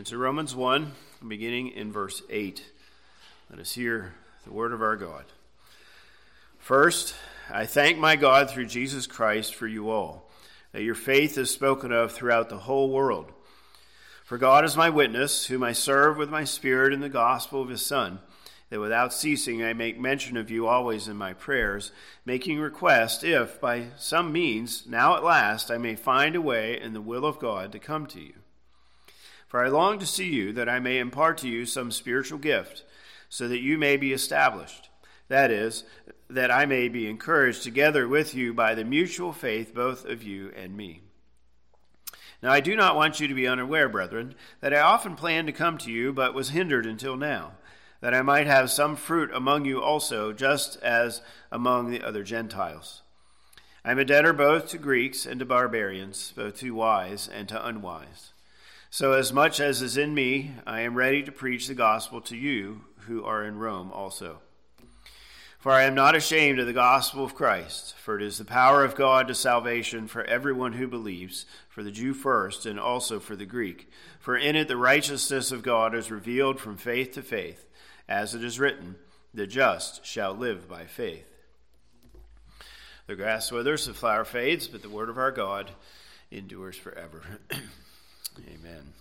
And 0.00 0.08
so, 0.08 0.16
Romans 0.16 0.56
1, 0.56 0.92
beginning 1.28 1.72
in 1.72 1.92
verse 1.92 2.22
8, 2.30 2.64
let 3.50 3.60
us 3.60 3.74
hear 3.74 4.14
the 4.46 4.50
word 4.50 4.72
of 4.72 4.80
our 4.80 4.96
God. 4.96 5.26
First, 6.58 7.14
I 7.50 7.66
thank 7.66 7.98
my 7.98 8.16
God 8.16 8.48
through 8.48 8.64
Jesus 8.64 9.06
Christ 9.06 9.54
for 9.54 9.66
you 9.66 9.90
all, 9.90 10.30
that 10.72 10.84
your 10.84 10.94
faith 10.94 11.36
is 11.36 11.50
spoken 11.50 11.92
of 11.92 12.12
throughout 12.12 12.48
the 12.48 12.56
whole 12.56 12.88
world. 12.88 13.30
For 14.24 14.38
God 14.38 14.64
is 14.64 14.74
my 14.74 14.88
witness, 14.88 15.44
whom 15.44 15.62
I 15.62 15.72
serve 15.72 16.16
with 16.16 16.30
my 16.30 16.44
spirit 16.44 16.94
in 16.94 17.00
the 17.00 17.10
gospel 17.10 17.60
of 17.60 17.68
his 17.68 17.84
Son, 17.84 18.20
that 18.70 18.80
without 18.80 19.12
ceasing 19.12 19.62
I 19.62 19.74
make 19.74 20.00
mention 20.00 20.38
of 20.38 20.50
you 20.50 20.66
always 20.66 21.08
in 21.08 21.16
my 21.18 21.34
prayers, 21.34 21.92
making 22.24 22.58
request 22.58 23.22
if, 23.22 23.60
by 23.60 23.88
some 23.98 24.32
means, 24.32 24.86
now 24.86 25.14
at 25.18 25.24
last, 25.24 25.70
I 25.70 25.76
may 25.76 25.94
find 25.94 26.34
a 26.36 26.40
way 26.40 26.80
in 26.80 26.94
the 26.94 27.02
will 27.02 27.26
of 27.26 27.38
God 27.38 27.70
to 27.72 27.78
come 27.78 28.06
to 28.06 28.20
you. 28.22 28.39
For 29.50 29.64
I 29.64 29.68
long 29.68 29.98
to 29.98 30.06
see 30.06 30.28
you, 30.28 30.52
that 30.52 30.68
I 30.68 30.78
may 30.78 31.00
impart 31.00 31.38
to 31.38 31.48
you 31.48 31.66
some 31.66 31.90
spiritual 31.90 32.38
gift, 32.38 32.84
so 33.28 33.48
that 33.48 33.58
you 33.58 33.78
may 33.78 33.96
be 33.96 34.12
established. 34.12 34.88
That 35.26 35.50
is, 35.50 35.82
that 36.28 36.52
I 36.52 36.66
may 36.66 36.88
be 36.88 37.10
encouraged 37.10 37.64
together 37.64 38.06
with 38.06 38.32
you 38.32 38.54
by 38.54 38.76
the 38.76 38.84
mutual 38.84 39.32
faith 39.32 39.74
both 39.74 40.04
of 40.04 40.22
you 40.22 40.52
and 40.54 40.76
me. 40.76 41.00
Now, 42.40 42.52
I 42.52 42.60
do 42.60 42.76
not 42.76 42.94
want 42.94 43.18
you 43.18 43.26
to 43.26 43.34
be 43.34 43.48
unaware, 43.48 43.88
brethren, 43.88 44.36
that 44.60 44.72
I 44.72 44.78
often 44.78 45.16
planned 45.16 45.48
to 45.48 45.52
come 45.52 45.78
to 45.78 45.90
you, 45.90 46.12
but 46.12 46.32
was 46.32 46.50
hindered 46.50 46.86
until 46.86 47.16
now, 47.16 47.54
that 48.00 48.14
I 48.14 48.22
might 48.22 48.46
have 48.46 48.70
some 48.70 48.94
fruit 48.94 49.32
among 49.34 49.64
you 49.64 49.82
also, 49.82 50.32
just 50.32 50.80
as 50.80 51.22
among 51.50 51.90
the 51.90 52.04
other 52.04 52.22
Gentiles. 52.22 53.02
I 53.84 53.90
am 53.90 53.98
a 53.98 54.04
debtor 54.04 54.32
both 54.32 54.68
to 54.68 54.78
Greeks 54.78 55.26
and 55.26 55.40
to 55.40 55.44
barbarians, 55.44 56.32
both 56.36 56.58
to 56.58 56.70
wise 56.70 57.28
and 57.28 57.48
to 57.48 57.66
unwise. 57.66 58.32
So, 58.92 59.12
as 59.12 59.32
much 59.32 59.60
as 59.60 59.82
is 59.82 59.96
in 59.96 60.14
me, 60.14 60.50
I 60.66 60.80
am 60.80 60.96
ready 60.96 61.22
to 61.22 61.30
preach 61.30 61.68
the 61.68 61.74
gospel 61.74 62.20
to 62.22 62.36
you 62.36 62.80
who 63.06 63.24
are 63.24 63.44
in 63.44 63.56
Rome 63.56 63.92
also. 63.92 64.40
For 65.60 65.70
I 65.70 65.84
am 65.84 65.94
not 65.94 66.16
ashamed 66.16 66.58
of 66.58 66.66
the 66.66 66.72
gospel 66.72 67.24
of 67.24 67.36
Christ, 67.36 67.94
for 67.98 68.16
it 68.16 68.22
is 68.22 68.38
the 68.38 68.44
power 68.44 68.84
of 68.84 68.96
God 68.96 69.28
to 69.28 69.34
salvation 69.36 70.08
for 70.08 70.24
everyone 70.24 70.72
who 70.72 70.88
believes, 70.88 71.46
for 71.68 71.84
the 71.84 71.92
Jew 71.92 72.12
first, 72.14 72.66
and 72.66 72.80
also 72.80 73.20
for 73.20 73.36
the 73.36 73.46
Greek. 73.46 73.88
For 74.18 74.36
in 74.36 74.56
it 74.56 74.66
the 74.66 74.76
righteousness 74.76 75.52
of 75.52 75.62
God 75.62 75.94
is 75.94 76.10
revealed 76.10 76.58
from 76.58 76.76
faith 76.76 77.12
to 77.12 77.22
faith, 77.22 77.68
as 78.08 78.34
it 78.34 78.42
is 78.42 78.58
written, 78.58 78.96
The 79.32 79.46
just 79.46 80.04
shall 80.04 80.34
live 80.34 80.68
by 80.68 80.86
faith. 80.86 81.28
The 83.06 83.14
grass 83.14 83.52
withers, 83.52 83.86
the 83.86 83.94
flower 83.94 84.24
fades, 84.24 84.66
but 84.66 84.82
the 84.82 84.88
word 84.88 85.10
of 85.10 85.16
our 85.16 85.30
God 85.30 85.70
endures 86.32 86.76
forever. 86.76 87.22
Amen. 88.48 88.92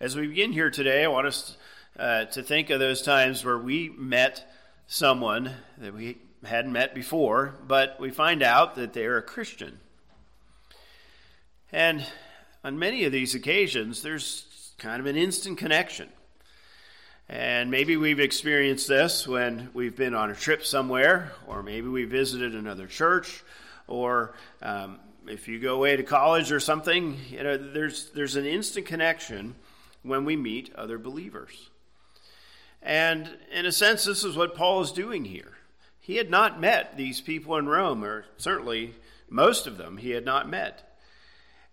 As 0.00 0.14
we 0.14 0.26
begin 0.26 0.52
here 0.52 0.70
today, 0.70 1.04
I 1.04 1.08
want 1.08 1.26
us 1.26 1.56
uh, 1.98 2.26
to 2.26 2.42
think 2.42 2.70
of 2.70 2.80
those 2.80 3.02
times 3.02 3.44
where 3.44 3.58
we 3.58 3.88
met 3.88 4.48
someone 4.86 5.50
that 5.78 5.94
we 5.94 6.18
hadn't 6.44 6.72
met 6.72 6.94
before, 6.94 7.54
but 7.66 7.98
we 7.98 8.10
find 8.10 8.42
out 8.42 8.76
that 8.76 8.92
they're 8.92 9.18
a 9.18 9.22
Christian. 9.22 9.80
And 11.72 12.06
on 12.62 12.78
many 12.78 13.04
of 13.04 13.12
these 13.12 13.34
occasions, 13.34 14.02
there's 14.02 14.72
kind 14.78 15.00
of 15.00 15.06
an 15.06 15.16
instant 15.16 15.58
connection. 15.58 16.08
And 17.28 17.70
maybe 17.70 17.96
we've 17.96 18.20
experienced 18.20 18.86
this 18.86 19.26
when 19.26 19.70
we've 19.74 19.96
been 19.96 20.14
on 20.14 20.30
a 20.30 20.34
trip 20.34 20.64
somewhere, 20.64 21.32
or 21.46 21.62
maybe 21.62 21.88
we 21.88 22.04
visited 22.04 22.54
another 22.54 22.86
church, 22.86 23.42
or 23.86 24.34
um, 24.62 24.98
if 25.30 25.48
you 25.48 25.58
go 25.58 25.74
away 25.74 25.96
to 25.96 26.02
college 26.02 26.52
or 26.52 26.60
something, 26.60 27.18
you 27.30 27.42
know, 27.42 27.56
there's, 27.56 28.10
there's 28.10 28.36
an 28.36 28.46
instant 28.46 28.86
connection 28.86 29.54
when 30.02 30.24
we 30.24 30.36
meet 30.36 30.74
other 30.74 30.98
believers. 30.98 31.70
And 32.82 33.28
in 33.52 33.66
a 33.66 33.72
sense, 33.72 34.04
this 34.04 34.24
is 34.24 34.36
what 34.36 34.54
Paul 34.54 34.82
is 34.82 34.92
doing 34.92 35.24
here. 35.24 35.56
He 36.00 36.16
had 36.16 36.30
not 36.30 36.60
met 36.60 36.96
these 36.96 37.20
people 37.20 37.56
in 37.56 37.68
Rome, 37.68 38.04
or 38.04 38.24
certainly 38.36 38.94
most 39.28 39.66
of 39.66 39.76
them 39.76 39.96
he 39.96 40.10
had 40.10 40.24
not 40.24 40.48
met. 40.48 40.96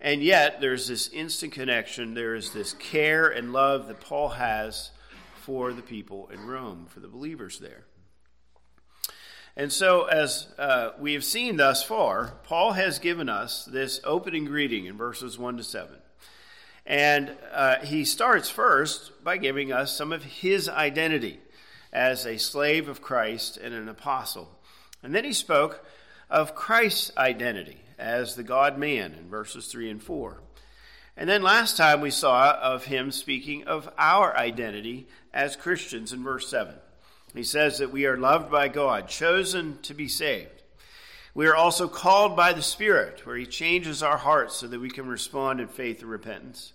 And 0.01 0.22
yet, 0.22 0.59
there's 0.59 0.88
this 0.88 1.07
instant 1.09 1.53
connection. 1.53 2.13
There 2.13 2.35
is 2.35 2.51
this 2.51 2.74
care 2.74 3.30
and 3.30 3.53
love 3.53 3.88
that 3.88 4.01
Paul 4.01 4.30
has 4.30 4.91
for 5.35 5.72
the 5.72 5.81
people 5.81 6.30
in 6.34 6.46
Rome, 6.46 6.88
for 6.90 7.00
the 7.00 7.07
believers 7.07 7.59
there. 7.59 7.85
And 9.58 9.72
so, 9.72 10.04
as 10.04 10.48
uh, 10.58 10.92
we 11.00 11.14
have 11.14 11.24
seen 11.24 11.56
thus 11.56 11.82
far, 11.82 12.34
Paul 12.44 12.74
has 12.74 13.00
given 13.00 13.30
us 13.30 13.64
this 13.64 14.02
opening 14.04 14.44
greeting 14.44 14.86
in 14.86 14.98
verses 14.98 15.40
1 15.40 15.58
to 15.58 15.64
7. 15.64 15.96
And 16.86 17.36
uh, 17.54 17.78
he 17.78 18.04
starts 18.04 18.50
first 18.50 19.24
by 19.24 19.38
giving 19.38 19.72
us 19.72 19.96
some 19.96 20.12
of 20.12 20.24
his 20.24 20.68
identity 20.68 21.40
as 21.94 22.26
a 22.26 22.38
slave 22.38 22.90
of 22.90 23.02
Christ 23.02 23.58
and 23.58 23.74
an 23.74 23.88
apostle. 23.88 24.60
And 25.02 25.16
then 25.16 25.24
he 25.24 25.34
spoke 25.34 25.86
of 26.30 26.54
Christ's 26.54 27.16
identity 27.18 27.78
as 27.98 28.36
the 28.36 28.44
God 28.44 28.78
man 28.78 29.14
in 29.14 29.30
verses 29.30 29.68
3 29.68 29.90
and 29.90 30.04
4. 30.04 30.42
And 31.16 31.30
then 31.30 31.42
last 31.42 31.78
time 31.78 32.02
we 32.02 32.12
saw 32.12 32.52
of 32.52 32.86
him 32.86 33.10
speaking 33.10 33.64
of 33.64 33.90
our 33.98 34.36
identity 34.36 35.08
as 35.34 35.56
Christians 35.56 36.12
in 36.12 36.24
verse 36.24 36.50
7. 36.50 36.76
He 37.35 37.44
says 37.44 37.79
that 37.79 37.91
we 37.91 38.06
are 38.06 38.18
loved 38.18 38.50
by 38.50 38.69
God, 38.69 39.07
chosen 39.07 39.79
to 39.84 39.94
be 39.94 40.07
saved. 40.07 40.63
We 41.34 41.47
are 41.47 41.56
also 41.56 41.90
called 41.90 42.35
by 42.35 42.53
the 42.53 42.62
Spirit, 42.62 43.25
where 43.25 43.35
he 43.35 43.46
changes 43.46 44.01
our 44.01 44.18
hearts 44.18 44.56
so 44.56 44.68
that 44.68 44.79
we 44.79 44.90
can 44.90 45.07
respond 45.07 45.59
in 45.59 45.68
faith 45.68 46.01
and 46.01 46.09
repentance. 46.09 46.72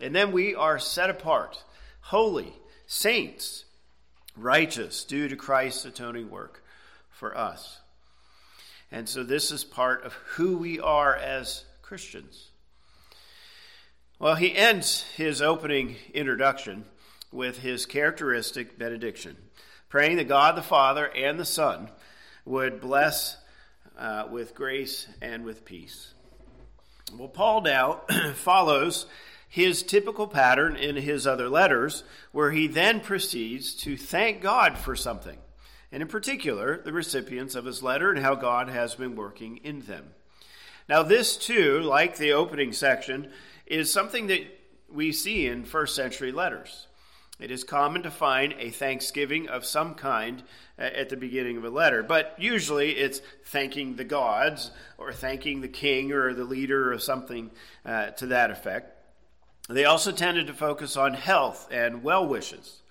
And 0.00 0.14
then 0.14 0.32
we 0.32 0.54
are 0.54 0.78
set 0.78 1.10
apart, 1.10 1.62
holy, 2.00 2.54
saints, 2.86 3.66
righteous, 4.34 5.04
due 5.04 5.28
to 5.28 5.36
Christ's 5.36 5.84
atoning 5.84 6.30
work 6.30 6.64
for 7.10 7.36
us. 7.36 7.80
And 8.90 9.06
so 9.08 9.22
this 9.22 9.50
is 9.50 9.64
part 9.64 10.04
of 10.04 10.14
who 10.14 10.56
we 10.56 10.80
are 10.80 11.14
as 11.14 11.64
Christians. 11.82 12.48
Well, 14.18 14.36
he 14.36 14.56
ends 14.56 15.02
his 15.16 15.42
opening 15.42 15.96
introduction 16.14 16.86
with 17.30 17.58
his 17.58 17.84
characteristic 17.84 18.78
benediction, 18.78 19.36
praying 19.88 20.16
that 20.16 20.28
God 20.28 20.56
the 20.56 20.62
Father 20.62 21.06
and 21.06 21.38
the 21.38 21.44
Son 21.44 21.90
would 22.44 22.80
bless 22.80 23.36
uh, 23.98 24.26
with 24.30 24.54
grace 24.54 25.06
and 25.20 25.44
with 25.44 25.64
peace. 25.64 26.14
Well, 27.16 27.28
Paul 27.28 27.62
now 27.62 28.02
follows 28.34 29.06
his 29.48 29.82
typical 29.82 30.26
pattern 30.26 30.76
in 30.76 30.96
his 30.96 31.26
other 31.26 31.48
letters, 31.48 32.04
where 32.32 32.50
he 32.50 32.66
then 32.66 33.00
proceeds 33.00 33.74
to 33.74 33.96
thank 33.96 34.42
God 34.42 34.76
for 34.76 34.94
something, 34.94 35.38
and 35.90 36.02
in 36.02 36.08
particular, 36.08 36.82
the 36.84 36.92
recipients 36.92 37.54
of 37.54 37.64
his 37.64 37.82
letter 37.82 38.10
and 38.10 38.18
how 38.18 38.34
God 38.34 38.68
has 38.68 38.94
been 38.94 39.16
working 39.16 39.56
in 39.58 39.80
them. 39.80 40.10
Now, 40.86 41.02
this 41.02 41.36
too, 41.36 41.80
like 41.80 42.16
the 42.16 42.32
opening 42.32 42.72
section, 42.72 43.30
is 43.66 43.90
something 43.90 44.26
that 44.26 44.42
we 44.90 45.12
see 45.12 45.46
in 45.46 45.64
first 45.64 45.94
century 45.94 46.32
letters. 46.32 46.87
It 47.38 47.52
is 47.52 47.62
common 47.62 48.02
to 48.02 48.10
find 48.10 48.54
a 48.58 48.70
thanksgiving 48.70 49.48
of 49.48 49.64
some 49.64 49.94
kind 49.94 50.42
uh, 50.76 50.82
at 50.82 51.08
the 51.08 51.16
beginning 51.16 51.56
of 51.56 51.64
a 51.64 51.70
letter, 51.70 52.02
but 52.02 52.34
usually 52.36 52.92
it's 52.96 53.20
thanking 53.44 53.94
the 53.94 54.04
gods 54.04 54.72
or 54.96 55.12
thanking 55.12 55.60
the 55.60 55.68
king 55.68 56.10
or 56.10 56.34
the 56.34 56.44
leader 56.44 56.92
or 56.92 56.98
something 56.98 57.52
uh, 57.86 58.06
to 58.10 58.26
that 58.26 58.50
effect. 58.50 58.96
They 59.68 59.84
also 59.84 60.10
tended 60.10 60.48
to 60.48 60.54
focus 60.54 60.96
on 60.96 61.14
health 61.14 61.68
and 61.70 62.02
well 62.02 62.26
wishes. 62.26 62.82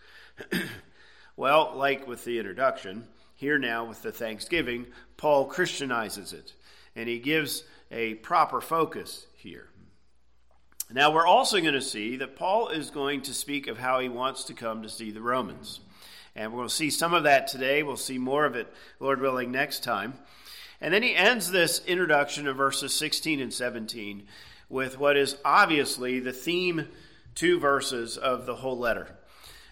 well, 1.36 1.74
like 1.75 2.07
with 2.07 2.24
the 2.24 2.40
introduction, 2.40 3.07
here 3.36 3.57
now 3.57 3.84
with 3.84 4.02
the 4.02 4.12
Thanksgiving, 4.12 4.88
Paul 5.18 5.50
Christianizes 5.50 6.34
it, 6.34 6.53
and 6.96 7.09
he 7.09 7.19
gives 7.19 7.63
a 7.91 8.16
proper 8.16 8.62
focus 8.62 9.28
here. 9.36 9.69
Now, 10.90 11.12
we're 11.12 11.28
also 11.28 11.59
going 11.59 11.74
to 11.74 11.81
see 11.81 12.16
that 12.18 12.38
Paul 12.38 12.70
is 12.70 12.92
going 12.92 13.24
to 13.24 13.34
speak 13.34 13.68
of 13.68 13.78
how 13.78 14.00
he 14.00 14.07
wants 14.07 14.45
to 14.45 14.54
come 14.54 14.84
to 14.84 14.89
see 14.89 15.12
the 15.12 15.22
Romans. 15.22 15.81
And 16.34 16.51
we're 16.51 16.60
going 16.60 16.69
to 16.69 16.74
see 16.74 16.89
some 16.89 17.13
of 17.13 17.24
that 17.24 17.48
today. 17.48 17.84
We'll 17.84 17.98
see 17.98 18.18
more 18.18 18.45
of 18.45 18.56
it, 18.56 18.72
Lord 19.01 19.19
willing, 19.19 19.51
next 19.51 19.84
time. 19.84 20.13
And 20.80 20.94
then 20.94 21.04
he 21.04 21.13
ends 21.13 21.51
this 21.51 21.84
introduction 21.86 22.48
of 22.48 22.56
verses 22.56 22.94
16 22.94 23.42
and 23.42 23.54
17 23.54 24.28
with 24.69 24.98
what 24.98 25.18
is 25.18 25.36
obviously 25.44 26.19
the 26.22 26.31
theme 26.31 26.88
two 27.36 27.60
verses 27.60 28.16
of 28.16 28.45
the 28.45 28.56
whole 28.56 28.78
letter. 28.78 29.18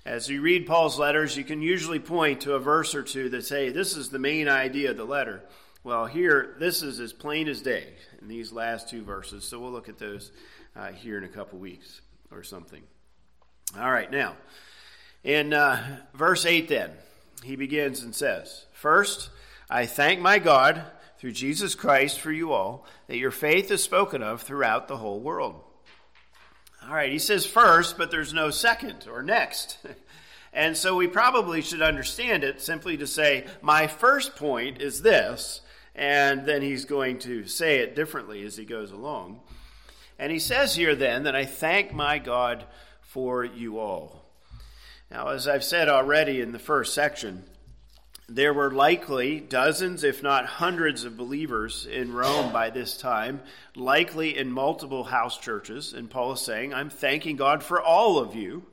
As 0.05 0.29
you 0.29 0.41
read 0.41 0.67
Paul's 0.67 0.99
letters, 0.99 1.37
you 1.37 1.45
can 1.45 1.61
usually 1.61 1.99
point 1.99 2.41
to 2.41 2.55
a 2.55 2.59
verse 2.59 2.93
or 2.93 3.03
two 3.03 3.29
that 3.29 3.45
say, 3.45 3.69
This 3.69 3.95
is 3.95 4.09
the 4.09 4.19
main 4.19 4.49
idea 4.49 4.91
of 4.91 4.97
the 4.97 5.05
letter. 5.05 5.43
Well, 5.83 6.07
here, 6.07 6.55
this 6.59 6.81
is 6.81 6.99
as 6.99 7.13
plain 7.13 7.47
as 7.47 7.61
day 7.61 7.93
in 8.21 8.27
these 8.27 8.51
last 8.51 8.89
two 8.89 9.03
verses. 9.03 9.45
So 9.45 9.59
we'll 9.59 9.71
look 9.71 9.87
at 9.87 9.99
those 9.99 10.31
uh, 10.75 10.91
here 10.91 11.17
in 11.17 11.23
a 11.23 11.29
couple 11.29 11.59
weeks 11.59 12.01
or 12.31 12.43
something. 12.43 12.83
All 13.77 13.91
right, 13.91 14.11
now, 14.11 14.35
in 15.23 15.53
uh, 15.53 15.99
verse 16.13 16.45
8, 16.45 16.67
then, 16.67 16.91
he 17.43 17.55
begins 17.55 18.03
and 18.03 18.13
says, 18.13 18.65
First, 18.73 19.29
I 19.69 19.85
thank 19.85 20.19
my 20.19 20.39
God 20.39 20.83
through 21.17 21.31
Jesus 21.31 21.75
Christ 21.75 22.19
for 22.19 22.31
you 22.31 22.51
all, 22.51 22.85
that 23.07 23.17
your 23.17 23.31
faith 23.31 23.71
is 23.71 23.83
spoken 23.83 24.21
of 24.21 24.41
throughout 24.41 24.87
the 24.87 24.97
whole 24.97 25.19
world. 25.19 25.61
All 26.87 26.93
right, 26.93 27.11
he 27.11 27.19
says 27.19 27.45
first, 27.45 27.97
but 27.97 28.11
there's 28.11 28.33
no 28.33 28.51
second 28.51 29.07
or 29.11 29.23
next. 29.23 29.79
and 30.53 30.77
so 30.77 30.95
we 30.95 31.07
probably 31.07 31.61
should 31.61 31.81
understand 31.81 32.43
it 32.43 32.61
simply 32.61 32.97
to 32.97 33.07
say, 33.07 33.47
my 33.61 33.87
first 33.87 34.35
point 34.35 34.81
is 34.81 35.01
this, 35.01 35.61
and 35.95 36.45
then 36.45 36.61
he's 36.61 36.85
going 36.85 37.17
to 37.19 37.47
say 37.47 37.79
it 37.79 37.95
differently 37.95 38.43
as 38.43 38.55
he 38.55 38.65
goes 38.65 38.91
along. 38.91 39.39
And 40.17 40.31
he 40.31 40.39
says 40.39 40.75
here 40.75 40.95
then 40.95 41.23
that 41.23 41.35
I 41.35 41.45
thank 41.45 41.93
my 41.93 42.19
God 42.19 42.65
for 43.01 43.43
you 43.43 43.79
all. 43.79 44.25
Now, 45.11 45.29
as 45.29 45.47
I've 45.47 45.63
said 45.63 45.87
already 45.87 46.41
in 46.41 46.51
the 46.51 46.59
first 46.59 46.93
section, 46.93 47.43
there 48.27 48.53
were 48.53 48.71
likely 48.71 49.39
dozens, 49.39 50.03
if 50.03 50.23
not 50.23 50.45
hundreds, 50.45 51.03
of 51.03 51.15
believers 51.15 51.85
in 51.85 52.11
Rome 52.11 52.51
by 52.51 52.71
this 52.71 52.97
time, 52.97 53.41
likely 53.75 54.35
in 54.35 54.51
multiple 54.51 55.03
house 55.03 55.37
churches. 55.37 55.93
And 55.93 56.09
Paul 56.09 56.33
is 56.33 56.41
saying, 56.41 56.73
I'm 56.73 56.89
thanking 56.89 57.35
God 57.35 57.61
for 57.61 57.79
all 57.79 58.17
of 58.17 58.35
you. 58.35 58.63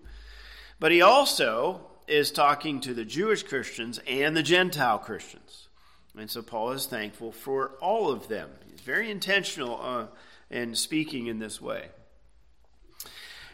But 0.81 0.91
he 0.91 1.03
also 1.03 1.83
is 2.09 2.31
talking 2.31 2.81
to 2.81 2.95
the 2.95 3.05
Jewish 3.05 3.43
Christians 3.43 4.01
and 4.07 4.37
the 4.37 4.43
Gentile 4.43 4.99
Christians. 4.99 5.69
And 6.19 6.31
so 6.31 6.43
Paul 6.43 6.73
is 6.73 6.87
thankful 6.87 7.31
for 7.31 7.73
all 7.81 8.11
of 8.11 8.29
them. 8.29 8.51
He's 8.71 8.81
very 8.81 9.11
intentional 9.11 9.79
uh, 9.83 10.07
in 10.53 10.75
speaking 10.75 11.27
in 11.27 11.39
this 11.39 11.61
way. 11.61 11.89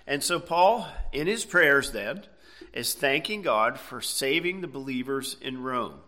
And 0.07 0.23
so 0.23 0.41
Paul, 0.41 0.89
in 1.13 1.27
his 1.27 1.45
prayers 1.45 1.93
then, 1.93 2.25
is 2.73 2.93
thanking 2.93 3.43
God 3.43 3.79
for 3.79 4.01
saving 4.01 4.61
the 4.61 4.69
believers 4.69 5.37
in 5.41 5.63
Rome. 5.63 6.01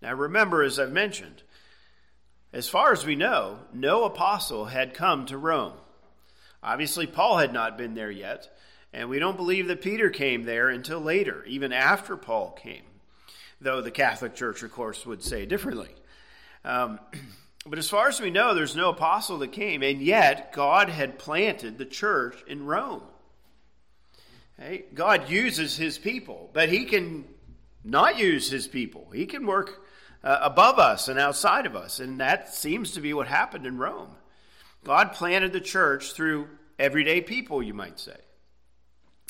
Now, 0.00 0.14
remember, 0.14 0.62
as 0.62 0.78
I've 0.78 0.92
mentioned, 0.92 1.42
as 2.52 2.68
far 2.68 2.92
as 2.92 3.06
we 3.06 3.14
know, 3.14 3.60
no 3.72 4.04
apostle 4.04 4.66
had 4.66 4.94
come 4.94 5.26
to 5.26 5.38
Rome. 5.38 5.74
Obviously, 6.62 7.06
Paul 7.06 7.38
had 7.38 7.52
not 7.52 7.78
been 7.78 7.94
there 7.94 8.10
yet, 8.10 8.48
and 8.92 9.08
we 9.08 9.18
don't 9.18 9.36
believe 9.36 9.68
that 9.68 9.82
Peter 9.82 10.10
came 10.10 10.44
there 10.44 10.68
until 10.68 11.00
later, 11.00 11.44
even 11.44 11.72
after 11.72 12.16
Paul 12.16 12.52
came, 12.52 12.82
though 13.60 13.80
the 13.80 13.90
Catholic 13.90 14.34
Church, 14.34 14.62
of 14.62 14.72
course, 14.72 15.04
would 15.04 15.22
say 15.22 15.46
differently. 15.46 15.90
Um, 16.64 17.00
but 17.66 17.78
as 17.78 17.88
far 17.88 18.08
as 18.08 18.20
we 18.20 18.30
know, 18.30 18.54
there's 18.54 18.74
no 18.74 18.90
apostle 18.90 19.38
that 19.38 19.52
came, 19.52 19.82
and 19.82 20.02
yet 20.02 20.52
God 20.52 20.88
had 20.88 21.18
planted 21.18 21.78
the 21.78 21.84
church 21.84 22.36
in 22.46 22.66
Rome. 22.66 23.02
Okay? 24.58 24.84
God 24.94 25.30
uses 25.30 25.76
his 25.76 25.98
people, 25.98 26.50
but 26.52 26.68
he 26.68 26.84
can 26.84 27.24
not 27.84 28.18
use 28.18 28.50
his 28.50 28.66
people. 28.66 29.08
He 29.12 29.26
can 29.26 29.46
work 29.46 29.84
uh, 30.24 30.38
above 30.42 30.78
us 30.78 31.08
and 31.08 31.18
outside 31.18 31.66
of 31.66 31.76
us. 31.76 32.00
And 32.00 32.20
that 32.20 32.52
seems 32.52 32.92
to 32.92 33.00
be 33.00 33.14
what 33.14 33.26
happened 33.26 33.66
in 33.66 33.78
Rome. 33.78 34.10
God 34.84 35.12
planted 35.12 35.52
the 35.52 35.60
church 35.60 36.12
through 36.12 36.48
everyday 36.78 37.20
people, 37.20 37.62
you 37.62 37.74
might 37.74 38.00
say. 38.00 38.16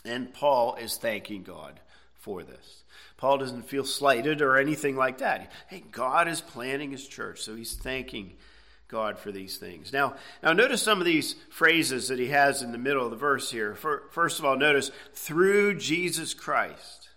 And 0.05 0.33
Paul 0.33 0.77
is 0.77 0.97
thanking 0.97 1.43
God 1.43 1.81
for 2.23 2.43
this. 2.45 2.85
Paul 3.17 3.39
doesn't 3.39 3.69
feel 3.69 3.85
slighted 3.85 4.41
or 4.41 4.57
anything 4.57 4.97
like 4.97 5.19
that. 5.19 5.53
Hey, 5.69 5.83
God 5.91 6.29
is 6.29 6.41
planting 6.41 6.93
his 6.93 7.07
church, 7.07 7.43
so 7.43 7.55
he's 7.55 7.75
thanking 7.75 8.35
God 8.89 9.19
for 9.19 9.33
these 9.33 9.57
things. 9.57 9.93
Now, 9.93 10.15
now 10.43 10.53
notice 10.53 10.83
some 10.83 11.01
of 11.01 11.05
these 11.05 11.35
phrases 11.51 12.09
that 12.09 12.19
he 12.19 12.29
has 12.29 12.63
in 12.63 12.73
the 12.73 12.79
middle 12.79 13.05
of 13.05 13.11
the 13.11 13.17
verse 13.17 13.51
here. 13.51 13.75
For, 13.75 14.05
first 14.11 14.39
of 14.39 14.45
all, 14.45 14.57
notice 14.57 14.91
through 15.15 15.79
Jesus 15.79 16.33
Christ. 16.33 17.09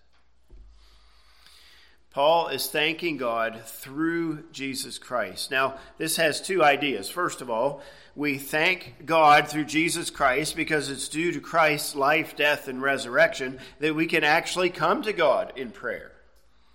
Paul 2.15 2.47
is 2.47 2.67
thanking 2.67 3.17
God 3.17 3.59
through 3.65 4.45
Jesus 4.53 4.97
Christ. 4.97 5.51
Now, 5.51 5.75
this 5.97 6.15
has 6.15 6.39
two 6.39 6.63
ideas. 6.63 7.09
First 7.09 7.41
of 7.41 7.49
all, 7.49 7.81
we 8.15 8.37
thank 8.37 9.05
God 9.05 9.49
through 9.49 9.65
Jesus 9.65 10.09
Christ 10.11 10.55
because 10.55 10.89
it's 10.89 11.09
due 11.09 11.33
to 11.33 11.41
Christ's 11.41 11.93
life, 11.93 12.37
death, 12.37 12.69
and 12.69 12.81
resurrection 12.81 13.59
that 13.79 13.95
we 13.95 14.05
can 14.05 14.23
actually 14.23 14.69
come 14.69 15.01
to 15.01 15.11
God 15.11 15.51
in 15.57 15.71
prayer. 15.71 16.13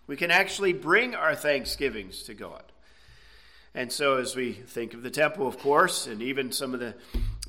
We 0.06 0.14
can 0.14 0.30
actually 0.30 0.74
bring 0.74 1.14
our 1.14 1.34
thanksgivings 1.34 2.22
to 2.24 2.34
God. 2.34 2.62
And 3.74 3.90
so, 3.90 4.18
as 4.18 4.36
we 4.36 4.52
think 4.52 4.92
of 4.92 5.02
the 5.02 5.10
temple, 5.10 5.46
of 5.46 5.58
course, 5.58 6.06
and 6.06 6.20
even 6.20 6.52
some 6.52 6.74
of 6.74 6.80
the 6.80 6.94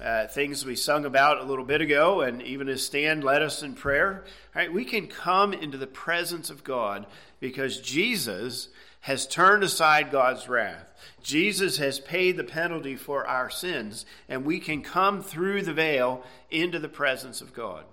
uh, 0.02 0.28
things 0.28 0.66
we 0.66 0.76
sung 0.76 1.04
about 1.04 1.40
a 1.40 1.44
little 1.44 1.66
bit 1.66 1.82
ago, 1.82 2.22
and 2.22 2.42
even 2.44 2.70
as 2.70 2.86
Stan 2.86 3.22
led 3.22 3.42
us 3.42 3.64
in 3.64 3.74
prayer, 3.74 4.24
right, 4.56 4.72
we 4.72 4.86
can 4.86 5.08
come 5.08 5.52
into 5.52 5.78
the 5.78 5.88
presence 5.88 6.50
of 6.50 6.64
God 6.64 7.06
because 7.42 7.82
Jesus 7.82 8.70
has 9.02 9.28
turned 9.28 9.64
aside 9.64 10.12
God's 10.12 10.48
wrath. 10.48 10.88
Jesus 11.22 11.78
has 11.78 12.00
paid 12.00 12.38
the 12.38 12.44
penalty 12.44 12.96
for 12.96 13.28
our 13.28 13.50
sins, 13.50 14.06
and 14.30 14.46
we 14.46 14.60
can 14.60 14.82
come 14.82 15.22
through 15.22 15.64
the 15.64 15.74
veil 15.74 16.24
into 16.50 16.80
the 16.80 16.88
presence 16.88 17.42
of 17.42 17.54
God. 17.54 17.84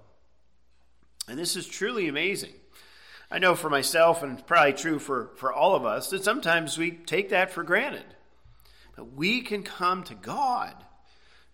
And 1.27 1.39
this 1.39 1.57
is 1.57 1.67
truly 1.67 2.09
amazing. 2.09 2.53
I 3.31 3.39
know 3.39 3.55
for 3.55 3.69
myself, 3.69 4.23
and 4.23 4.47
probably 4.47 4.75
true 4.75 4.99
for, 4.99 5.31
for 5.37 5.53
all 5.53 5.75
of 5.75 5.85
us, 5.85 6.11
that 6.11 6.25
sometimes 6.25 6.79
we 6.79 6.93
take 6.93 7.31
that 7.31 7.51
for 7.51 7.63
granted. 7.63 8.05
But 8.97 9.15
we 9.15 9.41
can 9.41 9.63
come 9.63 10.03
to 10.05 10.15
God 10.15 10.75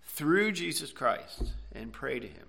through 0.03 0.53
Jesus 0.53 0.93
Christ 0.93 1.43
and 1.73 1.93
pray 1.93 2.19
to 2.19 2.27
Him. 2.27 2.47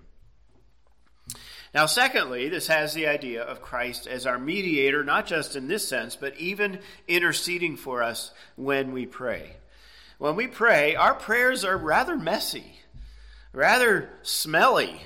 Now, 1.74 1.86
secondly, 1.86 2.48
this 2.48 2.68
has 2.68 2.94
the 2.94 3.06
idea 3.06 3.42
of 3.42 3.62
Christ 3.62 4.06
as 4.06 4.26
our 4.26 4.38
mediator, 4.38 5.04
not 5.04 5.26
just 5.26 5.56
in 5.56 5.68
this 5.68 5.86
sense, 5.86 6.16
but 6.16 6.36
even 6.36 6.78
interceding 7.06 7.76
for 7.76 8.02
us 8.02 8.32
when 8.56 8.92
we 8.92 9.06
pray. 9.06 9.56
When 10.18 10.36
we 10.36 10.46
pray, 10.46 10.94
our 10.94 11.14
prayers 11.14 11.64
are 11.64 11.76
rather 11.76 12.16
messy, 12.16 12.80
rather 13.52 14.10
smelly. 14.22 15.00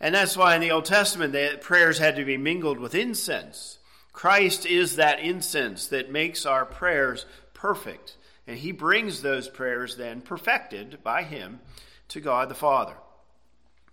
And 0.00 0.14
that's 0.14 0.36
why 0.36 0.56
in 0.56 0.60
the 0.60 0.72
Old 0.72 0.84
Testament, 0.84 1.32
the 1.32 1.58
prayers 1.60 1.98
had 1.98 2.16
to 2.16 2.24
be 2.24 2.36
mingled 2.36 2.78
with 2.78 2.94
incense. 2.94 3.78
Christ 4.12 4.66
is 4.66 4.96
that 4.96 5.20
incense 5.20 5.86
that 5.88 6.10
makes 6.10 6.44
our 6.44 6.66
prayers 6.66 7.24
perfect 7.54 8.16
and 8.46 8.58
he 8.58 8.72
brings 8.72 9.22
those 9.22 9.48
prayers 9.48 9.96
then 9.96 10.20
perfected 10.20 11.02
by 11.02 11.22
him 11.22 11.60
to 12.08 12.20
God 12.20 12.48
the 12.48 12.54
Father. 12.54 12.94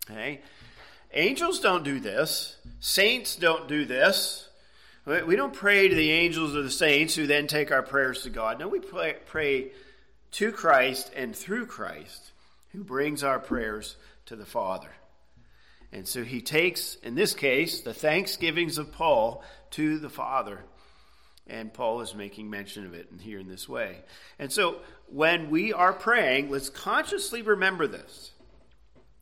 Okay? 0.10 0.42
Angels 1.14 1.60
don't 1.60 1.84
do 1.84 2.00
this. 2.00 2.58
Saints 2.80 3.36
don't 3.36 3.68
do 3.68 3.86
this. 3.86 4.48
We 5.06 5.36
don't 5.36 5.54
pray 5.54 5.88
to 5.88 5.96
the 5.96 6.12
angels 6.12 6.56
or 6.56 6.62
the 6.62 6.70
saints 6.70 7.16
who 7.16 7.26
then 7.26 7.48
take 7.48 7.72
our 7.72 7.82
prayers 7.82 8.24
to 8.24 8.30
God. 8.30 8.60
No, 8.60 8.68
we 8.68 8.80
pray, 8.80 9.72
to 10.32 10.52
Christ 10.52 11.12
and 11.16 11.36
through 11.36 11.66
Christ 11.66 12.32
who 12.74 12.84
brings 12.84 13.24
our 13.24 13.40
prayers 13.40 13.96
to 14.28 14.36
the 14.36 14.46
Father. 14.46 14.92
And 15.92 16.08
so 16.08 16.24
he 16.24 16.42
takes, 16.42 16.96
in 16.96 17.16
this 17.16 17.34
case, 17.34 17.82
the 17.82 17.96
thanksgivings 17.96 18.78
of 18.78 18.92
Paul 18.92 19.44
to 19.72 19.98
the 19.98 20.10
Father 20.10 20.60
and 21.48 21.74
Paul 21.74 22.02
is 22.02 22.14
making 22.14 22.48
mention 22.48 22.86
of 22.86 22.94
it 22.94 23.10
here 23.20 23.40
in 23.40 23.48
this 23.48 23.68
way. 23.68 24.04
And 24.38 24.52
so 24.52 24.82
when 25.08 25.50
we 25.50 25.74
are 25.74 25.94
praying, 25.94 26.52
let's 26.52 26.70
consciously 26.70 27.42
remember 27.42 27.88
this. 27.88 28.30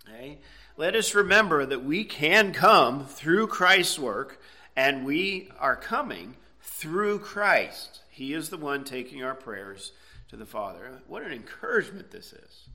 Okay? 0.05 0.39
Let 0.79 0.95
us 0.95 1.15
remember 1.15 1.65
that 1.65 1.83
we 1.83 2.03
can 2.03 2.53
come 2.53 3.07
through 3.07 3.47
Christ's 3.47 3.97
work, 3.97 4.39
and 4.75 5.07
we 5.07 5.49
are 5.59 5.75
coming 5.75 6.35
through 6.61 7.17
Christ. 7.17 8.01
He 8.11 8.31
is 8.31 8.49
the 8.49 8.57
one 8.57 8.83
taking 8.83 9.23
our 9.23 9.33
prayers 9.33 9.91
to 10.29 10.37
the 10.37 10.45
Father. 10.45 11.01
What 11.07 11.23
an 11.23 11.31
encouragement 11.31 12.11
this 12.11 12.31
is. 12.31 12.69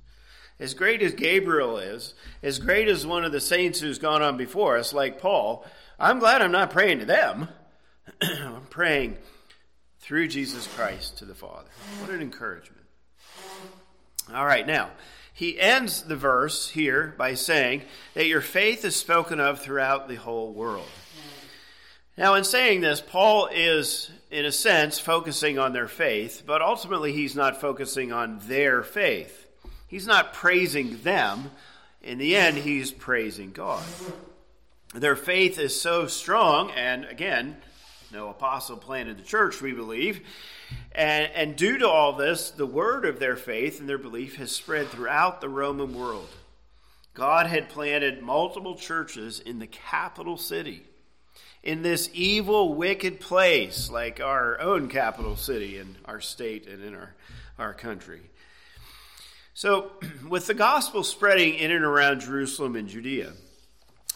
As 0.59 0.75
great 0.75 1.01
as 1.01 1.15
Gabriel 1.15 1.79
is, 1.79 2.15
as 2.43 2.59
great 2.59 2.89
as 2.89 3.07
one 3.07 3.25
of 3.25 3.31
the 3.31 3.41
saints 3.41 3.79
who's 3.79 4.01
gone 4.01 4.21
on 4.21 4.37
before 4.37 4.77
us, 4.77 4.93
like 4.93 5.21
Paul, 5.21 5.65
I'm 5.97 6.19
glad 6.19 6.43
I'm 6.43 6.51
not 6.51 6.71
praying 6.71 6.99
to 6.99 7.05
them. 7.05 7.47
I'm 8.21 8.67
praying 8.69 9.17
through 10.01 10.27
Jesus 10.27 10.67
Christ 10.75 11.19
to 11.19 11.25
the 11.25 11.37
Father. 11.37 11.69
What 12.01 12.11
an 12.11 12.21
encouragement. 12.21 12.83
All 14.35 14.45
right, 14.45 14.67
now, 14.67 14.91
he 15.33 15.59
ends 15.59 16.03
the 16.03 16.17
verse 16.17 16.69
here 16.71 17.15
by 17.17 17.35
saying 17.35 17.83
that 18.15 18.27
your 18.27 18.41
faith 18.41 18.85
is 18.85 18.97
spoken 18.97 19.41
of 19.41 19.61
throughout 19.61 20.09
the 20.09 20.17
whole 20.17 20.53
world. 20.53 20.89
Now, 22.19 22.35
in 22.35 22.45
saying 22.45 22.83
this, 22.83 23.01
Paul 23.01 23.49
is, 23.51 24.11
in 24.31 24.45
a 24.45 24.53
sense, 24.53 24.99
focusing 24.99 25.59
on 25.59 25.73
their 25.73 25.89
faith, 25.89 26.43
but 26.47 26.61
ultimately 26.61 27.13
he's 27.13 27.35
not 27.35 27.61
focusing 27.61 28.13
on 28.13 28.41
their 28.43 28.83
faith. 28.83 29.47
He's 29.89 30.07
not 30.07 30.35
praising 30.35 31.03
them. 31.03 31.51
In 32.03 32.19
the 32.19 32.37
end, 32.37 32.59
he's 32.59 32.91
praising 32.91 33.53
God. 33.53 33.85
Their 34.95 35.17
faith 35.17 35.59
is 35.59 35.81
so 35.81 36.07
strong, 36.07 36.71
and 36.73 37.07
again, 37.07 37.57
no 38.13 38.29
apostle 38.29 38.77
planted 38.77 39.19
the 39.19 39.23
church, 39.23 39.61
we 39.61 39.73
believe. 39.73 40.21
And, 40.93 41.31
and 41.35 41.57
due 41.57 41.79
to 41.79 41.89
all 41.89 42.13
this, 42.13 42.51
the 42.51 42.67
word 42.67 43.05
of 43.05 43.19
their 43.19 43.37
faith 43.37 43.81
and 43.81 43.89
their 43.89 43.99
belief 43.99 44.37
has 44.37 44.53
spread 44.53 44.89
throughout 44.89 45.41
the 45.41 45.49
Roman 45.49 45.95
world. 45.95 46.29
God 47.15 47.47
had 47.47 47.69
planted 47.69 48.23
multiple 48.23 48.75
churches 48.75 49.41
in 49.41 49.59
the 49.59 49.67
capital 49.67 50.37
city, 50.37 50.83
in 51.63 51.83
this 51.83 52.11
evil, 52.13 52.75
wicked 52.75 53.21
place, 53.21 53.91
like 53.91 54.21
our 54.21 54.61
own 54.61 54.89
capital 54.89 55.37
city 55.37 55.79
in 55.79 55.97
our 56.05 56.21
state 56.21 56.67
and 56.67 56.83
in 56.83 56.95
our, 56.95 57.15
our 57.59 57.75
country. 57.75 58.21
So, 59.55 59.93
with 60.29 60.47
the 60.47 60.55
gospel 60.55 61.05
spreading 61.05 61.55
in 61.55 61.71
and 61.71 61.85
around 61.85 62.21
Jerusalem 62.21 62.77
and 62.77 62.89
Judea, 62.89 63.33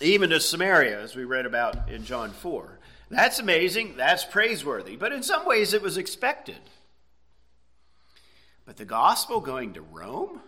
even 0.01 0.31
to 0.31 0.41
Samaria, 0.41 1.01
as 1.01 1.17
we 1.17 1.25
read 1.25 1.47
about 1.47 1.89
in 1.89 2.05
John 2.05 2.31
4. 2.31 2.76
That's 3.09 3.39
amazing. 3.39 3.97
That's 3.97 4.25
praiseworthy. 4.25 4.97
But 4.97 5.13
in 5.13 5.23
some 5.23 5.47
ways, 5.47 5.73
it 5.73 5.83
was 5.83 5.97
expected. 5.97 6.59
But 8.65 8.77
the 8.77 8.85
gospel 8.85 9.41
going 9.41 9.75
to 9.75 9.83
Rome? 9.83 10.41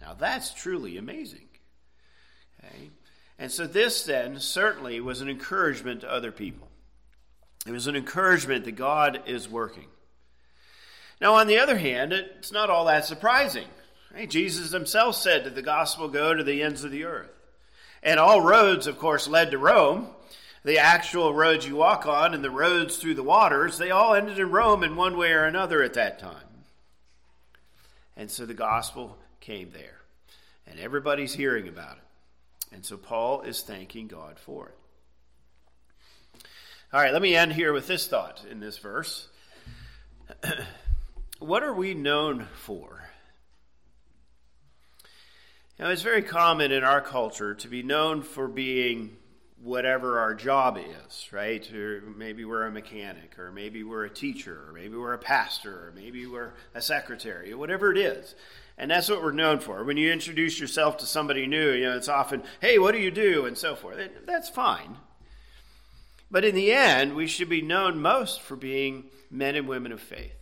Now, 0.00 0.14
that's 0.14 0.54
truly 0.54 0.96
amazing. 0.96 1.48
Okay? 2.64 2.90
And 3.38 3.50
so, 3.50 3.66
this 3.66 4.04
then 4.04 4.38
certainly 4.38 5.00
was 5.00 5.20
an 5.20 5.28
encouragement 5.28 6.02
to 6.02 6.12
other 6.12 6.30
people. 6.30 6.68
It 7.66 7.72
was 7.72 7.88
an 7.88 7.96
encouragement 7.96 8.64
that 8.64 8.72
God 8.72 9.22
is 9.26 9.48
working. 9.48 9.86
Now, 11.20 11.34
on 11.34 11.48
the 11.48 11.58
other 11.58 11.76
hand, 11.76 12.12
it's 12.12 12.52
not 12.52 12.70
all 12.70 12.84
that 12.84 13.04
surprising. 13.04 13.66
Right? 14.14 14.30
Jesus 14.30 14.70
himself 14.70 15.16
said 15.16 15.44
that 15.44 15.54
the 15.54 15.62
gospel 15.62 16.08
go 16.08 16.32
to 16.32 16.44
the 16.44 16.62
ends 16.62 16.84
of 16.84 16.92
the 16.92 17.04
earth. 17.04 17.30
And 18.02 18.20
all 18.20 18.40
roads, 18.40 18.86
of 18.86 18.98
course, 18.98 19.26
led 19.26 19.50
to 19.50 19.58
Rome. 19.58 20.08
The 20.64 20.78
actual 20.78 21.32
roads 21.32 21.66
you 21.66 21.76
walk 21.76 22.06
on 22.06 22.34
and 22.34 22.42
the 22.42 22.50
roads 22.50 22.96
through 22.96 23.14
the 23.14 23.22
waters, 23.22 23.78
they 23.78 23.90
all 23.90 24.14
ended 24.14 24.38
in 24.38 24.50
Rome 24.50 24.82
in 24.82 24.96
one 24.96 25.16
way 25.16 25.32
or 25.32 25.44
another 25.44 25.82
at 25.82 25.94
that 25.94 26.18
time. 26.18 26.36
And 28.16 28.30
so 28.30 28.44
the 28.44 28.54
gospel 28.54 29.16
came 29.40 29.70
there. 29.70 30.00
And 30.66 30.78
everybody's 30.80 31.32
hearing 31.32 31.68
about 31.68 31.96
it. 31.96 32.74
And 32.74 32.84
so 32.84 32.96
Paul 32.96 33.42
is 33.42 33.62
thanking 33.62 34.08
God 34.08 34.38
for 34.38 34.68
it. 34.68 34.74
All 36.92 37.00
right, 37.00 37.12
let 37.12 37.22
me 37.22 37.36
end 37.36 37.52
here 37.52 37.72
with 37.72 37.86
this 37.86 38.06
thought 38.06 38.44
in 38.50 38.60
this 38.60 38.78
verse. 38.78 39.28
what 41.38 41.62
are 41.62 41.72
we 41.72 41.94
known 41.94 42.48
for? 42.54 43.08
Now, 45.78 45.90
it's 45.90 46.02
very 46.02 46.22
common 46.22 46.72
in 46.72 46.82
our 46.82 47.00
culture 47.00 47.54
to 47.54 47.68
be 47.68 47.82
known 47.84 48.22
for 48.22 48.48
being 48.48 49.16
whatever 49.62 50.18
our 50.18 50.34
job 50.34 50.78
is, 50.78 51.28
right? 51.32 51.72
Or 51.72 52.02
maybe 52.16 52.44
we're 52.44 52.66
a 52.66 52.70
mechanic, 52.70 53.38
or 53.38 53.50
maybe 53.50 53.82
we're 53.82 54.04
a 54.04 54.10
teacher, 54.10 54.64
or 54.68 54.72
maybe 54.72 54.96
we're 54.96 55.14
a 55.14 55.18
pastor, 55.18 55.88
or 55.88 55.92
maybe 55.94 56.26
we're 56.26 56.52
a 56.74 56.80
secretary, 56.80 57.52
whatever 57.54 57.90
it 57.90 57.98
is. 57.98 58.34
And 58.76 58.90
that's 58.90 59.08
what 59.08 59.22
we're 59.22 59.32
known 59.32 59.58
for. 59.58 59.82
When 59.82 59.96
you 59.96 60.12
introduce 60.12 60.60
yourself 60.60 60.98
to 60.98 61.06
somebody 61.06 61.46
new, 61.46 61.72
you 61.72 61.86
know, 61.86 61.96
it's 61.96 62.08
often, 62.08 62.44
hey, 62.60 62.78
what 62.78 62.92
do 62.92 62.98
you 62.98 63.10
do? 63.10 63.46
And 63.46 63.58
so 63.58 63.74
forth. 63.74 63.98
That's 64.24 64.48
fine. 64.48 64.96
But 66.30 66.44
in 66.44 66.54
the 66.54 66.72
end, 66.72 67.16
we 67.16 67.26
should 67.26 67.48
be 67.48 67.62
known 67.62 68.00
most 68.00 68.40
for 68.40 68.54
being 68.54 69.06
men 69.30 69.56
and 69.56 69.66
women 69.66 69.90
of 69.90 70.00
faith. 70.00 70.34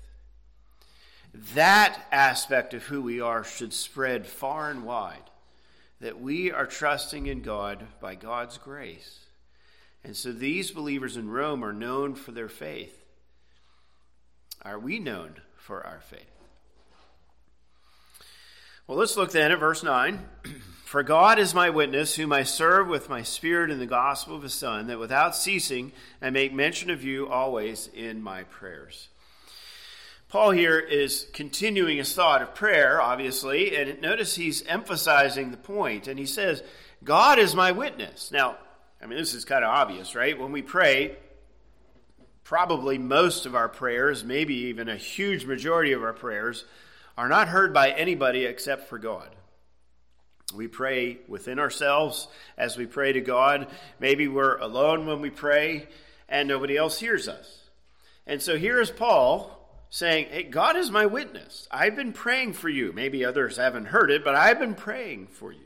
That 1.55 2.07
aspect 2.13 2.75
of 2.75 2.85
who 2.85 3.01
we 3.01 3.21
are 3.21 3.45
should 3.45 3.73
spread 3.73 4.27
far 4.27 4.71
and 4.71 4.85
wide. 4.85 5.31
That 6.01 6.21
we 6.21 6.53
are 6.53 6.67
trusting 6.67 7.27
in 7.27 7.43
God 7.43 7.87
by 8.01 8.15
God's 8.15 8.59
grace. 8.59 9.21
And 10.05 10.17
so 10.17 10.33
these 10.33 10.71
believers 10.71 11.17
in 11.17 11.31
Rome 11.31 11.65
are 11.65 11.73
known 11.73 12.15
for 12.15 12.33
their 12.33 12.49
faith. 12.49 13.05
Are 14.63 14.79
we 14.79 14.99
known 14.99 15.37
for 15.57 15.85
our 15.87 16.01
faith? 16.01 16.31
Well, 18.87 18.99
let's 18.99 19.17
look 19.17 19.33
then 19.33 19.51
at 19.51 19.59
verse 19.59 19.83
9. 19.83 20.21
For 20.85 21.03
God 21.03 21.41
is 21.41 21.53
my 21.53 21.69
witness, 21.71 22.15
whom 22.15 22.33
I 22.33 22.45
serve 22.45 22.87
with 22.87 23.09
my 23.09 23.23
spirit 23.23 23.73
in 23.73 23.81
the 23.81 23.87
gospel 23.87 24.37
of 24.37 24.45
his 24.45 24.55
Son, 24.55 24.87
that 24.87 25.01
without 25.01 25.35
ceasing 25.35 25.91
I 26.23 26.31
make 26.31 26.53
mention 26.53 26.91
of 26.91 27.03
you 27.03 27.29
always 27.29 27.91
in 27.93 28.23
my 28.23 28.45
prayers. 28.45 29.09
Paul 30.29 30.51
here 30.51 30.79
is 30.79 31.27
continuing 31.33 31.99
his 31.99 32.13
thought 32.13 32.43
of 32.43 32.55
prayer, 32.55 33.01
obviously, 33.01 33.77
and 33.77 34.01
notice 34.01 34.35
he's 34.35 34.67
emphasizing 34.67 35.51
the 35.51 35.57
point, 35.57 36.09
and 36.09 36.19
he 36.19 36.27
says, 36.27 36.65
God 37.05 37.39
is 37.39 37.55
my 37.55 37.71
witness. 37.71 38.33
Now, 38.33 38.57
I 39.01 39.07
mean, 39.07 39.19
this 39.19 39.35
is 39.35 39.45
kind 39.45 39.65
of 39.65 39.71
obvious, 39.71 40.17
right? 40.17 40.39
When 40.39 40.51
we 40.51 40.63
pray, 40.63 41.17
probably 42.43 42.99
most 42.99 43.47
of 43.47 43.55
our 43.55 43.69
prayers, 43.69 44.25
maybe 44.25 44.55
even 44.55 44.89
a 44.89 44.97
huge 44.97 45.45
majority 45.45 45.93
of 45.93 46.03
our 46.03 46.13
prayers, 46.13 46.65
are 47.17 47.29
not 47.29 47.49
heard 47.49 47.73
by 47.73 47.91
anybody 47.91 48.45
except 48.45 48.89
for 48.89 48.99
God. 48.99 49.29
We 50.55 50.69
pray 50.69 51.19
within 51.29 51.59
ourselves 51.59 52.29
as 52.57 52.77
we 52.77 52.87
pray 52.87 53.13
to 53.13 53.21
God. 53.21 53.69
Maybe 54.01 54.29
we're 54.29 54.59
alone 54.59 55.07
when 55.07 55.21
we 55.21 55.31
pray 55.31 55.89
and 56.29 56.49
nobody 56.49 56.77
else 56.77 56.99
hears 56.99 57.29
us. 57.29 57.63
And 58.27 58.43
so 58.43 58.57
here 58.57 58.81
is 58.81 58.91
Paul 58.91 59.53
saying, 59.91 60.27
Hey, 60.31 60.43
God 60.45 60.77
is 60.77 60.91
my 60.91 61.07
witness. 61.07 61.69
I've 61.71 61.97
been 61.97 62.13
praying 62.13 62.55
for 62.55 62.69
you. 62.69 62.93
Maybe 62.93 63.25
others 63.25 63.57
haven't 63.57 63.87
heard 63.87 64.11
it, 64.11 64.25
but 64.25 64.35
I've 64.35 64.59
been 64.59 64.75
praying 64.75 65.29
for 65.29 65.53
you. 65.53 65.61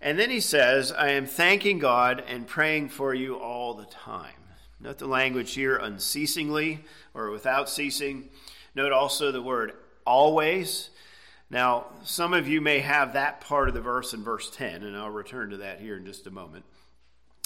And 0.00 0.18
then 0.18 0.30
he 0.30 0.40
says, 0.40 0.92
I 0.92 1.10
am 1.10 1.24
thanking 1.24 1.78
God 1.78 2.22
and 2.26 2.46
praying 2.46 2.90
for 2.90 3.14
you 3.14 3.36
all 3.36 3.74
the 3.74 3.86
time. 3.86 4.32
Note 4.78 4.98
the 4.98 5.06
language 5.06 5.54
here 5.54 5.76
unceasingly 5.76 6.84
or 7.14 7.30
without 7.30 7.70
ceasing. 7.70 8.28
Note 8.74 8.92
also 8.92 9.32
the 9.32 9.40
word 9.40 9.72
always. 10.04 10.90
Now, 11.48 11.86
some 12.02 12.34
of 12.34 12.46
you 12.46 12.60
may 12.60 12.80
have 12.80 13.14
that 13.14 13.40
part 13.40 13.68
of 13.68 13.74
the 13.74 13.80
verse 13.80 14.12
in 14.12 14.22
verse 14.22 14.50
10, 14.50 14.82
and 14.82 14.96
I'll 14.96 15.08
return 15.08 15.50
to 15.50 15.58
that 15.58 15.80
here 15.80 15.96
in 15.96 16.04
just 16.04 16.26
a 16.26 16.30
moment. 16.30 16.66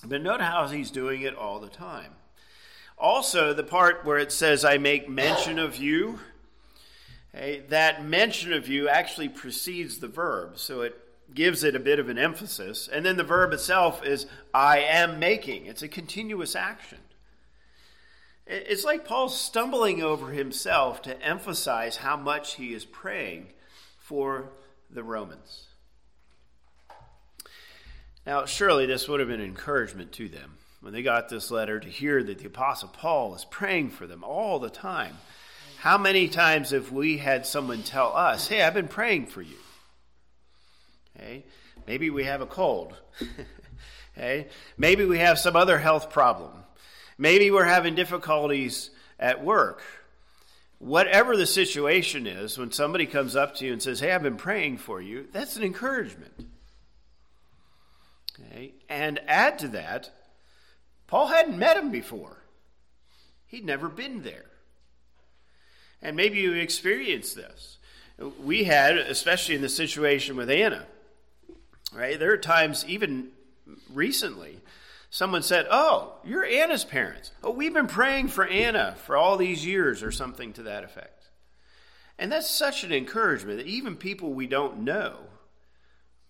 But 0.05 0.23
note 0.23 0.41
how 0.41 0.67
he's 0.67 0.91
doing 0.91 1.23
it 1.23 1.37
all 1.37 1.61
the 1.61 1.69
time. 1.69 2.13
Also, 2.99 3.53
the 3.55 3.63
part 3.63 4.05
where 4.05 4.19
it 4.19 4.33
says, 4.33 4.65
I 4.65 4.79
make 4.79 5.09
mention 5.09 5.59
of 5.59 5.77
you, 5.77 6.19
okay, 7.33 7.63
that 7.69 8.05
mention 8.05 8.53
of 8.53 8.69
you 8.69 8.89
actually 8.89 9.29
precedes 9.29 9.99
the 9.99 10.09
verb. 10.09 10.59
So 10.59 10.81
it 10.81 10.97
gives 11.33 11.63
it 11.63 11.77
a 11.77 11.81
bit 11.81 12.01
of 12.01 12.09
an 12.09 12.19
emphasis. 12.19 12.89
And 12.93 13.07
then 13.07 13.17
the 13.17 13.25
verb 13.25 13.53
itself 13.53 14.05
is, 14.05 14.27
I 14.53 14.81
am 14.81 15.19
making. 15.21 15.67
It's 15.67 15.83
a 15.83 15.89
continuous 15.89 16.57
action. 16.57 16.99
It's 18.47 18.85
like 18.85 19.05
Paul 19.05 19.29
stumbling 19.29 20.03
over 20.03 20.33
himself 20.33 21.03
to 21.03 21.23
emphasize 21.23 21.99
how 21.99 22.17
much 22.17 22.55
he 22.55 22.73
is 22.73 22.85
praying 22.85 23.49
for 23.99 24.49
the 24.91 25.03
Romans. 25.03 25.67
Now, 28.27 28.47
surely 28.47 28.87
this 28.87 29.07
would 29.07 29.21
have 29.21 29.29
been 29.29 29.41
encouragement 29.41 30.13
to 30.13 30.29
them 30.29 30.58
when 30.81 30.93
they 30.93 31.03
got 31.03 31.29
this 31.29 31.51
letter 31.51 31.81
to 31.81 31.89
hear 31.89 32.23
that 32.23 32.39
the 32.39 32.47
Apostle 32.47 32.89
Paul 32.89 33.35
is 33.35 33.45
praying 33.45 33.91
for 33.91 34.07
them 34.07 34.23
all 34.23 34.59
the 34.59 34.71
time. 34.71 35.17
How 35.79 35.99
many 35.99 36.29
times 36.29 36.71
have 36.71 36.93
we 36.93 37.19
had 37.19 37.47
someone 37.47 37.83
tell 37.83 38.17
us, 38.17 38.49
Hey, 38.49 38.63
I've 38.63 38.75
been 38.75 38.89
praying 38.89 39.27
for 39.27 39.43
you? 39.43 39.57
Hey, 41.19 41.45
maybe 41.87 42.11
we 42.11 42.25
have 42.25 42.41
a 42.41 42.47
cold. 42.47 42.97
hey, 44.15 44.49
maybe 44.77 45.05
we 45.05 45.19
have 45.19 45.39
some 45.39 45.57
other 45.57 45.79
health 45.79 46.11
problem. 46.11 46.53
Maybe 47.17 47.51
we're 47.51 47.65
having 47.65 47.95
difficulties 47.97 48.91
at 49.19 49.45
work. 49.45 49.83
Whatever 50.79 51.37
the 51.37 51.47
situation 51.47 52.29
is, 52.29 52.57
when 52.57 52.71
somebody 52.71 53.07
comes 53.07 53.35
up 53.35 53.57
to 53.57 53.67
you 53.67 53.73
and 53.73 53.83
says, 53.83 53.99
Hey, 53.99 54.13
I've 54.13 54.23
been 54.23 54.37
praying 54.37 54.79
for 54.79 55.01
you, 55.01 55.27
that's 55.33 55.57
an 55.57 55.65
encouragement. 55.65 56.47
Okay? 58.39 58.75
And 58.89 59.21
add 59.27 59.59
to 59.61 59.69
that, 59.69 60.11
Paul 61.09 61.27
hadn't 61.27 61.59
met 61.59 61.77
him 61.77 61.91
before, 61.91 62.45
he'd 63.47 63.65
never 63.65 63.89
been 63.89 64.23
there. 64.23 64.45
And 66.01 66.17
maybe 66.17 66.39
you 66.39 66.53
experienced 66.53 67.35
this. 67.35 67.79
We 68.45 68.65
had, 68.65 68.97
especially 68.97 69.57
in 69.57 69.63
the 69.63 69.69
situation 69.69 70.37
with 70.37 70.51
Anna, 70.51 70.87
right? 71.93 72.19
There 72.19 72.33
are 72.33 72.39
times, 72.39 72.85
even 72.87 73.31
recently, 73.93 74.61
someone 75.11 75.43
said, 75.43 75.67
Oh, 75.71 76.15
you're 76.25 76.45
Anna's 76.45 76.85
parents. 76.85 77.33
Oh, 77.43 77.51
we've 77.51 77.75
been 77.75 77.89
praying 77.89 78.29
for 78.29 78.47
Anna 78.47 78.95
for 79.05 79.17
all 79.17 79.37
these 79.37 79.67
years, 79.67 80.03
or 80.03 80.13
something 80.13 80.53
to 80.53 80.63
that 80.65 80.85
effect. 80.85 81.31
And 82.19 82.31
that's 82.31 82.51
such 82.51 82.85
an 82.85 82.93
encouragement 82.93 83.59
that 83.59 83.67
even 83.67 83.97
people 83.97 84.33
we 84.33 84.47
don't 84.47 84.79
know 84.79 85.17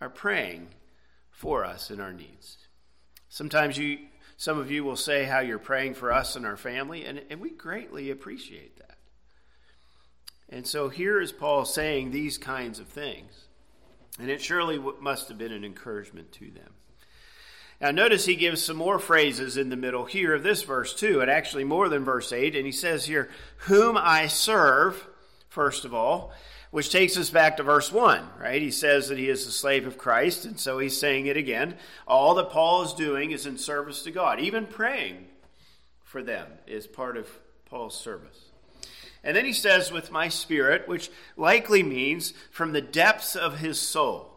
are 0.00 0.10
praying 0.10 0.68
for 1.30 1.64
us 1.64 1.90
in 1.90 2.00
our 2.00 2.12
needs. 2.12 2.58
Sometimes 3.28 3.76
you 3.78 3.98
some 4.38 4.60
of 4.60 4.70
you 4.70 4.84
will 4.84 4.96
say 4.96 5.24
how 5.24 5.40
you're 5.40 5.58
praying 5.58 5.94
for 5.94 6.12
us 6.12 6.36
and 6.36 6.46
our 6.46 6.56
family, 6.56 7.04
and, 7.04 7.20
and 7.28 7.40
we 7.40 7.50
greatly 7.50 8.10
appreciate 8.12 8.78
that. 8.78 8.96
And 10.48 10.64
so 10.64 10.88
here 10.88 11.20
is 11.20 11.32
Paul 11.32 11.64
saying 11.64 12.12
these 12.12 12.38
kinds 12.38 12.78
of 12.78 12.86
things. 12.86 13.46
And 14.20 14.30
it 14.30 14.40
surely 14.40 14.78
must 15.00 15.28
have 15.28 15.38
been 15.38 15.52
an 15.52 15.64
encouragement 15.64 16.30
to 16.32 16.50
them. 16.52 16.72
Now, 17.80 17.90
notice 17.90 18.26
he 18.26 18.36
gives 18.36 18.62
some 18.62 18.76
more 18.76 19.00
phrases 19.00 19.56
in 19.56 19.70
the 19.70 19.76
middle 19.76 20.04
here 20.04 20.34
of 20.34 20.44
this 20.44 20.62
verse, 20.62 20.94
too, 20.94 21.20
and 21.20 21.30
actually 21.30 21.64
more 21.64 21.88
than 21.88 22.04
verse 22.04 22.32
8. 22.32 22.54
And 22.54 22.64
he 22.64 22.72
says 22.72 23.06
here, 23.06 23.28
Whom 23.66 23.96
I 23.96 24.28
serve, 24.28 25.04
first 25.48 25.84
of 25.84 25.92
all 25.92 26.32
which 26.70 26.90
takes 26.90 27.16
us 27.16 27.30
back 27.30 27.56
to 27.56 27.62
verse 27.62 27.90
1, 27.90 28.22
right? 28.38 28.60
He 28.60 28.70
says 28.70 29.08
that 29.08 29.18
he 29.18 29.28
is 29.28 29.46
a 29.46 29.52
slave 29.52 29.86
of 29.86 29.98
Christ, 29.98 30.44
and 30.44 30.60
so 30.60 30.78
he's 30.78 30.98
saying 30.98 31.26
it 31.26 31.36
again. 31.36 31.76
All 32.06 32.34
that 32.34 32.50
Paul 32.50 32.82
is 32.82 32.92
doing 32.92 33.30
is 33.30 33.46
in 33.46 33.56
service 33.56 34.02
to 34.02 34.10
God. 34.10 34.40
Even 34.40 34.66
praying 34.66 35.26
for 36.04 36.22
them 36.22 36.46
is 36.66 36.86
part 36.86 37.16
of 37.16 37.28
Paul's 37.66 37.98
service. 37.98 38.46
And 39.24 39.36
then 39.36 39.44
he 39.44 39.52
says, 39.52 39.90
with 39.90 40.12
my 40.12 40.28
spirit, 40.28 40.86
which 40.88 41.10
likely 41.36 41.82
means 41.82 42.32
from 42.50 42.72
the 42.72 42.80
depths 42.80 43.34
of 43.34 43.58
his 43.58 43.78
soul. 43.80 44.34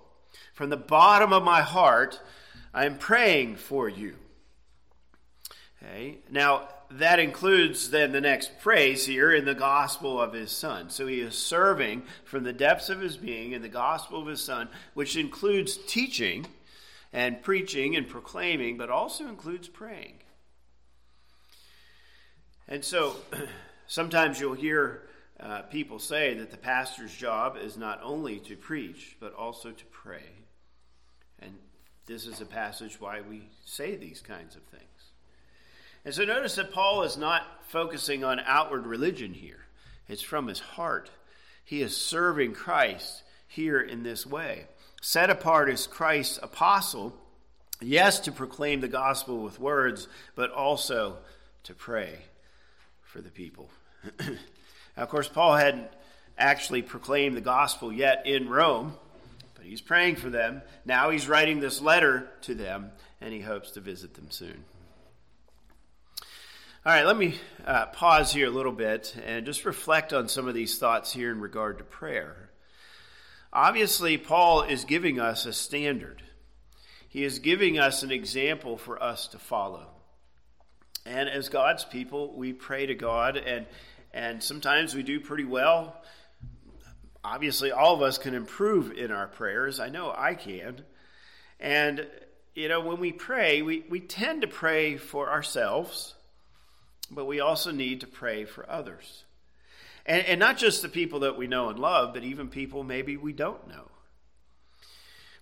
from 0.53 0.69
the 0.69 0.77
bottom 0.77 1.33
of 1.33 1.43
my 1.43 1.61
heart, 1.61 2.21
I 2.73 2.85
am 2.85 2.97
praying 2.97 3.55
for 3.55 3.89
you. 3.89 4.15
Okay. 5.81 6.19
Now, 6.29 6.67
that 6.98 7.19
includes 7.19 7.89
then 7.89 8.12
the 8.12 8.21
next 8.21 8.51
phrase 8.60 9.05
here 9.05 9.31
in 9.31 9.45
the 9.45 9.55
gospel 9.55 10.21
of 10.21 10.33
his 10.33 10.51
son. 10.51 10.89
So 10.89 11.07
he 11.07 11.19
is 11.19 11.36
serving 11.36 12.03
from 12.24 12.43
the 12.43 12.53
depths 12.53 12.89
of 12.89 13.01
his 13.01 13.17
being 13.17 13.53
in 13.53 13.62
the 13.62 13.69
gospel 13.69 14.21
of 14.21 14.27
his 14.27 14.41
son, 14.41 14.69
which 14.93 15.15
includes 15.15 15.77
teaching 15.88 16.48
and 17.13 17.41
preaching 17.41 17.95
and 17.95 18.07
proclaiming, 18.07 18.77
but 18.77 18.89
also 18.89 19.27
includes 19.27 19.67
praying. 19.67 20.15
And 22.67 22.83
so 22.83 23.15
sometimes 23.88 24.39
you'll 24.39 24.53
hear 24.53 25.03
uh, 25.39 25.63
people 25.63 26.00
say 26.00 26.36
that 26.36 26.51
the 26.51 26.57
pastor's 26.57 27.13
job 27.13 27.57
is 27.57 27.75
not 27.75 28.00
only 28.03 28.39
to 28.39 28.55
preach, 28.55 29.17
but 29.19 29.33
also 29.33 29.71
to 29.71 29.86
pray. 29.86 30.45
And 31.39 31.57
this 32.05 32.27
is 32.27 32.41
a 32.41 32.45
passage 32.45 33.01
why 33.01 33.21
we 33.21 33.50
say 33.65 33.95
these 33.95 34.21
kinds 34.21 34.55
of 34.55 34.62
things. 34.63 34.86
And 36.03 36.13
so 36.13 36.25
notice 36.25 36.55
that 36.55 36.72
Paul 36.72 37.03
is 37.03 37.17
not 37.17 37.43
focusing 37.67 38.24
on 38.24 38.39
outward 38.46 38.86
religion 38.86 39.34
here, 39.34 39.65
it's 40.08 40.22
from 40.22 40.48
his 40.48 40.60
heart. 40.60 41.10
He 41.63 41.81
is 41.81 41.96
serving 41.96 42.53
Christ 42.53 43.24
here 43.48 43.79
in 43.79 44.03
this 44.03 44.25
way. 44.25 44.65
Set 45.01 45.29
apart 45.29 45.70
as 45.70 45.88
Christ's 45.88 46.39
apostle, 46.41 47.15
yes, 47.79 48.20
to 48.22 48.31
proclaim 48.31 48.81
the 48.81 48.88
gospel 48.88 49.39
with 49.41 49.60
words, 49.60 50.08
but 50.36 50.51
also 50.51 51.17
to 51.63 51.74
pray 51.74 52.20
for 53.01 53.22
the 53.22 53.29
people. 53.29 53.70
now, 54.20 54.36
of 54.98 55.10
course, 55.10 55.27
Paul 55.27 55.55
hadn't 55.55 55.88
actually 56.38 56.81
proclaimed 56.81 57.38
the 57.38 57.41
gospel 57.41 57.93
yet 57.93 58.25
in 58.25 58.50
Rome, 58.50 58.98
but 59.55 59.65
he's 59.65 59.81
praying 59.81 60.15
for 60.15 60.29
them. 60.29 60.62
Now 60.86 61.10
he's 61.10 61.27
writing 61.27 61.60
this 61.60 61.81
letter 61.81 62.27
to 62.41 62.55
them, 62.55 62.91
and 63.22 63.34
he 63.34 63.41
hopes 63.41 63.72
to 63.72 63.81
visit 63.81 64.15
them 64.15 64.29
soon. 64.29 64.63
All 66.83 66.91
right, 66.91 67.05
let 67.05 67.15
me 67.15 67.35
uh, 67.63 67.85
pause 67.85 68.33
here 68.33 68.47
a 68.47 68.50
little 68.50 68.71
bit 68.71 69.15
and 69.23 69.45
just 69.45 69.65
reflect 69.65 70.13
on 70.13 70.27
some 70.27 70.47
of 70.47 70.55
these 70.55 70.79
thoughts 70.79 71.13
here 71.13 71.29
in 71.29 71.39
regard 71.39 71.77
to 71.77 71.83
prayer. 71.83 72.50
Obviously, 73.53 74.17
Paul 74.17 74.63
is 74.63 74.83
giving 74.83 75.19
us 75.19 75.45
a 75.45 75.53
standard, 75.53 76.23
he 77.07 77.23
is 77.23 77.38
giving 77.38 77.77
us 77.77 78.01
an 78.01 78.11
example 78.11 78.79
for 78.79 79.01
us 79.01 79.27
to 79.27 79.38
follow. 79.38 79.89
And 81.05 81.29
as 81.29 81.50
God's 81.50 81.85
people, 81.85 82.33
we 82.35 82.51
pray 82.51 82.88
to 82.88 82.95
God, 82.95 83.38
and, 83.38 83.67
and 84.11 84.41
sometimes 84.41 84.95
we 84.95 85.03
do 85.03 85.19
pretty 85.19 85.45
well. 85.45 86.01
Obviously, 87.23 87.71
all 87.71 87.93
of 87.93 88.01
us 88.01 88.17
can 88.17 88.33
improve 88.33 88.91
in 88.91 89.11
our 89.11 89.27
prayers. 89.27 89.79
I 89.79 89.89
know 89.89 90.11
I 90.17 90.33
can. 90.33 90.81
And, 91.59 92.07
you 92.55 92.69
know, 92.69 92.81
when 92.81 93.00
we 93.00 93.11
pray, 93.11 93.61
we, 93.61 93.85
we 93.88 94.00
tend 94.00 94.41
to 94.41 94.47
pray 94.47 94.97
for 94.97 95.29
ourselves, 95.29 96.15
but 97.12 97.25
we 97.25 97.39
also 97.39 97.72
need 97.72 98.01
to 98.01 98.08
pray 98.08 98.46
for 98.46 98.70
others. 98.70 99.25
And, 100.06 100.25
and 100.25 100.39
not 100.39 100.58
just 100.58 100.82
the 100.82 100.89
people 100.89 101.20
that 101.20 101.38
we 101.38 101.48
know 101.48 101.70
and 101.70 101.77
love, 101.77 102.13
but 102.13 102.24
even 102.24 102.48
people 102.50 102.84
maybe 102.84 103.18
we 103.18 103.34
don't 103.34 103.68
know. 103.68 103.89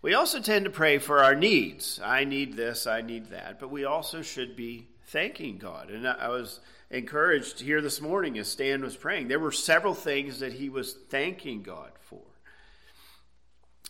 We 0.01 0.13
also 0.13 0.39
tend 0.39 0.65
to 0.65 0.71
pray 0.71 0.97
for 0.97 1.23
our 1.23 1.35
needs. 1.35 1.99
I 2.03 2.23
need 2.23 2.55
this, 2.55 2.87
I 2.87 3.01
need 3.01 3.31
that. 3.31 3.59
But 3.59 3.69
we 3.69 3.85
also 3.85 4.21
should 4.21 4.55
be 4.55 4.87
thanking 5.07 5.57
God. 5.57 5.89
And 5.89 6.07
I 6.07 6.29
was 6.29 6.61
encouraged 6.89 7.59
here 7.59 7.81
this 7.81 8.01
morning 8.01 8.37
as 8.37 8.47
Stan 8.47 8.81
was 8.81 8.95
praying. 8.95 9.27
There 9.27 9.39
were 9.39 9.51
several 9.51 9.93
things 9.93 10.39
that 10.39 10.53
he 10.53 10.69
was 10.69 10.93
thanking 11.09 11.63
God 11.63 11.91
for. 11.99 12.21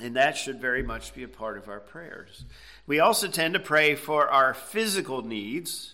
And 0.02 0.16
that 0.16 0.38
should 0.38 0.62
very 0.62 0.82
much 0.82 1.14
be 1.14 1.24
a 1.24 1.28
part 1.28 1.58
of 1.58 1.68
our 1.68 1.80
prayers. 1.80 2.46
We 2.88 3.00
also 3.00 3.28
tend 3.28 3.54
to 3.54 3.60
pray 3.60 3.96
for 3.96 4.30
our 4.30 4.54
physical 4.54 5.22
needs, 5.22 5.94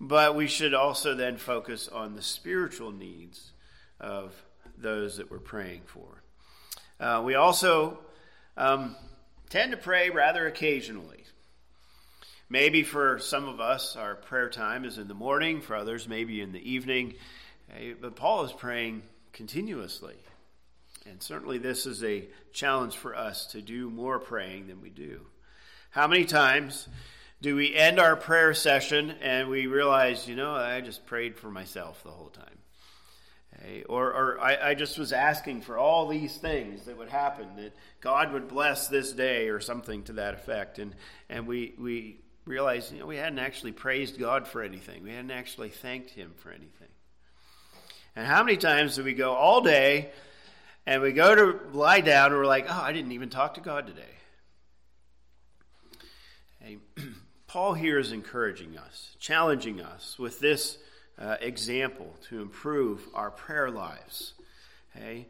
but 0.00 0.34
we 0.34 0.46
should 0.46 0.74
also 0.74 1.14
then 1.14 1.36
focus 1.36 1.88
on 1.88 2.14
the 2.14 2.22
spiritual 2.22 2.92
needs 2.92 3.52
of 4.00 4.34
those 4.76 5.16
that 5.16 5.30
we're 5.30 5.38
praying 5.38 5.82
for. 5.86 6.22
Uh, 7.00 7.22
we 7.24 7.34
also 7.34 7.98
um, 8.56 8.96
tend 9.50 9.70
to 9.70 9.76
pray 9.76 10.10
rather 10.10 10.46
occasionally. 10.46 11.24
Maybe 12.48 12.84
for 12.84 13.18
some 13.18 13.48
of 13.48 13.60
us, 13.60 13.96
our 13.96 14.14
prayer 14.14 14.48
time 14.48 14.84
is 14.84 14.98
in 14.98 15.08
the 15.08 15.14
morning, 15.14 15.60
for 15.60 15.74
others, 15.74 16.06
maybe 16.08 16.40
in 16.40 16.52
the 16.52 16.70
evening. 16.70 17.14
But 18.00 18.14
Paul 18.14 18.44
is 18.44 18.52
praying 18.52 19.02
continuously. 19.32 20.14
And 21.06 21.20
certainly, 21.20 21.58
this 21.58 21.86
is 21.86 22.04
a 22.04 22.28
challenge 22.52 22.96
for 22.96 23.16
us 23.16 23.46
to 23.48 23.62
do 23.62 23.90
more 23.90 24.18
praying 24.18 24.68
than 24.68 24.80
we 24.80 24.90
do. 24.90 25.20
How 25.90 26.06
many 26.06 26.24
times 26.24 26.88
do 27.42 27.54
we 27.54 27.74
end 27.74 28.00
our 28.00 28.16
prayer 28.16 28.54
session 28.54 29.10
and 29.22 29.48
we 29.48 29.66
realize, 29.66 30.26
you 30.26 30.36
know, 30.36 30.54
I 30.54 30.80
just 30.80 31.06
prayed 31.06 31.36
for 31.36 31.50
myself 31.50 32.02
the 32.02 32.10
whole 32.10 32.30
time? 32.30 32.58
Okay? 33.54 33.82
Or, 33.84 34.06
or 34.12 34.40
I, 34.40 34.70
I 34.70 34.74
just 34.74 34.98
was 34.98 35.12
asking 35.12 35.62
for 35.62 35.76
all 35.78 36.08
these 36.08 36.36
things 36.36 36.86
that 36.86 36.96
would 36.96 37.08
happen, 37.08 37.48
that 37.56 37.74
God 38.00 38.32
would 38.32 38.48
bless 38.48 38.88
this 38.88 39.12
day 39.12 39.48
or 39.48 39.60
something 39.60 40.02
to 40.04 40.14
that 40.14 40.34
effect. 40.34 40.78
And, 40.78 40.94
and 41.28 41.46
we, 41.46 41.74
we 41.78 42.20
realized 42.46 42.92
you 42.92 43.00
know, 43.00 43.06
we 43.06 43.16
hadn't 43.16 43.38
actually 43.38 43.72
praised 43.72 44.18
God 44.18 44.46
for 44.46 44.62
anything. 44.62 45.02
We 45.02 45.10
hadn't 45.10 45.30
actually 45.30 45.70
thanked 45.70 46.10
Him 46.10 46.32
for 46.36 46.50
anything. 46.50 46.88
And 48.14 48.26
how 48.26 48.42
many 48.42 48.56
times 48.56 48.96
do 48.96 49.04
we 49.04 49.12
go 49.12 49.34
all 49.34 49.60
day 49.60 50.10
and 50.86 51.02
we 51.02 51.12
go 51.12 51.34
to 51.34 51.60
lie 51.72 52.00
down 52.00 52.30
and 52.30 52.36
we're 52.36 52.46
like, 52.46 52.66
oh, 52.68 52.80
I 52.80 52.92
didn't 52.92 53.12
even 53.12 53.28
talk 53.28 53.54
to 53.54 53.60
God 53.60 53.86
today? 53.86 54.02
Hey, 56.60 56.78
Paul 57.56 57.72
here 57.72 57.98
is 57.98 58.12
encouraging 58.12 58.76
us, 58.76 59.16
challenging 59.18 59.80
us 59.80 60.18
with 60.18 60.40
this 60.40 60.76
uh, 61.18 61.36
example 61.40 62.14
to 62.28 62.42
improve 62.42 63.08
our 63.14 63.30
prayer 63.30 63.70
lives. 63.70 64.34
Okay? 64.94 65.24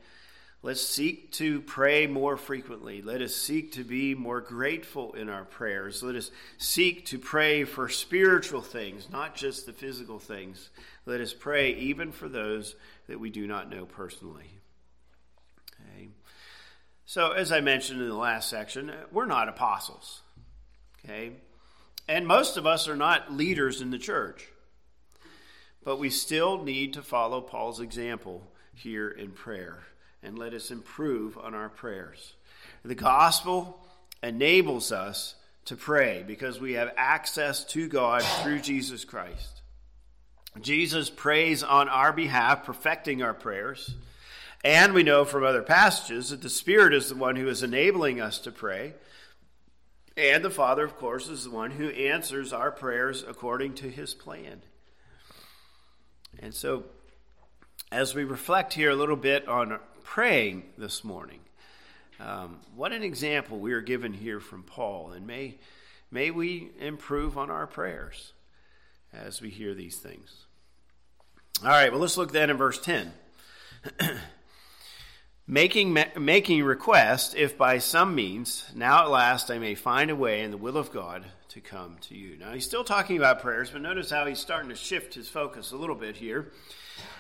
Let's 0.60 0.80
seek 0.80 1.30
to 1.34 1.60
pray 1.60 2.08
more 2.08 2.36
frequently. 2.36 3.00
Let 3.00 3.22
us 3.22 3.32
seek 3.32 3.70
to 3.74 3.84
be 3.84 4.16
more 4.16 4.40
grateful 4.40 5.12
in 5.12 5.28
our 5.28 5.44
prayers. 5.44 6.02
Let 6.02 6.16
us 6.16 6.32
seek 6.58 7.06
to 7.06 7.18
pray 7.20 7.62
for 7.62 7.88
spiritual 7.88 8.60
things, 8.60 9.08
not 9.08 9.36
just 9.36 9.64
the 9.64 9.72
physical 9.72 10.18
things. 10.18 10.70
Let 11.04 11.20
us 11.20 11.32
pray 11.32 11.74
even 11.74 12.10
for 12.10 12.28
those 12.28 12.74
that 13.06 13.20
we 13.20 13.30
do 13.30 13.46
not 13.46 13.70
know 13.70 13.86
personally. 13.86 14.50
Okay. 15.94 16.08
So, 17.04 17.30
as 17.30 17.52
I 17.52 17.60
mentioned 17.60 18.00
in 18.02 18.08
the 18.08 18.16
last 18.16 18.50
section, 18.50 18.90
we're 19.12 19.26
not 19.26 19.48
apostles. 19.48 20.22
Okay? 21.04 21.30
And 22.08 22.26
most 22.26 22.56
of 22.56 22.66
us 22.66 22.88
are 22.88 22.96
not 22.96 23.32
leaders 23.32 23.80
in 23.80 23.90
the 23.90 23.98
church. 23.98 24.48
But 25.84 25.98
we 25.98 26.10
still 26.10 26.62
need 26.62 26.94
to 26.94 27.02
follow 27.02 27.40
Paul's 27.40 27.80
example 27.80 28.46
here 28.74 29.08
in 29.08 29.30
prayer 29.30 29.84
and 30.22 30.38
let 30.38 30.54
us 30.54 30.70
improve 30.70 31.38
on 31.38 31.54
our 31.54 31.68
prayers. 31.68 32.34
The 32.84 32.94
gospel 32.94 33.80
enables 34.22 34.92
us 34.92 35.34
to 35.66 35.76
pray 35.76 36.24
because 36.26 36.60
we 36.60 36.74
have 36.74 36.92
access 36.96 37.64
to 37.64 37.88
God 37.88 38.22
through 38.22 38.60
Jesus 38.60 39.04
Christ. 39.04 39.62
Jesus 40.60 41.10
prays 41.10 41.62
on 41.62 41.88
our 41.88 42.12
behalf, 42.12 42.64
perfecting 42.64 43.22
our 43.22 43.34
prayers. 43.34 43.94
And 44.64 44.94
we 44.94 45.02
know 45.02 45.24
from 45.24 45.44
other 45.44 45.62
passages 45.62 46.30
that 46.30 46.42
the 46.42 46.48
Spirit 46.48 46.94
is 46.94 47.08
the 47.08 47.14
one 47.14 47.36
who 47.36 47.48
is 47.48 47.62
enabling 47.62 48.20
us 48.20 48.38
to 48.40 48.50
pray. 48.50 48.94
And 50.16 50.44
the 50.44 50.50
Father, 50.50 50.84
of 50.84 50.96
course, 50.96 51.28
is 51.28 51.44
the 51.44 51.50
one 51.50 51.72
who 51.72 51.90
answers 51.90 52.52
our 52.52 52.70
prayers 52.70 53.24
according 53.26 53.74
to 53.74 53.90
his 53.90 54.14
plan. 54.14 54.62
And 56.38 56.54
so, 56.54 56.84
as 57.92 58.14
we 58.14 58.24
reflect 58.24 58.72
here 58.72 58.90
a 58.90 58.96
little 58.96 59.16
bit 59.16 59.46
on 59.46 59.78
praying 60.06 60.62
this 60.78 61.04
morning. 61.04 61.40
Um, 62.18 62.60
what 62.74 62.92
an 62.92 63.02
example 63.02 63.58
we 63.58 63.72
are 63.72 63.82
given 63.82 64.14
here 64.14 64.40
from 64.40 64.62
Paul, 64.62 65.12
and 65.12 65.26
may, 65.26 65.58
may 66.10 66.30
we 66.30 66.70
improve 66.78 67.36
on 67.36 67.50
our 67.50 67.66
prayers 67.66 68.32
as 69.12 69.42
we 69.42 69.50
hear 69.50 69.74
these 69.74 69.98
things. 69.98 70.46
All 71.62 71.68
right, 71.68 71.90
well, 71.90 72.00
let's 72.00 72.16
look 72.16 72.32
then 72.32 72.50
in 72.50 72.56
verse 72.56 72.80
10. 72.80 73.12
making, 75.46 75.96
making 76.18 76.64
request, 76.64 77.34
if 77.36 77.56
by 77.56 77.78
some 77.78 78.14
means, 78.14 78.64
now 78.74 79.04
at 79.04 79.10
last 79.10 79.50
I 79.50 79.58
may 79.58 79.74
find 79.74 80.10
a 80.10 80.16
way 80.16 80.42
in 80.42 80.50
the 80.50 80.56
will 80.56 80.76
of 80.76 80.92
God 80.92 81.24
to 81.50 81.60
come 81.60 81.96
to 82.02 82.14
you. 82.14 82.36
Now, 82.36 82.52
he's 82.52 82.64
still 82.64 82.84
talking 82.84 83.16
about 83.16 83.40
prayers, 83.40 83.70
but 83.70 83.80
notice 83.80 84.10
how 84.10 84.26
he's 84.26 84.38
starting 84.38 84.68
to 84.70 84.76
shift 84.76 85.14
his 85.14 85.28
focus 85.28 85.72
a 85.72 85.76
little 85.76 85.94
bit 85.94 86.16
here. 86.16 86.52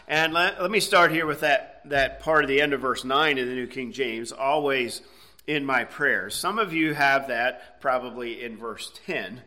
And 0.08 0.32
let, 0.32 0.60
let 0.60 0.70
me 0.70 0.80
start 0.80 1.10
here 1.10 1.26
with 1.26 1.40
that, 1.40 1.80
that 1.86 2.20
part 2.20 2.44
of 2.44 2.48
the 2.48 2.60
end 2.60 2.72
of 2.72 2.80
verse 2.80 3.04
9 3.04 3.38
in 3.38 3.48
the 3.48 3.54
New 3.54 3.66
King 3.66 3.92
James, 3.92 4.32
always 4.32 5.02
in 5.46 5.64
my 5.64 5.84
prayers. 5.84 6.34
Some 6.34 6.58
of 6.58 6.72
you 6.72 6.94
have 6.94 7.28
that 7.28 7.80
probably 7.80 8.42
in 8.42 8.56
verse 8.56 8.92
10. 9.06 9.40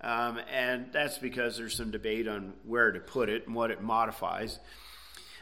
Um, 0.00 0.40
and 0.50 0.86
that's 0.92 1.18
because 1.18 1.58
there's 1.58 1.76
some 1.76 1.90
debate 1.90 2.26
on 2.26 2.54
where 2.64 2.90
to 2.90 3.00
put 3.00 3.28
it 3.28 3.46
and 3.46 3.54
what 3.54 3.70
it 3.70 3.82
modifies. 3.82 4.58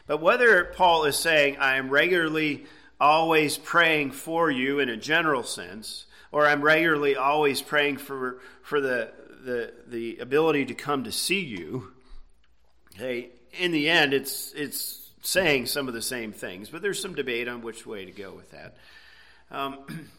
But 0.05 0.21
whether 0.21 0.65
Paul 0.65 1.05
is 1.05 1.15
saying, 1.15 1.57
I 1.57 1.77
am 1.77 1.89
regularly 1.89 2.65
always 2.99 3.57
praying 3.57 4.11
for 4.11 4.51
you 4.51 4.79
in 4.79 4.89
a 4.89 4.97
general 4.97 5.43
sense, 5.43 6.05
or 6.31 6.45
I'm 6.45 6.61
regularly 6.61 7.15
always 7.15 7.61
praying 7.61 7.97
for, 7.97 8.39
for 8.61 8.81
the, 8.81 9.11
the, 9.43 9.73
the 9.87 10.17
ability 10.19 10.65
to 10.65 10.73
come 10.73 11.05
to 11.05 11.11
see 11.11 11.39
you, 11.39 11.93
hey, 12.95 13.29
in 13.53 13.71
the 13.71 13.89
end, 13.89 14.13
it's, 14.13 14.53
it's 14.53 15.09
saying 15.21 15.65
some 15.65 15.87
of 15.87 15.93
the 15.93 16.01
same 16.01 16.31
things, 16.31 16.69
but 16.69 16.81
there's 16.81 17.01
some 17.01 17.15
debate 17.15 17.47
on 17.47 17.61
which 17.61 17.85
way 17.85 18.05
to 18.05 18.11
go 18.11 18.33
with 18.33 18.51
that. 18.51 18.75
Um, 19.51 19.79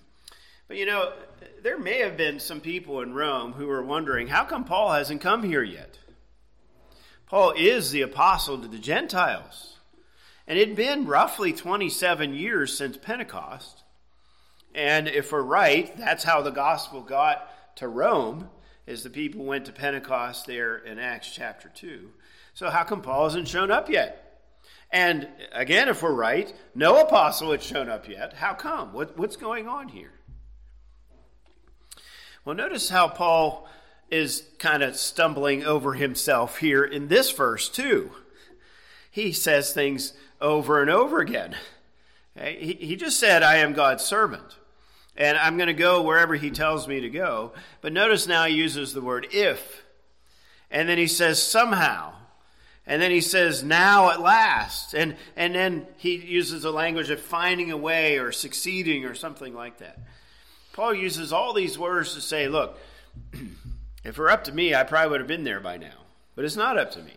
but 0.69 0.77
you 0.77 0.87
know, 0.87 1.13
there 1.63 1.79
may 1.79 1.99
have 2.01 2.17
been 2.17 2.41
some 2.41 2.61
people 2.61 3.01
in 3.01 3.15
Rome 3.15 3.53
who 3.53 3.67
were 3.67 3.83
wondering 3.83 4.27
how 4.27 4.45
come 4.45 4.65
Paul 4.65 4.93
hasn't 4.93 5.21
come 5.21 5.43
here 5.43 5.63
yet? 5.63 5.99
Paul 7.27 7.53
is 7.57 7.93
the 7.93 8.03
apostle 8.03 8.59
to 8.59 8.67
the 8.67 8.79
Gentiles. 8.79 9.77
And 10.47 10.59
it 10.59 10.69
had 10.69 10.77
been 10.77 11.07
roughly 11.07 11.53
27 11.53 12.35
years 12.35 12.77
since 12.77 12.97
Pentecost. 12.97 13.83
And 14.75 15.09
if 15.09 15.33
we're 15.33 15.43
right, 15.43 15.97
that's 15.97 16.25
how 16.25 16.43
the 16.43 16.51
gospel 16.51 17.03
got 17.03 17.77
to 17.77 17.89
Rome, 17.89 18.49
as 18.87 19.03
the 19.03 19.11
people 19.11 19.45
went 19.45 19.67
to 19.67 19.73
Pentecost 19.73 20.47
there 20.47 20.77
in 20.77 20.99
Acts 20.99 21.31
chapter 21.33 21.69
2. 21.69 22.11
So 22.55 22.71
how 22.71 22.85
come 22.85 23.03
Paul 23.03 23.25
hasn't 23.25 23.49
shown 23.49 23.71
up 23.71 23.89
yet? 23.89 24.27
And 24.93 25.29
again, 25.53 25.89
if 25.89 26.03
we're 26.03 26.13
right, 26.13 26.53
no 26.75 27.01
apostle 27.01 27.53
had 27.53 27.63
shown 27.63 27.89
up 27.89 28.09
yet. 28.09 28.33
How 28.33 28.55
come? 28.55 28.93
What, 28.93 29.17
what's 29.17 29.37
going 29.37 29.69
on 29.69 29.89
here? 29.89 30.13
Well, 32.45 32.57
notice 32.57 32.89
how 32.89 33.09
Paul 33.09 33.69
is 34.11 34.43
kind 34.59 34.83
of 34.83 34.97
stumbling 34.97 35.65
over 35.65 35.95
himself 35.95 36.59
here 36.59 36.85
in 36.85 37.09
this 37.09 37.31
verse, 37.31 37.69
too. 37.69 38.11
He 39.11 39.33
says 39.33 39.73
things 39.73 40.15
over 40.41 40.81
and 40.81 40.91
over 40.91 41.21
again. 41.21 41.57
He, 42.35 42.75
he 42.75 42.97
just 42.97 43.19
said, 43.19 43.43
I 43.43 43.57
am 43.57 43.73
God's 43.73 44.05
servant. 44.05 44.57
And 45.17 45.37
I'm 45.37 45.57
going 45.57 45.67
to 45.67 45.75
go 45.75 46.03
wherever 46.03 46.35
he 46.35 46.51
tells 46.51 46.89
me 46.89 47.01
to 47.01 47.11
go. 47.11 47.53
But 47.81 47.93
notice 47.93 48.27
now 48.27 48.45
he 48.45 48.55
uses 48.55 48.93
the 48.93 49.01
word 49.01 49.27
if. 49.33 49.83
And 50.71 50.89
then 50.89 50.99
he 50.99 51.07
says 51.07 51.43
somehow. 51.43 52.13
And 52.87 53.03
then 53.03 53.11
he 53.11 53.21
says 53.21 53.63
now 53.63 54.11
at 54.11 54.21
last. 54.21 54.95
And, 54.95 55.17
and 55.37 55.55
then 55.55 55.87
he 55.97 56.17
uses 56.17 56.63
the 56.63 56.73
language 56.73 57.11
of 57.11 57.21
finding 57.21 57.71
a 57.71 57.77
way 57.77 58.19
or 58.19 58.33
succeeding 58.33 59.05
or 59.05 59.15
something 59.15 59.55
like 59.55 59.79
that. 59.79 59.99
Paul 60.73 60.95
uses 60.95 61.33
all 61.33 61.53
these 61.53 61.79
words 61.79 62.15
to 62.15 62.21
say, 62.21 62.49
look, 62.49 62.79
if 63.33 63.51
it 64.05 64.19
were 64.19 64.31
up 64.31 64.45
to 64.45 64.53
me, 64.53 64.75
I 64.75 64.85
probably 64.85 65.11
would 65.11 65.21
have 65.21 65.29
been 65.29 65.45
there 65.45 65.61
by 65.61 65.77
now. 65.77 65.89
But 66.35 66.45
it's 66.45 66.57
not 66.57 66.79
up 66.79 66.93
to 66.93 67.03
me. 67.03 67.15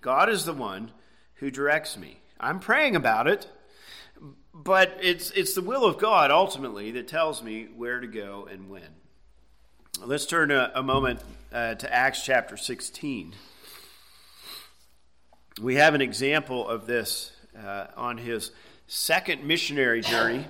God 0.00 0.28
is 0.28 0.44
the 0.44 0.52
one 0.52 0.90
who 1.38 1.50
directs 1.50 1.96
me. 1.96 2.20
I'm 2.38 2.60
praying 2.60 2.96
about 2.96 3.26
it, 3.26 3.48
but 4.52 4.96
it's, 5.00 5.30
it's 5.32 5.54
the 5.54 5.62
will 5.62 5.84
of 5.84 5.98
God 5.98 6.30
ultimately 6.30 6.92
that 6.92 7.08
tells 7.08 7.42
me 7.42 7.68
where 7.76 8.00
to 8.00 8.06
go 8.06 8.48
and 8.50 8.68
when. 8.68 8.82
Let's 10.04 10.26
turn 10.26 10.50
a, 10.50 10.70
a 10.74 10.82
moment 10.82 11.20
uh, 11.52 11.74
to 11.76 11.92
Acts 11.92 12.24
chapter 12.24 12.56
16. 12.56 13.34
We 15.60 15.76
have 15.76 15.94
an 15.94 16.00
example 16.00 16.68
of 16.68 16.86
this 16.86 17.32
uh, 17.56 17.86
on 17.96 18.18
his 18.18 18.52
second 18.86 19.44
missionary 19.44 20.00
journey. 20.00 20.44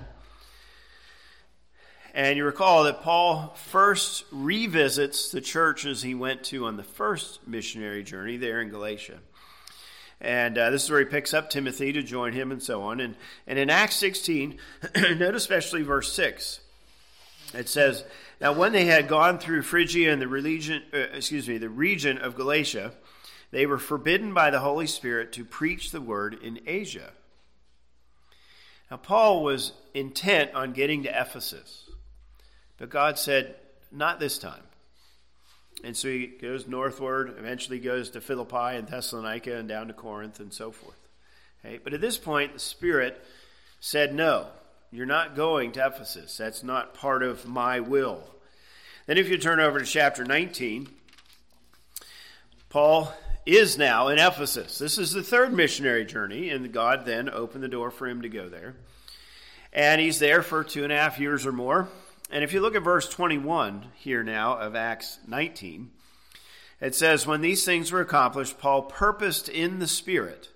And 2.13 2.37
you 2.37 2.45
recall 2.45 2.83
that 2.85 3.01
Paul 3.01 3.55
first 3.55 4.25
revisits 4.31 5.31
the 5.31 5.41
churches 5.41 6.01
he 6.01 6.15
went 6.15 6.43
to 6.45 6.65
on 6.65 6.77
the 6.77 6.83
first 6.83 7.47
missionary 7.47 8.03
journey 8.03 8.37
there 8.37 8.61
in 8.61 8.69
Galatia. 8.69 9.19
And 10.21 10.57
uh, 10.57 10.69
this 10.69 10.83
is 10.83 10.89
where 10.89 10.99
he 10.99 11.05
picks 11.05 11.33
up 11.33 11.49
Timothy 11.49 11.93
to 11.93 12.03
join 12.03 12.33
him 12.33 12.51
and 12.51 12.61
so 12.61 12.81
on. 12.83 12.99
And, 12.99 13.15
and 13.47 13.57
in 13.57 13.69
Acts 13.69 13.95
16, 13.95 14.57
note 15.17 15.35
especially 15.35 15.81
verse 15.83 16.11
6. 16.13 16.59
It 17.53 17.69
says, 17.69 18.03
Now 18.41 18.53
when 18.53 18.73
they 18.73 18.85
had 18.85 19.07
gone 19.07 19.39
through 19.39 19.61
Phrygia 19.61 20.11
and 20.11 20.21
the 20.21 20.27
region, 20.27 20.83
uh, 20.93 20.97
excuse 21.13 21.47
me, 21.47 21.57
the 21.57 21.69
region 21.69 22.17
of 22.17 22.35
Galatia, 22.35 22.93
they 23.51 23.65
were 23.65 23.79
forbidden 23.79 24.33
by 24.33 24.49
the 24.49 24.59
Holy 24.59 24.87
Spirit 24.87 25.31
to 25.33 25.45
preach 25.45 25.91
the 25.91 26.01
word 26.01 26.37
in 26.43 26.59
Asia. 26.67 27.11
Now 28.91 28.97
Paul 28.97 29.43
was 29.43 29.73
intent 29.93 30.53
on 30.53 30.73
getting 30.73 31.03
to 31.03 31.09
Ephesus, 31.09 31.89
but 32.77 32.89
God 32.89 33.17
said, 33.17 33.55
Not 33.91 34.19
this 34.19 34.37
time. 34.37 34.63
And 35.83 35.95
so 35.95 36.07
he 36.07 36.27
goes 36.27 36.67
northward, 36.67 37.35
eventually 37.37 37.79
goes 37.79 38.09
to 38.11 38.21
Philippi 38.21 38.75
and 38.77 38.87
Thessalonica 38.87 39.57
and 39.57 39.67
down 39.67 39.87
to 39.87 39.93
Corinth 39.93 40.39
and 40.39 40.53
so 40.53 40.71
forth. 40.71 40.97
Okay? 41.63 41.79
But 41.83 41.93
at 41.93 42.01
this 42.01 42.17
point, 42.17 42.53
the 42.53 42.59
Spirit 42.59 43.23
said, 43.79 44.13
No, 44.13 44.47
you're 44.91 45.05
not 45.05 45.35
going 45.35 45.71
to 45.73 45.85
Ephesus. 45.85 46.37
That's 46.37 46.63
not 46.63 46.93
part 46.93 47.23
of 47.23 47.47
my 47.47 47.79
will. 47.79 48.23
Then, 49.05 49.17
if 49.17 49.29
you 49.29 49.37
turn 49.37 49.59
over 49.59 49.79
to 49.79 49.85
chapter 49.85 50.23
19, 50.23 50.87
Paul 52.69 53.11
is 53.45 53.77
now 53.77 54.09
in 54.09 54.19
Ephesus. 54.19 54.77
This 54.77 54.97
is 54.97 55.11
the 55.11 55.23
third 55.23 55.53
missionary 55.53 56.05
journey, 56.05 56.49
and 56.49 56.71
God 56.71 57.05
then 57.05 57.29
opened 57.29 57.63
the 57.63 57.67
door 57.67 57.89
for 57.89 58.07
him 58.07 58.21
to 58.21 58.29
go 58.29 58.47
there. 58.49 58.75
And 59.73 59.99
he's 60.01 60.19
there 60.19 60.41
for 60.41 60.63
two 60.63 60.83
and 60.83 60.93
a 60.93 60.95
half 60.95 61.19
years 61.19 61.45
or 61.45 61.51
more. 61.51 61.89
And 62.31 62.43
if 62.43 62.53
you 62.53 62.61
look 62.61 62.75
at 62.75 62.83
verse 62.83 63.09
21 63.09 63.87
here 63.95 64.23
now 64.23 64.57
of 64.57 64.75
Acts 64.75 65.17
19, 65.27 65.89
it 66.79 66.93
says, 66.93 67.25
When 67.25 67.41
these 67.41 67.65
things 67.65 67.91
were 67.91 68.01
accomplished, 68.01 68.59
Paul 68.59 68.83
purposed 68.83 69.49
in 69.49 69.79
the 69.79 69.87
Spirit, 69.87 70.49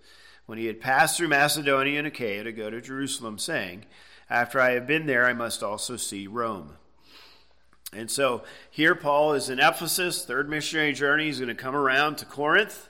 when 0.46 0.60
he 0.60 0.68
had 0.68 0.80
passed 0.80 1.18
through 1.18 1.30
Macedonia 1.30 1.98
and 1.98 2.08
Achaia, 2.08 2.44
to 2.44 2.52
go 2.52 2.70
to 2.70 2.80
Jerusalem, 2.80 3.40
saying, 3.40 3.86
After 4.30 4.62
I 4.62 4.72
have 4.72 4.86
been 4.86 5.08
there, 5.08 5.26
I 5.26 5.34
must 5.34 5.64
also 5.64 5.98
see 5.98 6.28
Rome. 6.28 6.76
And 7.92 8.10
so 8.10 8.44
here 8.70 8.94
Paul 8.94 9.34
is 9.34 9.50
in 9.50 9.60
Ephesus, 9.60 10.26
third 10.26 10.50
missionary 10.50 10.94
journey. 10.94 11.26
He's 11.26 11.40
going 11.40 11.50
to 11.50 11.56
come 11.56 11.76
around 11.76 12.18
to 12.18 12.26
Corinth, 12.26 12.88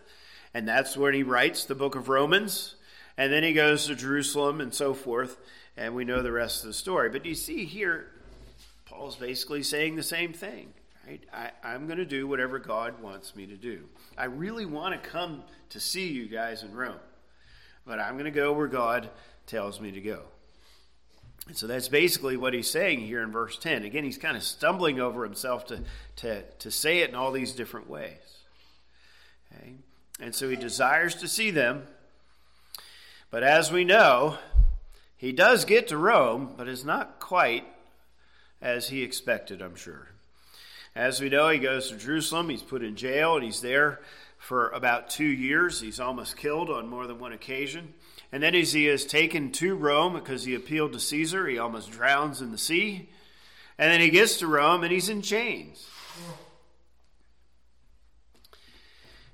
and 0.54 0.68
that's 0.68 0.98
where 0.98 1.12
he 1.12 1.24
writes 1.24 1.64
the 1.64 1.76
book 1.76 1.96
of 1.96 2.10
Romans. 2.10 2.76
And 3.18 3.32
then 3.32 3.44
he 3.44 3.54
goes 3.54 3.88
to 3.88 3.96
Jerusalem 3.96 4.60
and 4.60 4.74
so 4.74 4.94
forth, 4.94 5.38
and 5.78 5.96
we 5.96 6.04
know 6.04 6.22
the 6.22 6.32
rest 6.32 6.64
of 6.64 6.68
the 6.68 6.74
story. 6.74 7.10
But 7.10 7.26
you 7.26 7.36
see 7.36 7.66
here, 7.66 8.08
Paul's 8.94 9.16
basically 9.16 9.64
saying 9.64 9.96
the 9.96 10.04
same 10.04 10.34
thing. 10.34 10.72
Right? 11.08 11.22
I, 11.34 11.74
am 11.74 11.88
going 11.88 11.98
to 11.98 12.06
do 12.06 12.28
whatever 12.28 12.60
God 12.60 13.02
wants 13.02 13.36
me 13.36 13.48
to 13.48 13.58
do. 13.58 13.86
I 14.18 14.26
really 14.26 14.66
want 14.66 15.02
to 15.02 15.10
come 15.10 15.44
to 15.70 15.80
see 15.80 16.08
you 16.08 16.28
guys 16.28 16.64
in 16.64 16.74
Rome, 16.74 17.00
but 17.86 18.00
I'm 18.00 18.14
going 18.14 18.26
to 18.26 18.32
go 18.32 18.54
where 18.54 18.68
God 18.68 19.10
tells 19.48 19.82
me 19.82 19.92
to 19.92 20.00
go. 20.00 20.22
And 21.48 21.58
so 21.58 21.68
that's 21.68 21.90
basically 21.90 22.38
what 22.38 22.54
he's 22.54 22.70
saying 22.70 23.02
here 23.02 23.22
in 23.22 23.32
verse 23.32 23.58
10. 23.58 23.84
Again, 23.84 24.06
he's 24.06 24.18
kind 24.18 24.38
of 24.38 24.44
stumbling 24.44 25.02
over 25.02 25.26
himself 25.26 25.66
to, 25.66 25.82
to, 26.18 26.44
to 26.44 26.72
say 26.72 27.00
it 27.00 27.10
in 27.10 27.16
all 27.16 27.34
these 27.34 27.52
different 27.52 27.90
ways. 27.90 28.38
Okay? 29.52 29.74
And 30.22 30.34
so 30.34 30.50
he 30.50 30.56
desires 30.56 31.16
to 31.16 31.28
see 31.28 31.52
them. 31.52 31.84
But 33.30 33.44
as 33.44 33.72
we 33.72 33.84
know, 33.84 34.38
he 35.18 35.34
does 35.34 35.66
get 35.66 35.90
to 35.90 35.98
Rome, 35.98 36.54
but 36.56 36.70
is 36.70 36.86
not 36.86 37.20
quite 37.20 37.66
as 38.64 38.88
he 38.88 39.04
expected, 39.04 39.62
I'm 39.62 39.76
sure. 39.76 40.08
As 40.96 41.20
we 41.20 41.30
know, 41.30 41.50
he 41.50 41.60
goes 41.60 41.90
to 41.90 41.98
Jerusalem, 41.98 42.50
he's 42.50 42.64
put 42.64 42.82
in 42.82 42.96
jail, 42.96 43.36
and 43.36 43.44
he's 43.44 43.62
there 43.62 44.00
for 44.38 44.70
about 44.70 45.10
two 45.10 45.26
years. 45.26 45.82
He's 45.82 46.00
almost 46.00 46.38
killed 46.38 46.70
on 46.70 46.88
more 46.88 47.06
than 47.06 47.20
one 47.20 47.34
occasion. 47.34 47.94
And 48.32 48.42
then, 48.42 48.56
as 48.56 48.72
he 48.72 48.88
is 48.88 49.06
taken 49.06 49.52
to 49.54 49.76
Rome 49.76 50.14
because 50.14 50.46
he 50.46 50.56
appealed 50.56 50.94
to 50.94 51.00
Caesar, 51.00 51.46
he 51.48 51.60
almost 51.60 51.92
drowns 51.92 52.42
in 52.42 52.52
the 52.52 52.58
sea. 52.58 53.10
And 53.78 53.92
then 53.92 54.00
he 54.00 54.10
gets 54.10 54.38
to 54.38 54.48
Rome 54.48 54.84
and 54.84 54.92
he's 54.92 55.10
in 55.10 55.22
chains. 55.22 55.86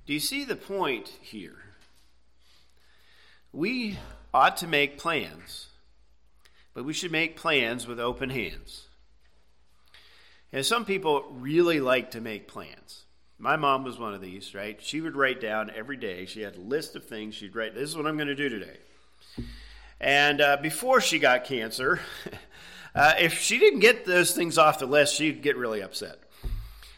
Do 0.07 0.13
you 0.13 0.19
see 0.19 0.43
the 0.43 0.55
point 0.55 1.09
here? 1.21 1.57
We 3.53 3.99
ought 4.33 4.57
to 4.57 4.67
make 4.67 4.97
plans, 4.97 5.67
but 6.73 6.83
we 6.83 6.93
should 6.93 7.11
make 7.11 7.35
plans 7.35 7.85
with 7.85 7.99
open 7.99 8.31
hands. 8.31 8.88
And 10.51 10.65
some 10.65 10.85
people 10.85 11.25
really 11.31 11.79
like 11.79 12.11
to 12.11 12.21
make 12.21 12.47
plans. 12.47 13.05
My 13.37 13.55
mom 13.55 13.83
was 13.83 13.97
one 13.97 14.13
of 14.13 14.21
these, 14.21 14.53
right? 14.53 14.81
She 14.81 14.99
would 14.99 15.15
write 15.15 15.39
down 15.39 15.71
every 15.73 15.95
day. 15.95 16.25
She 16.25 16.41
had 16.41 16.55
a 16.55 16.61
list 16.61 16.95
of 16.95 17.05
things 17.05 17.35
she'd 17.35 17.55
write. 17.55 17.73
This 17.73 17.89
is 17.89 17.95
what 17.95 18.05
I'm 18.05 18.17
going 18.17 18.27
to 18.27 18.35
do 18.35 18.49
today. 18.49 18.77
And 20.01 20.41
uh, 20.41 20.57
before 20.61 21.01
she 21.01 21.19
got 21.19 21.45
cancer, 21.45 21.99
uh, 22.95 23.13
if 23.19 23.39
she 23.39 23.59
didn't 23.59 23.79
get 23.79 24.05
those 24.05 24.31
things 24.31 24.57
off 24.57 24.79
the 24.79 24.85
list, 24.85 25.15
she'd 25.15 25.41
get 25.41 25.55
really 25.55 25.81
upset. 25.81 26.19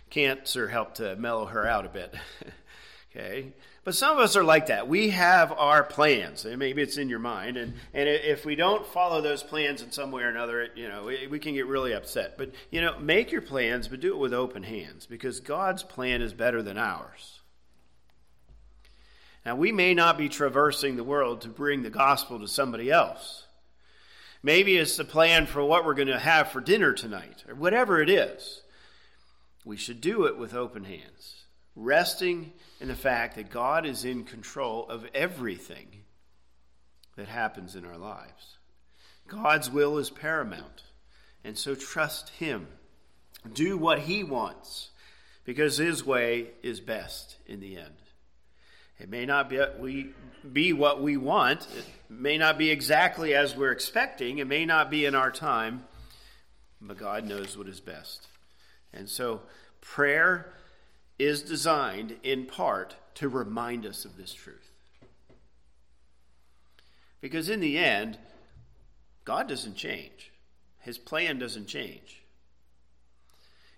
Cancer 0.09 0.67
helped 0.67 0.97
to 0.97 1.15
mellow 1.15 1.45
her 1.45 1.67
out 1.67 1.85
a 1.85 1.89
bit. 1.89 2.15
okay? 3.15 3.53
But 3.83 3.95
some 3.95 4.15
of 4.15 4.23
us 4.23 4.35
are 4.35 4.43
like 4.43 4.67
that. 4.67 4.87
We 4.87 5.09
have 5.09 5.51
our 5.51 5.83
plans, 5.83 6.45
and 6.45 6.59
maybe 6.59 6.83
it's 6.83 6.97
in 6.97 7.09
your 7.09 7.19
mind, 7.19 7.57
and, 7.57 7.73
and 7.93 8.07
if 8.07 8.45
we 8.45 8.55
don't 8.55 8.85
follow 8.85 9.21
those 9.21 9.41
plans 9.41 9.81
in 9.81 9.91
some 9.91 10.11
way 10.11 10.21
or 10.21 10.29
another, 10.29 10.67
you 10.75 10.87
know, 10.87 11.05
we, 11.05 11.25
we 11.25 11.39
can 11.39 11.55
get 11.55 11.65
really 11.65 11.93
upset. 11.93 12.37
But 12.37 12.51
you 12.69 12.79
know, 12.79 12.99
make 12.99 13.31
your 13.31 13.41
plans, 13.41 13.87
but 13.87 13.99
do 13.99 14.13
it 14.13 14.19
with 14.19 14.33
open 14.33 14.61
hands, 14.61 15.07
because 15.07 15.39
God's 15.39 15.81
plan 15.81 16.21
is 16.21 16.33
better 16.33 16.61
than 16.61 16.77
ours. 16.77 17.39
Now, 19.43 19.55
we 19.55 19.71
may 19.71 19.95
not 19.95 20.19
be 20.19 20.29
traversing 20.29 20.95
the 20.95 21.03
world 21.03 21.41
to 21.41 21.47
bring 21.47 21.81
the 21.81 21.89
gospel 21.89 22.39
to 22.39 22.47
somebody 22.47 22.91
else, 22.91 23.47
Maybe 24.43 24.77
it's 24.77 24.97
the 24.97 25.05
plan 25.05 25.45
for 25.45 25.63
what 25.63 25.85
we're 25.85 25.93
going 25.93 26.07
to 26.07 26.19
have 26.19 26.49
for 26.49 26.61
dinner 26.61 26.93
tonight, 26.93 27.43
or 27.47 27.55
whatever 27.55 28.01
it 28.01 28.09
is. 28.09 28.61
We 29.63 29.77
should 29.77 30.01
do 30.01 30.25
it 30.25 30.37
with 30.37 30.55
open 30.55 30.85
hands, 30.85 31.40
resting 31.75 32.53
in 32.79 32.87
the 32.87 32.95
fact 32.95 33.35
that 33.35 33.49
God 33.49 33.85
is 33.85 34.05
in 34.05 34.23
control 34.23 34.87
of 34.89 35.05
everything 35.13 35.87
that 37.15 37.27
happens 37.27 37.75
in 37.75 37.85
our 37.85 37.97
lives. 37.97 38.57
God's 39.27 39.69
will 39.69 39.97
is 39.97 40.09
paramount, 40.09 40.83
and 41.43 41.57
so 41.57 41.75
trust 41.75 42.29
Him. 42.29 42.67
Do 43.53 43.77
what 43.77 43.99
He 43.99 44.23
wants, 44.23 44.89
because 45.45 45.77
His 45.77 46.05
way 46.05 46.49
is 46.61 46.79
best 46.79 47.37
in 47.45 47.59
the 47.59 47.77
end. 47.77 47.95
It 48.99 49.09
may 49.09 49.25
not 49.25 49.49
be, 49.49 49.59
we, 49.79 50.09
be 50.51 50.73
what 50.73 51.01
we 51.01 51.17
want. 51.17 51.61
It 51.75 51.85
may 52.07 52.37
not 52.37 52.59
be 52.59 52.69
exactly 52.69 53.33
as 53.33 53.55
we're 53.55 53.71
expecting. 53.71 54.37
It 54.37 54.47
may 54.47 54.65
not 54.65 54.91
be 54.91 55.05
in 55.05 55.15
our 55.15 55.31
time, 55.31 55.85
but 56.79 56.97
God 56.97 57.25
knows 57.25 57.57
what 57.57 57.67
is 57.67 57.79
best. 57.79 58.27
And 58.93 59.09
so 59.09 59.41
prayer 59.79 60.53
is 61.21 61.43
designed 61.43 62.17
in 62.23 62.47
part 62.47 62.95
to 63.13 63.29
remind 63.29 63.85
us 63.85 64.05
of 64.05 64.17
this 64.17 64.33
truth. 64.33 64.71
Because 67.21 67.47
in 67.47 67.59
the 67.59 67.77
end, 67.77 68.17
God 69.23 69.47
doesn't 69.47 69.75
change, 69.75 70.31
His 70.79 70.97
plan 70.97 71.37
doesn't 71.37 71.67
change. 71.67 72.23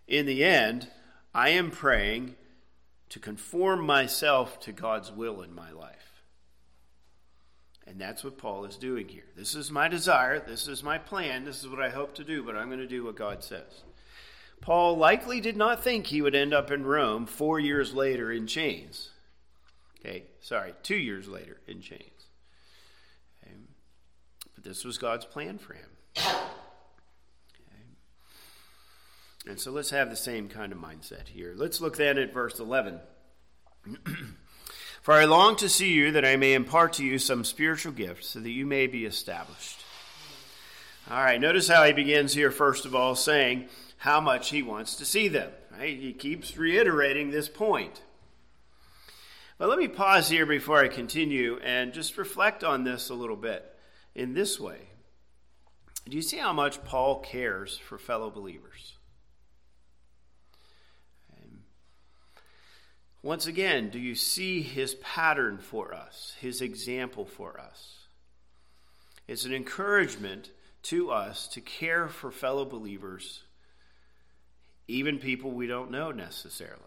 In 0.08 0.26
the 0.26 0.44
end, 0.44 0.88
I 1.34 1.50
am 1.50 1.70
praying 1.70 2.36
to 3.10 3.20
conform 3.20 3.86
myself 3.86 4.60
to 4.62 4.72
God's 4.72 5.12
will 5.12 5.42
in 5.42 5.54
my 5.54 5.72
life. 5.72 6.24
And 7.86 8.00
that's 8.00 8.24
what 8.24 8.38
Paul 8.38 8.64
is 8.64 8.78
doing 8.78 9.10
here. 9.10 9.26
This 9.36 9.54
is 9.56 9.70
my 9.70 9.90
desire. 9.90 10.40
This 10.40 10.70
is 10.70 10.82
my 10.82 10.98
plan. 10.98 11.44
This 11.44 11.62
is 11.62 11.68
what 11.68 11.82
I 11.82 11.90
hope 11.90 12.16
to 12.16 12.24
do, 12.24 12.42
but 12.42 12.56
I'm 12.56 12.70
going 12.70 12.80
to 12.80 12.88
do 12.88 13.04
what 13.04 13.18
God 13.18 13.44
says. 13.44 13.84
Paul 14.64 14.96
likely 14.96 15.42
did 15.42 15.58
not 15.58 15.84
think 15.84 16.08
he 16.08 16.22
would 16.22 16.34
end 16.34 16.54
up 16.54 16.72
in 16.72 16.86
Rome 16.86 17.26
four 17.26 17.60
years 17.60 17.94
later 17.94 18.32
in 18.32 18.48
chains. 18.48 19.10
Okay, 20.00 20.24
sorry, 20.40 20.74
two 20.84 20.96
years 20.96 21.28
later 21.28 21.58
in 21.68 21.82
chains. 21.82 22.28
Okay. 23.44 23.56
But 24.56 24.64
this 24.64 24.86
was 24.86 24.98
God's 24.98 25.26
plan 25.26 25.58
for 25.58 25.74
him. 25.74 25.90
And 29.46 29.60
so 29.60 29.72
let's 29.72 29.90
have 29.90 30.10
the 30.10 30.16
same 30.16 30.48
kind 30.48 30.72
of 30.72 30.78
mindset 30.78 31.28
here. 31.28 31.54
Let's 31.54 31.82
look 31.82 31.98
then 31.98 32.18
at 32.18 32.34
verse 32.34 32.58
11. 32.62 33.02
For 35.02 35.14
I 35.14 35.26
long 35.26 35.58
to 35.58 35.68
see 35.68 35.92
you 35.92 36.14
that 36.14 36.24
I 36.24 36.38
may 36.38 36.54
impart 36.54 36.94
to 36.94 37.06
you 37.06 37.20
some 37.20 37.44
spiritual 37.44 37.92
gifts 37.92 38.30
so 38.30 38.40
that 38.40 38.50
you 38.50 38.66
may 38.66 38.88
be 38.88 39.04
established. 39.04 39.84
All 41.12 41.22
right, 41.22 41.42
notice 41.42 41.68
how 41.68 41.84
he 41.84 41.92
begins 41.92 42.34
here, 42.34 42.52
first 42.52 42.86
of 42.86 42.96
all, 42.96 43.16
saying 43.16 43.68
how 44.04 44.20
much 44.20 44.50
he 44.50 44.62
wants 44.62 44.98
to 44.98 45.06
see 45.06 45.30
them. 45.30 45.50
Right? 45.72 45.98
He 45.98 46.12
keeps 46.12 46.58
reiterating 46.58 47.32
this 47.32 47.48
point. 47.48 48.02
But 49.58 49.70
let 49.70 49.80
me 49.80 49.88
pause 49.88 50.28
here 50.28 50.46
before 50.46 50.84
I 50.84 50.90
continue 50.90 51.58
and 51.64 51.94
just 51.94 52.18
reflect 52.18 52.66
on 52.66 52.84
this 52.84 53.10
a 53.10 53.14
little 53.14 53.38
bit 53.38 53.64
in 54.14 54.34
this 54.34 54.60
way. 54.60 54.90
Do 56.10 56.18
you 56.18 56.22
see 56.22 56.36
how 56.36 56.52
much 56.52 56.84
Paul 56.84 57.22
cares 57.22 57.78
for 57.78 57.98
fellow 57.98 58.30
believers? 58.30 58.98
Once 63.22 63.48
again, 63.48 63.90
do 63.90 64.00
you 64.00 64.16
see 64.16 64.62
his 64.62 64.96
pattern 64.96 65.58
for 65.58 65.94
us, 65.94 66.36
his 66.42 66.60
example 66.60 67.24
for 67.24 67.58
us? 67.58 68.00
It's 69.30 69.46
an 69.46 69.54
encouragement 69.54 70.52
to 70.82 71.10
us 71.10 71.48
to 71.48 71.62
care 71.62 72.10
for 72.10 72.32
fellow 72.32 72.66
believers, 72.66 73.44
even 74.88 75.20
people 75.20 75.52
we 75.52 75.68
don't 75.68 75.92
know 75.92 76.12
necessarily. 76.12 76.80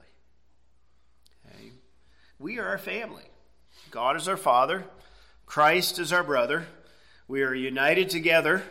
Okay? 1.46 1.70
We 2.38 2.59
are 2.59 2.74
a 2.74 2.78
family. 2.78 3.24
God 3.90 4.16
is 4.16 4.28
our 4.28 4.37
Father, 4.37 4.85
Christ 5.46 5.98
is 5.98 6.12
our 6.12 6.24
brother. 6.24 6.66
We 7.28 7.42
are 7.42 7.54
united 7.54 8.11
together 8.11 8.62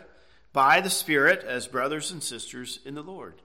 by 0.54 0.82
the 0.82 0.90
Spirit 0.90 1.44
as 1.44 1.68
brothers 1.68 2.12
and 2.12 2.24
sisters 2.24 2.80
in 2.86 2.96
the 2.96 3.04
Lord. 3.04 3.42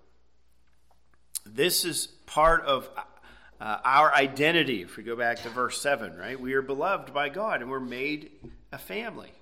This 1.44 1.84
is 1.84 2.06
part 2.26 2.64
of 2.64 2.88
uh, 3.60 3.78
our 3.84 4.14
identity, 4.14 4.82
if 4.82 4.96
we 4.96 5.02
go 5.02 5.16
back 5.16 5.42
to 5.42 5.48
verse 5.48 5.80
7, 5.80 6.16
right? 6.16 6.38
We 6.38 6.54
are 6.54 6.62
beloved 6.62 7.12
by 7.12 7.28
God 7.28 7.60
and 7.60 7.70
we're 7.70 7.80
made 7.80 8.30
a 8.72 8.78
family. 8.78 9.32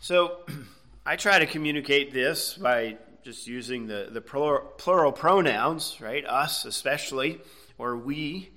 So 0.00 0.40
I 1.06 1.16
try 1.16 1.38
to 1.38 1.46
communicate 1.46 2.12
this 2.12 2.54
by 2.54 2.98
just 3.24 3.46
using 3.46 3.86
the, 3.86 4.08
the 4.10 4.20
plural, 4.20 5.12
pronouns, 5.12 5.98
right? 5.98 6.26
Us 6.26 6.66
especially, 6.66 7.40
or 7.78 7.96
we. 7.96 8.50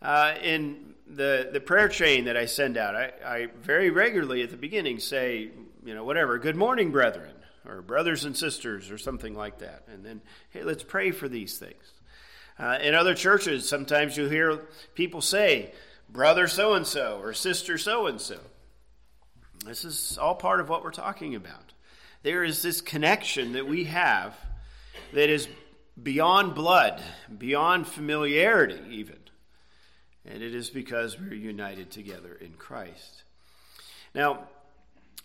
Uh, 0.00 0.34
in 0.40 0.94
the, 1.08 1.50
the 1.52 1.60
prayer 1.60 1.88
chain 1.88 2.26
that 2.26 2.36
I 2.36 2.46
send 2.46 2.76
out, 2.76 2.94
I, 2.94 3.12
I 3.24 3.48
very 3.60 3.90
regularly 3.90 4.42
at 4.42 4.50
the 4.50 4.56
beginning 4.56 5.00
say, 5.00 5.50
you 5.84 5.94
know, 5.94 6.04
whatever, 6.04 6.38
good 6.38 6.54
morning, 6.54 6.92
brethren, 6.92 7.34
or 7.66 7.82
brothers 7.82 8.24
and 8.24 8.36
sisters, 8.36 8.92
or 8.92 8.98
something 8.98 9.34
like 9.34 9.58
that. 9.58 9.82
And 9.92 10.04
then, 10.04 10.20
hey, 10.50 10.62
let's 10.62 10.84
pray 10.84 11.10
for 11.10 11.28
these 11.28 11.58
things. 11.58 11.92
Uh, 12.56 12.78
in 12.80 12.94
other 12.94 13.14
churches, 13.14 13.68
sometimes 13.68 14.16
you 14.16 14.28
hear 14.28 14.60
people 14.94 15.20
say, 15.20 15.72
brother 16.08 16.46
so 16.46 16.74
and 16.74 16.86
so 16.86 17.18
or 17.20 17.32
sister 17.32 17.78
so 17.78 18.06
and 18.06 18.20
so. 18.20 18.38
This 19.64 19.84
is 19.84 20.18
all 20.18 20.36
part 20.36 20.60
of 20.60 20.68
what 20.68 20.84
we're 20.84 20.92
talking 20.92 21.34
about. 21.34 21.67
There 22.22 22.44
is 22.44 22.62
this 22.62 22.80
connection 22.80 23.52
that 23.52 23.66
we 23.66 23.84
have 23.84 24.34
that 25.12 25.30
is 25.30 25.48
beyond 26.02 26.54
blood, 26.54 27.00
beyond 27.36 27.86
familiarity, 27.86 28.80
even. 28.90 29.18
And 30.24 30.42
it 30.42 30.54
is 30.54 30.68
because 30.70 31.18
we're 31.18 31.34
united 31.34 31.90
together 31.90 32.34
in 32.34 32.52
Christ. 32.54 33.22
Now, 34.14 34.48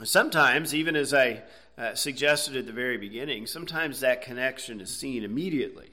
sometimes, 0.03 0.73
even 0.73 0.95
as 0.95 1.13
I 1.13 1.43
uh, 1.77 1.95
suggested 1.95 2.56
at 2.56 2.65
the 2.65 2.71
very 2.71 2.97
beginning, 2.97 3.47
sometimes 3.47 3.99
that 3.99 4.21
connection 4.21 4.79
is 4.79 4.95
seen 4.95 5.23
immediately. 5.23 5.89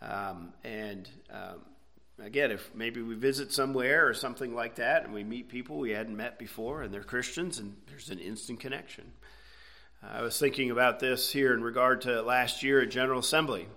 Um, 0.00 0.52
and 0.64 1.08
um, 1.30 1.60
again, 2.18 2.50
if 2.50 2.74
maybe 2.74 3.02
we 3.02 3.14
visit 3.14 3.52
somewhere 3.52 4.08
or 4.08 4.14
something 4.14 4.54
like 4.54 4.76
that 4.76 5.04
and 5.04 5.12
we 5.12 5.22
meet 5.22 5.48
people 5.48 5.78
we 5.78 5.90
hadn't 5.90 6.16
met 6.16 6.38
before 6.38 6.82
and 6.82 6.92
they're 6.92 7.02
Christians 7.02 7.58
and 7.58 7.76
there's 7.88 8.10
an 8.10 8.18
instant 8.18 8.58
connection. 8.58 9.12
I 10.04 10.22
was 10.22 10.36
thinking 10.36 10.72
about 10.72 10.98
this 10.98 11.30
here 11.30 11.54
in 11.54 11.62
regard 11.62 12.00
to 12.02 12.22
last 12.22 12.64
year 12.64 12.80
at 12.82 12.90
General 12.90 13.20
Assembly. 13.20 13.68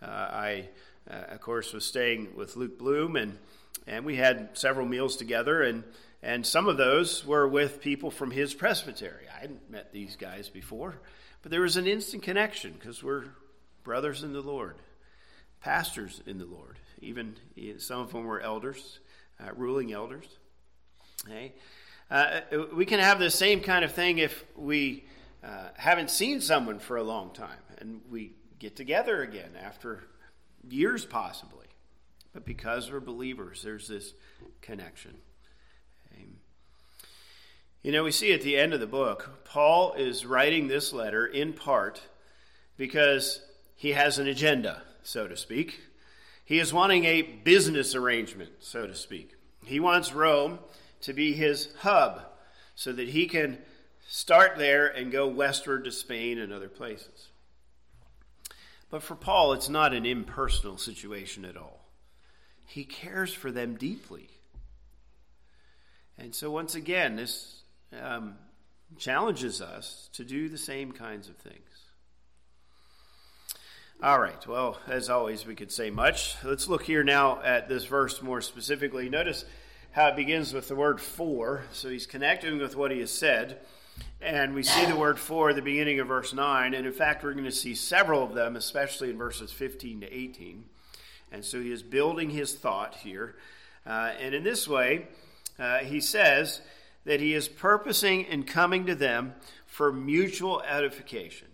Uh, 0.00 0.06
I, 0.06 0.68
uh, 1.10 1.14
of 1.28 1.40
course, 1.42 1.74
was 1.74 1.84
staying 1.84 2.34
with 2.34 2.56
Luke 2.56 2.78
Bloom 2.78 3.16
and, 3.16 3.38
and 3.86 4.06
we 4.06 4.16
had 4.16 4.56
several 4.56 4.86
meals 4.86 5.16
together 5.16 5.62
and 5.62 5.84
and 6.20 6.44
some 6.44 6.66
of 6.66 6.78
those 6.78 7.24
were 7.24 7.46
with 7.46 7.80
people 7.80 8.10
from 8.10 8.32
his 8.32 8.52
presbytery. 8.52 9.26
I 9.32 9.40
hadn't 9.40 9.70
met 9.70 9.92
these 9.92 10.16
guys 10.16 10.48
before, 10.48 11.00
but 11.42 11.52
there 11.52 11.60
was 11.60 11.76
an 11.76 11.86
instant 11.86 12.24
connection 12.24 12.72
because 12.72 13.04
we're 13.04 13.26
brothers 13.84 14.24
in 14.24 14.32
the 14.32 14.40
Lord 14.40 14.76
pastors 15.60 16.22
in 16.26 16.38
the 16.38 16.46
Lord. 16.46 16.78
Even 17.00 17.36
some 17.78 18.00
of 18.00 18.12
them 18.12 18.24
were 18.24 18.40
elders, 18.40 19.00
uh, 19.40 19.50
ruling 19.54 19.92
elders. 19.92 20.26
Okay? 21.26 21.52
Uh, 22.10 22.40
we 22.72 22.86
can 22.86 23.00
have 23.00 23.18
the 23.18 23.30
same 23.30 23.60
kind 23.60 23.84
of 23.84 23.92
thing 23.92 24.18
if 24.18 24.44
we 24.56 25.04
uh, 25.42 25.68
haven't 25.76 26.10
seen 26.10 26.40
someone 26.40 26.78
for 26.78 26.96
a 26.96 27.02
long 27.02 27.32
time 27.32 27.60
and 27.78 28.00
we 28.10 28.32
get 28.58 28.76
together 28.76 29.22
again 29.22 29.50
after 29.60 30.04
years, 30.68 31.04
possibly. 31.04 31.66
But 32.32 32.44
because 32.44 32.90
we're 32.90 33.00
believers, 33.00 33.62
there's 33.62 33.88
this 33.88 34.14
connection. 34.60 35.18
You 37.80 37.92
know, 37.92 38.02
we 38.02 38.10
see 38.10 38.32
at 38.32 38.42
the 38.42 38.56
end 38.56 38.74
of 38.74 38.80
the 38.80 38.88
book, 38.88 39.44
Paul 39.44 39.92
is 39.92 40.26
writing 40.26 40.66
this 40.66 40.92
letter 40.92 41.24
in 41.24 41.52
part 41.52 42.02
because 42.76 43.40
he 43.76 43.92
has 43.92 44.18
an 44.18 44.26
agenda 44.26 44.82
so 45.08 45.26
to 45.26 45.36
speak. 45.36 45.80
He 46.44 46.58
is 46.58 46.72
wanting 46.72 47.04
a 47.04 47.22
business 47.22 47.94
arrangement, 47.94 48.50
so 48.60 48.86
to 48.86 48.94
speak. 48.94 49.34
He 49.64 49.80
wants 49.80 50.12
Rome 50.12 50.58
to 51.02 51.12
be 51.12 51.32
his 51.32 51.70
hub 51.78 52.22
so 52.74 52.92
that 52.92 53.08
he 53.08 53.26
can 53.26 53.58
start 54.08 54.56
there 54.56 54.88
and 54.88 55.12
go 55.12 55.28
westward 55.28 55.84
to 55.84 55.92
Spain 55.92 56.38
and 56.38 56.52
other 56.52 56.68
places. 56.68 57.28
But 58.90 59.02
for 59.02 59.14
Paul, 59.14 59.52
it's 59.52 59.68
not 59.68 59.92
an 59.92 60.06
impersonal 60.06 60.78
situation 60.78 61.44
at 61.44 61.58
all. 61.58 61.84
He 62.64 62.84
cares 62.84 63.32
for 63.34 63.52
them 63.52 63.76
deeply. 63.76 64.30
And 66.16 66.34
so, 66.34 66.50
once 66.50 66.74
again, 66.74 67.16
this 67.16 67.60
um, 68.02 68.36
challenges 68.96 69.60
us 69.60 70.08
to 70.14 70.24
do 70.24 70.48
the 70.48 70.58
same 70.58 70.92
kinds 70.92 71.28
of 71.28 71.36
things. 71.36 71.58
All 74.02 74.18
right. 74.18 74.46
Well, 74.46 74.78
as 74.86 75.10
always, 75.10 75.44
we 75.44 75.54
could 75.54 75.72
say 75.72 75.90
much. 75.90 76.36
Let's 76.42 76.68
look 76.68 76.84
here 76.84 77.04
now 77.04 77.42
at 77.42 77.68
this 77.68 77.84
verse 77.84 78.22
more 78.22 78.40
specifically. 78.40 79.08
Notice 79.08 79.44
how 79.90 80.08
it 80.08 80.16
begins 80.16 80.54
with 80.54 80.68
the 80.68 80.76
word 80.76 81.00
for. 81.00 81.64
So 81.72 81.88
he's 81.88 82.06
connecting 82.06 82.58
with 82.58 82.76
what 82.76 82.90
he 82.90 83.00
has 83.00 83.10
said. 83.10 83.60
And 84.20 84.54
we 84.54 84.62
see 84.62 84.84
the 84.84 84.96
word 84.96 85.18
for 85.18 85.50
at 85.50 85.56
the 85.56 85.62
beginning 85.62 86.00
of 86.00 86.08
verse 86.08 86.34
9. 86.34 86.74
And 86.74 86.86
in 86.86 86.92
fact, 86.92 87.22
we're 87.22 87.32
going 87.32 87.44
to 87.44 87.52
see 87.52 87.74
several 87.74 88.22
of 88.22 88.34
them, 88.34 88.56
especially 88.56 89.10
in 89.10 89.16
verses 89.16 89.52
15 89.52 90.00
to 90.00 90.12
18. 90.12 90.64
And 91.30 91.44
so 91.44 91.60
he 91.60 91.70
is 91.70 91.82
building 91.82 92.30
his 92.30 92.54
thought 92.54 92.96
here. 92.96 93.36
Uh, 93.86 94.12
and 94.20 94.34
in 94.34 94.42
this 94.42 94.66
way, 94.66 95.06
uh, 95.58 95.78
he 95.78 96.00
says 96.00 96.60
that 97.04 97.20
he 97.20 97.32
is 97.32 97.48
purposing 97.48 98.24
in 98.24 98.42
coming 98.42 98.86
to 98.86 98.94
them 98.94 99.34
for 99.66 99.92
mutual 99.92 100.62
edification. 100.62 101.48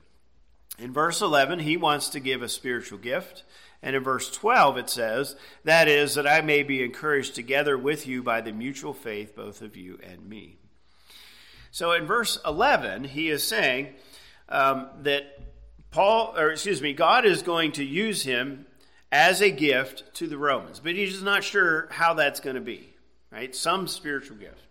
In 0.78 0.92
verse 0.92 1.20
11, 1.20 1.60
he 1.60 1.76
wants 1.76 2.08
to 2.10 2.20
give 2.20 2.42
a 2.42 2.48
spiritual 2.48 2.98
gift. 2.98 3.44
And 3.82 3.94
in 3.94 4.02
verse 4.02 4.30
12, 4.30 4.78
it 4.78 4.90
says, 4.90 5.36
That 5.64 5.88
is, 5.88 6.14
that 6.14 6.26
I 6.26 6.40
may 6.40 6.62
be 6.62 6.82
encouraged 6.82 7.34
together 7.34 7.76
with 7.76 8.06
you 8.06 8.22
by 8.22 8.40
the 8.40 8.52
mutual 8.52 8.94
faith, 8.94 9.36
both 9.36 9.60
of 9.60 9.76
you 9.76 10.00
and 10.02 10.26
me. 10.28 10.56
So 11.74 11.90
in 11.90 12.06
verse 12.06 12.38
11, 12.46 13.02
he 13.02 13.30
is 13.30 13.42
saying 13.42 13.94
um, 14.48 14.86
that 15.02 15.24
Paul, 15.90 16.32
or 16.36 16.52
excuse 16.52 16.80
me, 16.80 16.92
God 16.92 17.24
is 17.24 17.42
going 17.42 17.72
to 17.72 17.84
use 17.84 18.22
him 18.22 18.66
as 19.10 19.42
a 19.42 19.50
gift 19.50 20.04
to 20.14 20.28
the 20.28 20.38
Romans, 20.38 20.78
but 20.78 20.94
he's 20.94 21.10
just 21.10 21.24
not 21.24 21.42
sure 21.42 21.88
how 21.90 22.14
that's 22.14 22.38
going 22.38 22.54
to 22.54 22.62
be, 22.62 22.94
right? 23.32 23.52
Some 23.56 23.88
spiritual 23.88 24.36
gift. 24.36 24.62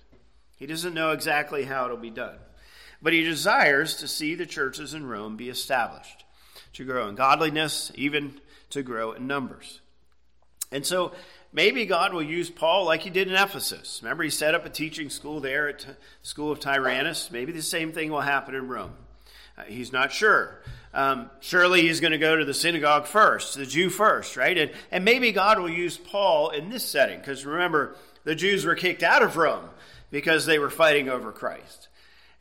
He 0.55 0.65
doesn't 0.65 0.93
know 0.93 1.11
exactly 1.11 1.65
how 1.65 1.83
it'll 1.83 1.97
be 1.97 2.09
done. 2.09 2.37
But 3.01 3.11
he 3.11 3.21
desires 3.21 3.97
to 3.97 4.07
see 4.07 4.35
the 4.35 4.45
churches 4.45 4.93
in 4.93 5.05
Rome 5.05 5.35
be 5.35 5.49
established, 5.49 6.23
to 6.71 6.85
grow 6.85 7.09
in 7.09 7.15
godliness, 7.15 7.91
even 7.95 8.39
to 8.69 8.81
grow 8.81 9.11
in 9.11 9.27
numbers. 9.27 9.81
And 10.71 10.85
so 10.85 11.11
maybe 11.53 11.85
God 11.85 12.13
will 12.13 12.23
use 12.23 12.49
Paul 12.49 12.85
like 12.85 13.01
he 13.01 13.09
did 13.09 13.27
in 13.27 13.35
Ephesus. 13.35 13.99
Remember, 14.01 14.23
he 14.23 14.29
set 14.29 14.55
up 14.55 14.65
a 14.65 14.69
teaching 14.69 15.09
school 15.09 15.39
there 15.39 15.69
at 15.69 15.79
the 15.79 15.95
School 16.23 16.51
of 16.51 16.59
Tyrannus. 16.59 17.31
Maybe 17.31 17.51
the 17.51 17.61
same 17.61 17.91
thing 17.91 18.11
will 18.11 18.21
happen 18.21 18.55
in 18.55 18.67
Rome. 18.67 18.93
Uh, 19.57 19.63
he's 19.63 19.93
not 19.93 20.11
sure. 20.11 20.61
Um, 20.93 21.29
surely 21.39 21.81
he's 21.81 21.99
going 21.99 22.11
to 22.11 22.17
go 22.17 22.35
to 22.35 22.45
the 22.45 22.53
synagogue 22.53 23.05
first, 23.05 23.55
the 23.55 23.65
Jew 23.65 23.89
first, 23.89 24.35
right? 24.35 24.57
And, 24.57 24.71
and 24.91 25.05
maybe 25.05 25.31
God 25.31 25.59
will 25.59 25.69
use 25.69 25.97
Paul 25.97 26.49
in 26.49 26.69
this 26.69 26.85
setting, 26.85 27.19
because 27.19 27.45
remember, 27.45 27.95
the 28.23 28.35
Jews 28.35 28.65
were 28.65 28.75
kicked 28.75 29.03
out 29.03 29.21
of 29.21 29.37
Rome 29.37 29.69
because 30.11 30.45
they 30.45 30.59
were 30.59 30.69
fighting 30.69 31.09
over 31.09 31.31
Christ. 31.31 31.87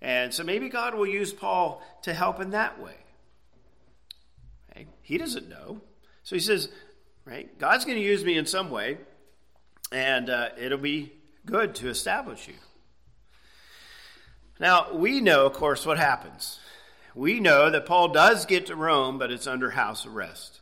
And 0.01 0.35
so 0.35 0.43
maybe 0.43 0.69
God 0.69 0.95
will 0.95 1.07
use 1.07 1.33
Paul 1.33 1.83
to 2.03 2.13
help 2.13 2.41
in 2.41 2.51
that 2.51 2.81
way. 2.81 2.97
Okay? 4.71 4.87
He 5.03 5.17
doesn't 5.17 5.49
know. 5.49 5.81
So 6.23 6.37
he 6.37 6.41
says, 6.41 6.69
right, 7.25 7.59
God's 7.59 7.85
going 7.85 7.99
to 7.99 8.05
use 8.05 8.25
me 8.25 8.37
in 8.37 8.47
some 8.47 8.71
way, 8.71 8.99
and 9.91 10.29
uh, 10.31 10.51
it'll 10.59 10.79
be 10.79 11.13
good 11.47 11.75
to 11.77 11.89
establish 11.89 12.49
you. 12.49 12.55
Now, 14.59 14.93
we 14.93 15.21
know, 15.21 15.47
of 15.47 15.55
course, 15.55 15.85
what 15.85 15.99
happens. 15.99 16.59
We 17.15 17.41
know 17.41 17.71
that 17.71 17.87
Paul 17.87 18.09
does 18.09 18.47
get 18.47 18.67
to 18.67 18.77
Rome, 18.77 19.19
but 19.19 19.31
it's 19.31 19.47
under 19.47 19.71
house 19.71 20.07
arrest. 20.07 20.61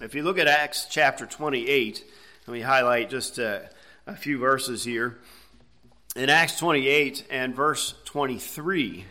If 0.00 0.14
you 0.14 0.22
look 0.22 0.38
at 0.38 0.46
Acts 0.46 0.86
chapter 0.90 1.26
28, 1.26 2.04
let 2.46 2.52
me 2.52 2.60
highlight 2.60 3.08
just 3.08 3.38
a, 3.38 3.62
uh, 3.62 3.68
a 4.08 4.14
few 4.14 4.38
verses 4.38 4.84
here. 4.84 5.18
In 6.14 6.28
Acts 6.28 6.58
28 6.58 7.26
and 7.30 7.54
verse 7.54 7.94
23, 8.04 9.04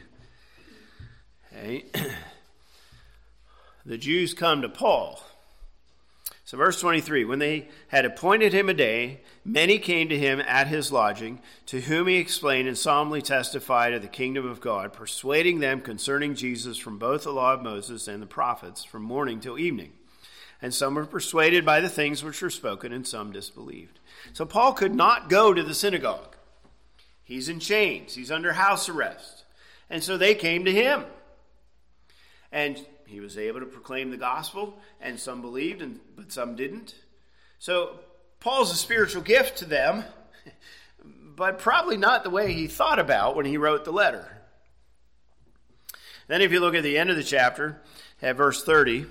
okay, 1.52 1.86
the 3.86 3.98
Jews 3.98 4.34
come 4.34 4.62
to 4.62 4.70
Paul 4.70 5.20
so, 6.56 6.60
verse 6.60 6.80
23 6.80 7.26
When 7.26 7.40
they 7.40 7.68
had 7.90 8.06
appointed 8.06 8.54
him 8.54 8.70
a 8.70 8.74
day, 8.74 9.20
many 9.44 9.78
came 9.78 10.08
to 10.08 10.18
him 10.18 10.40
at 10.40 10.68
his 10.68 10.90
lodging, 10.90 11.42
to 11.66 11.82
whom 11.82 12.08
he 12.08 12.16
explained 12.16 12.70
and 12.70 12.78
solemnly 12.78 13.22
testified 13.22 13.94
of 13.94 14.02
the 14.02 14.08
kingdom 14.08 14.50
of 14.50 14.62
God, 14.62 14.94
persuading 14.94 15.60
them 15.60 15.82
concerning 15.82 16.34
Jesus 16.34 16.78
from 16.78 16.98
both 16.98 17.24
the 17.24 17.34
law 17.34 17.54
of 17.54 17.62
Moses 17.62 18.08
and 18.08 18.22
the 18.22 18.26
prophets, 18.26 18.86
from 18.86 19.04
morning 19.04 19.42
till 19.42 19.60
evening. 19.60 19.92
And 20.62 20.74
some 20.74 20.96
were 20.96 21.06
persuaded 21.06 21.66
by 21.66 21.82
the 21.82 21.90
things 21.90 22.24
which 22.24 22.42
were 22.42 22.50
spoken, 22.50 22.94
and 22.94 23.06
some 23.06 23.34
disbelieved. 23.34 24.00
So, 24.32 24.46
Paul 24.46 24.72
could 24.72 24.96
not 24.96 25.30
go 25.30 25.54
to 25.54 25.62
the 25.62 25.74
synagogue. 25.74 26.38
He's 27.26 27.50
in 27.50 27.60
chains, 27.60 28.16
he's 28.16 28.32
under 28.32 28.54
house 28.54 28.88
arrest. 28.88 29.44
And 29.90 30.02
so 30.02 30.18
they 30.18 30.34
came 30.34 30.64
to 30.64 30.72
him. 30.72 31.04
And 32.50 32.84
he 33.06 33.20
was 33.20 33.38
able 33.38 33.60
to 33.60 33.66
proclaim 33.66 34.12
the 34.12 34.18
gospel, 34.18 34.78
and 35.00 35.20
some 35.20 35.42
believed, 35.42 35.82
and, 35.82 36.00
but 36.16 36.32
some 36.32 36.56
didn't. 36.56 36.96
So 37.60 38.00
Paul's 38.40 38.72
a 38.72 38.76
spiritual 38.76 39.22
gift 39.22 39.58
to 39.60 39.66
them, 39.66 40.04
but 41.36 41.60
probably 41.60 41.98
not 41.98 42.24
the 42.24 42.30
way 42.30 42.54
he 42.54 42.68
thought 42.68 43.00
about 43.00 43.36
when 43.36 43.46
he 43.46 43.58
wrote 43.58 43.86
the 43.86 43.92
letter. 43.92 44.28
Then, 46.28 46.42
if 46.42 46.52
you 46.52 46.60
look 46.60 46.76
at 46.76 46.84
the 46.84 46.98
end 46.98 47.10
of 47.12 47.16
the 47.16 47.24
chapter, 47.24 47.82
at 48.22 48.36
verse 48.36 48.64
30, 48.64 49.06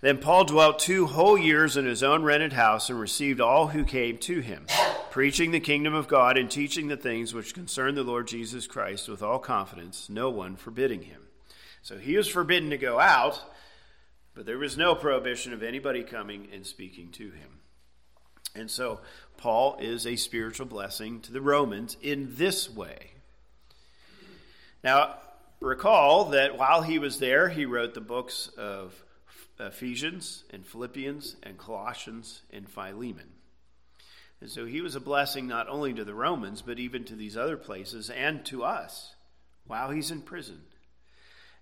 then 0.00 0.18
Paul 0.18 0.44
dwelt 0.44 0.78
two 0.78 1.06
whole 1.06 1.38
years 1.38 1.76
in 1.76 1.86
his 1.86 2.02
own 2.02 2.22
rented 2.22 2.52
house 2.52 2.90
and 2.90 3.00
received 3.00 3.40
all 3.40 3.68
who 3.68 3.84
came 3.84 4.18
to 4.18 4.40
him, 4.40 4.66
preaching 5.10 5.50
the 5.50 5.60
kingdom 5.60 5.94
of 5.94 6.08
God 6.08 6.36
and 6.36 6.50
teaching 6.50 6.88
the 6.88 6.96
things 6.96 7.32
which 7.32 7.54
concern 7.54 7.94
the 7.94 8.02
Lord 8.02 8.28
Jesus 8.28 8.66
Christ 8.66 9.08
with 9.08 9.22
all 9.22 9.38
confidence, 9.38 10.08
no 10.08 10.30
one 10.30 10.56
forbidding 10.56 11.02
him. 11.02 11.23
So 11.84 11.98
he 11.98 12.16
was 12.16 12.26
forbidden 12.26 12.70
to 12.70 12.78
go 12.78 12.98
out, 12.98 13.38
but 14.32 14.46
there 14.46 14.56
was 14.56 14.78
no 14.78 14.94
prohibition 14.94 15.52
of 15.52 15.62
anybody 15.62 16.02
coming 16.02 16.48
and 16.50 16.66
speaking 16.66 17.10
to 17.10 17.24
him. 17.24 17.60
And 18.54 18.70
so 18.70 19.00
Paul 19.36 19.76
is 19.78 20.06
a 20.06 20.16
spiritual 20.16 20.64
blessing 20.64 21.20
to 21.20 21.32
the 21.32 21.42
Romans 21.42 21.98
in 22.00 22.36
this 22.36 22.70
way. 22.70 23.10
Now, 24.82 25.16
recall 25.60 26.30
that 26.30 26.56
while 26.56 26.80
he 26.80 26.98
was 26.98 27.18
there, 27.18 27.50
he 27.50 27.66
wrote 27.66 27.92
the 27.92 28.00
books 28.00 28.48
of 28.56 29.04
Ephesians 29.60 30.44
and 30.48 30.64
Philippians 30.64 31.36
and 31.42 31.58
Colossians 31.58 32.40
and 32.50 32.66
Philemon. 32.66 33.28
And 34.40 34.48
so 34.48 34.64
he 34.64 34.80
was 34.80 34.94
a 34.94 35.00
blessing 35.00 35.46
not 35.46 35.68
only 35.68 35.92
to 35.92 36.04
the 36.04 36.14
Romans, 36.14 36.62
but 36.62 36.78
even 36.78 37.04
to 37.04 37.14
these 37.14 37.36
other 37.36 37.58
places 37.58 38.08
and 38.08 38.42
to 38.46 38.64
us 38.64 39.14
while 39.66 39.90
he's 39.90 40.10
in 40.10 40.22
prison. 40.22 40.62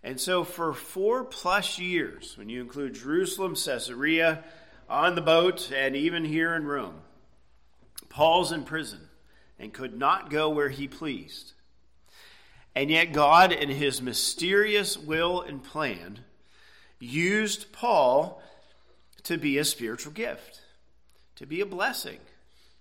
And 0.04 0.20
so, 0.20 0.42
for 0.42 0.72
four 0.72 1.24
plus 1.24 1.78
years, 1.78 2.36
when 2.36 2.48
you 2.48 2.60
include 2.60 2.94
Jerusalem, 2.94 3.54
Caesarea, 3.54 4.42
on 4.88 5.14
the 5.14 5.20
boat, 5.20 5.70
and 5.72 5.94
even 5.94 6.24
here 6.24 6.54
in 6.54 6.66
Rome, 6.66 7.00
Paul's 8.08 8.52
in 8.52 8.64
prison 8.64 9.08
and 9.58 9.72
could 9.72 9.96
not 9.96 10.28
go 10.28 10.50
where 10.50 10.68
he 10.68 10.88
pleased. 10.88 11.52
And 12.74 12.90
yet, 12.90 13.12
God, 13.12 13.52
in 13.52 13.68
his 13.68 14.02
mysterious 14.02 14.98
will 14.98 15.40
and 15.40 15.62
plan, 15.62 16.20
used 16.98 17.72
Paul 17.72 18.42
to 19.24 19.38
be 19.38 19.58
a 19.58 19.64
spiritual 19.64 20.12
gift, 20.12 20.60
to 21.36 21.46
be 21.46 21.60
a 21.60 21.66
blessing, 21.66 22.18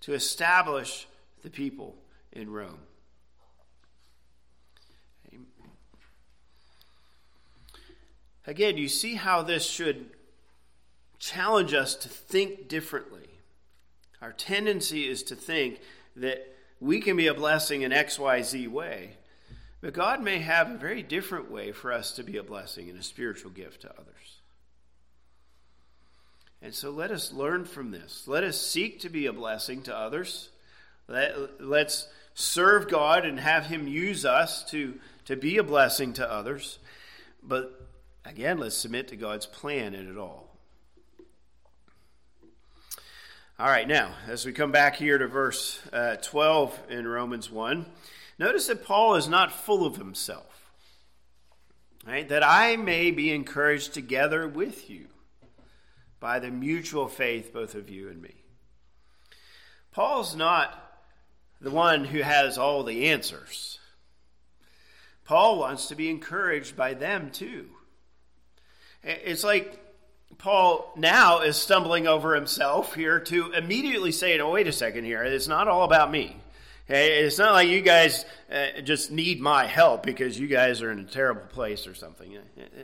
to 0.02 0.14
establish 0.14 1.08
the 1.44 1.50
people 1.50 1.96
in 2.32 2.50
Rome. 2.50 2.80
Again, 8.48 8.78
you 8.78 8.88
see 8.88 9.16
how 9.16 9.42
this 9.42 9.66
should 9.66 10.10
challenge 11.20 11.74
us 11.74 11.96
to 11.96 12.10
think 12.10 12.68
differently. 12.68 13.28
Our 14.22 14.34
tendency 14.34 15.08
is 15.08 15.24
to 15.24 15.36
think 15.36 15.80
that 16.16 16.48
we 16.80 17.00
can 17.00 17.16
be 17.16 17.28
a 17.28 17.34
blessing 17.34 17.84
in 17.84 17.92
XYZ 17.92 18.68
way, 18.68 19.12
but 19.82 19.94
God 19.94 20.22
may 20.22 20.40
have 20.40 20.72
a 20.72 20.78
very 20.78 21.04
different 21.04 21.52
way 21.52 21.72
for 21.72 21.92
us 21.94 22.12
to 22.14 22.24
be 22.24 22.38
a 22.38 22.44
blessing 22.44 22.90
and 22.90 23.00
a 23.00 23.04
spiritual 23.04 23.52
gift 23.52 23.82
to 23.82 23.92
others. 23.92 24.42
And 26.62 26.74
so 26.74 26.92
let 26.92 27.12
us 27.12 27.32
learn 27.32 27.66
from 27.66 27.92
this. 27.92 28.28
Let 28.28 28.44
us 28.44 28.60
seek 28.60 29.00
to 29.02 29.10
be 29.10 29.26
a 29.26 29.34
blessing 29.34 29.82
to 29.84 29.98
others. 29.98 30.50
Let, 31.08 31.62
let's 31.62 32.08
serve 32.36 32.88
God 32.88 33.26
and 33.26 33.40
have 33.40 33.66
Him 33.66 33.88
use 33.88 34.26
us 34.26 34.64
to, 34.72 34.96
to 35.26 35.36
be 35.36 35.58
a 35.58 35.64
blessing 35.64 36.14
to 36.14 36.32
others. 36.32 36.78
But 37.42 37.91
Again, 38.24 38.60
let's 38.60 38.78
submit 38.78 39.08
to 39.08 39.16
God's 39.16 39.46
plan 39.46 39.96
in 39.96 40.10
it 40.10 40.18
all. 40.18 40.52
All 43.58 43.68
right, 43.68 43.88
now, 43.88 44.12
as 44.28 44.46
we 44.46 44.54
come 44.54 44.72
back 44.72 44.96
here 44.96 45.18
to 45.18 45.28
verse 45.28 45.80
uh, 45.92 46.16
12 46.18 46.80
in 46.90 47.08
Romans 47.08 47.52
1, 47.52 47.86
notice 48.40 48.68
that 48.68 48.86
Paul 48.86 49.16
is 49.16 49.28
not 49.28 49.52
full 49.52 49.86
of 49.86 49.98
himself. 49.98 50.72
Right? 52.06 52.28
That 52.28 52.44
I 52.44 52.76
may 52.78 53.12
be 53.12 53.32
encouraged 53.32 53.94
together 53.94 54.48
with 54.48 54.90
you 54.90 55.08
by 56.20 56.40
the 56.40 56.50
mutual 56.50 57.08
faith, 57.08 57.54
both 57.54 57.76
of 57.76 57.90
you 57.90 58.10
and 58.10 58.22
me. 58.22 58.36
Paul's 59.92 60.36
not 60.36 61.00
the 61.60 61.72
one 61.72 62.06
who 62.06 62.22
has 62.22 62.58
all 62.58 62.84
the 62.84 63.10
answers. 63.10 63.80
Paul 65.26 65.60
wants 65.60 65.88
to 65.88 65.96
be 65.96 66.10
encouraged 66.10 66.76
by 66.76 66.94
them 66.94 67.30
too. 67.30 67.68
It's 69.04 69.44
like 69.44 69.80
Paul 70.38 70.92
now 70.96 71.42
is 71.42 71.58
stumbling 71.58 72.08
over 72.08 72.36
himself 72.36 72.94
here 72.94 73.20
to 73.20 73.52
immediately 73.52 74.12
say, 74.12 74.38
no, 74.38 74.50
wait 74.52 74.68
a 74.68 74.72
second 74.72 75.06
here. 75.06 75.24
It's 75.24 75.48
not 75.48 75.68
all 75.68 75.84
about 75.84 76.12
me. 76.12 76.38
It's 76.88 77.38
not 77.38 77.54
like 77.54 77.70
you 77.70 77.82
guys 77.82 78.26
uh, 78.52 78.82
just 78.82 79.12
need 79.12 79.40
my 79.40 79.66
help 79.66 80.04
because 80.04 80.38
you 80.38 80.48
guys 80.48 80.82
are 80.82 80.92
in 80.92 81.00
a 81.00 81.06
terrible 81.06 81.44
place 81.44 81.88
or 81.88 81.96
something. 81.96 82.38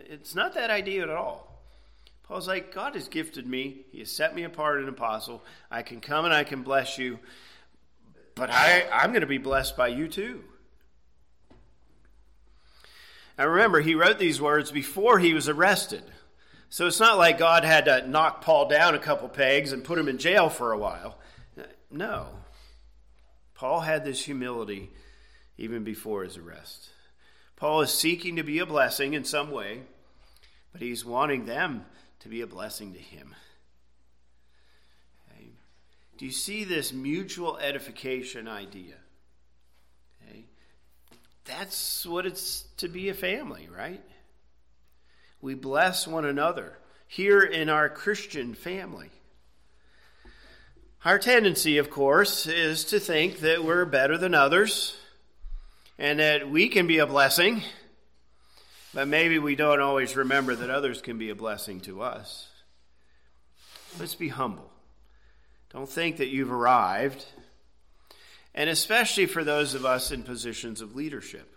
It's 0.10 0.34
not 0.34 0.54
that 0.54 0.70
idea 0.70 1.04
at 1.04 1.10
all. 1.10 1.62
Paul's 2.24 2.48
like, 2.48 2.74
God 2.74 2.96
has 2.96 3.08
gifted 3.08 3.48
me. 3.48 3.86
He 3.92 4.00
has 4.00 4.12
set 4.12 4.36
me 4.36 4.44
apart 4.44 4.82
an 4.82 4.90
apostle. 4.90 5.44
I 5.72 5.82
can 5.82 6.00
come 6.00 6.26
and 6.26 6.34
I 6.34 6.44
can 6.44 6.62
bless 6.62 6.98
you, 6.98 7.20
but 8.36 8.50
I, 8.50 8.86
I'm 8.92 9.12
going 9.12 9.22
to 9.22 9.28
be 9.28 9.38
blessed 9.38 9.76
by 9.76 9.88
you 9.90 10.08
too. 10.08 10.44
Now 13.38 13.48
remember, 13.48 13.80
he 13.80 13.96
wrote 13.96 14.20
these 14.20 14.42
words 14.42 14.72
before 14.72 15.20
he 15.20 15.34
was 15.34 15.48
arrested. 15.48 16.04
So 16.70 16.88
it's 16.88 17.00
not 17.00 17.18
like 17.18 17.38
God 17.38 17.64
had 17.64 17.86
to 17.86 18.08
knock 18.08 18.42
Paul 18.42 18.68
down 18.68 18.96
a 18.96 19.00
couple 19.00 19.30
pegs 19.30 19.72
and 19.72 19.84
put 19.84 20.00
him 20.00 20.08
in 20.08 20.18
jail 20.18 20.50
for 20.50 20.72
a 20.72 20.78
while. 20.78 21.18
No. 21.90 22.28
Paul 23.54 23.80
had 23.82 24.04
this 24.04 24.24
humility 24.24 24.92
even 25.58 25.84
before 25.84 26.24
his 26.24 26.38
arrest. 26.38 26.90
Paul 27.56 27.82
is 27.82 27.92
seeking 27.92 28.36
to 28.36 28.44
be 28.44 28.60
a 28.60 28.66
blessing 28.66 29.14
in 29.14 29.24
some 29.24 29.50
way, 29.52 29.84
but 30.72 30.82
he's 30.82 31.06
wanting 31.06 31.46
them 31.46 31.86
to 32.20 32.30
be 32.30 32.42
a 32.42 32.48
blessing 32.48 32.94
to 32.94 33.00
him. 33.00 33.36
Do 36.18 36.26
you 36.26 36.32
see 36.32 36.64
this 36.64 36.92
mutual 36.92 37.58
edification 37.58 38.48
idea? 38.48 38.96
That's 41.48 42.06
what 42.06 42.26
it's 42.26 42.64
to 42.78 42.88
be 42.88 43.10
a 43.10 43.14
family, 43.14 43.68
right? 43.76 44.02
We 45.42 45.54
bless 45.54 46.08
one 46.08 46.26
another 46.26 46.78
here 47.08 47.42
in 47.42 47.70
our 47.70 47.90
Christian 47.90 48.54
family. 48.54 49.10
Our 51.06 51.20
tendency, 51.20 51.78
of 51.78 51.90
course, 51.90 52.48
is 52.48 52.86
to 52.86 53.00
think 53.00 53.40
that 53.40 53.64
we're 53.64 53.86
better 53.86 54.18
than 54.18 54.34
others 54.34 54.98
and 55.98 56.20
that 56.20 56.50
we 56.50 56.68
can 56.68 56.86
be 56.86 56.98
a 56.98 57.08
blessing, 57.08 57.64
but 58.94 59.08
maybe 59.08 59.40
we 59.40 59.56
don't 59.56 59.80
always 59.80 60.16
remember 60.16 60.56
that 60.56 60.70
others 60.70 61.02
can 61.02 61.18
be 61.18 61.30
a 61.30 61.36
blessing 61.36 61.80
to 61.82 62.02
us. 62.02 62.50
Let's 64.00 64.16
be 64.16 64.28
humble. 64.28 64.70
Don't 65.72 65.90
think 65.90 66.18
that 66.18 66.28
you've 66.28 66.52
arrived, 66.52 67.26
and 68.58 68.72
especially 68.72 69.28
for 69.28 69.44
those 69.44 69.76
of 69.76 69.86
us 69.86 70.12
in 70.12 70.24
positions 70.24 70.82
of 70.82 70.96
leadership. 70.96 71.54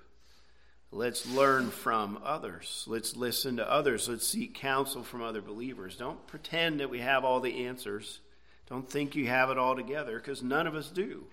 Let's 0.92 1.26
learn 1.26 1.70
from 1.70 2.20
others. 2.22 2.84
Let's 2.86 3.16
listen 3.16 3.56
to 3.56 3.68
others. 3.68 4.06
Let's 4.06 4.28
seek 4.28 4.54
counsel 4.54 5.02
from 5.02 5.22
other 5.22 5.40
believers. 5.40 5.96
Don't 5.96 6.24
pretend 6.26 6.80
that 6.80 6.90
we 6.90 6.98
have 6.98 7.24
all 7.24 7.40
the 7.40 7.66
answers. 7.66 8.20
Don't 8.68 8.88
think 8.88 9.16
you 9.16 9.28
have 9.28 9.48
it 9.48 9.56
all 9.56 9.74
together 9.74 10.18
because 10.18 10.42
none 10.42 10.66
of 10.66 10.74
us 10.74 10.90
do. 10.90 11.24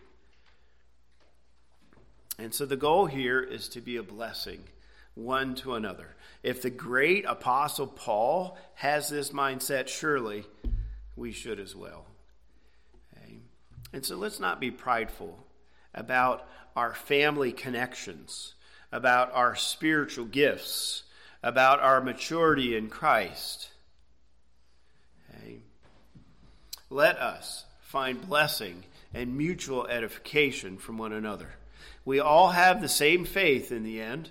And 2.39 2.53
so 2.53 2.65
the 2.65 2.77
goal 2.77 3.05
here 3.05 3.41
is 3.41 3.67
to 3.69 3.81
be 3.81 3.97
a 3.97 4.03
blessing 4.03 4.63
one 5.15 5.53
to 5.55 5.73
another. 5.73 6.15
If 6.43 6.61
the 6.61 6.69
great 6.69 7.25
apostle 7.25 7.87
Paul 7.87 8.57
has 8.75 9.09
this 9.09 9.31
mindset, 9.31 9.89
surely 9.89 10.45
we 11.17 11.33
should 11.33 11.59
as 11.59 11.75
well. 11.75 12.05
Okay? 13.17 13.39
And 13.91 14.05
so 14.05 14.15
let's 14.15 14.39
not 14.39 14.61
be 14.61 14.71
prideful 14.71 15.43
about 15.97 16.47
our 16.75 16.93
family 16.93 17.51
connections, 17.51 18.53
about 18.91 19.33
our 19.33 19.55
spiritual 19.55 20.25
gifts, 20.25 21.03
about 21.43 21.81
our 21.81 21.99
maturity 21.99 22.77
in 22.77 22.89
Christ. 22.89 23.69
Let 26.89 27.17
us 27.17 27.65
find 27.81 28.27
blessing 28.27 28.83
and 29.13 29.37
mutual 29.37 29.87
edification 29.87 30.77
from 30.77 30.97
one 30.97 31.11
another. 31.11 31.49
We 32.05 32.19
all 32.19 32.51
have 32.51 32.81
the 32.81 32.87
same 32.87 33.25
faith 33.25 33.73
in 33.73 33.83
the 33.83 33.99
end, 34.01 34.29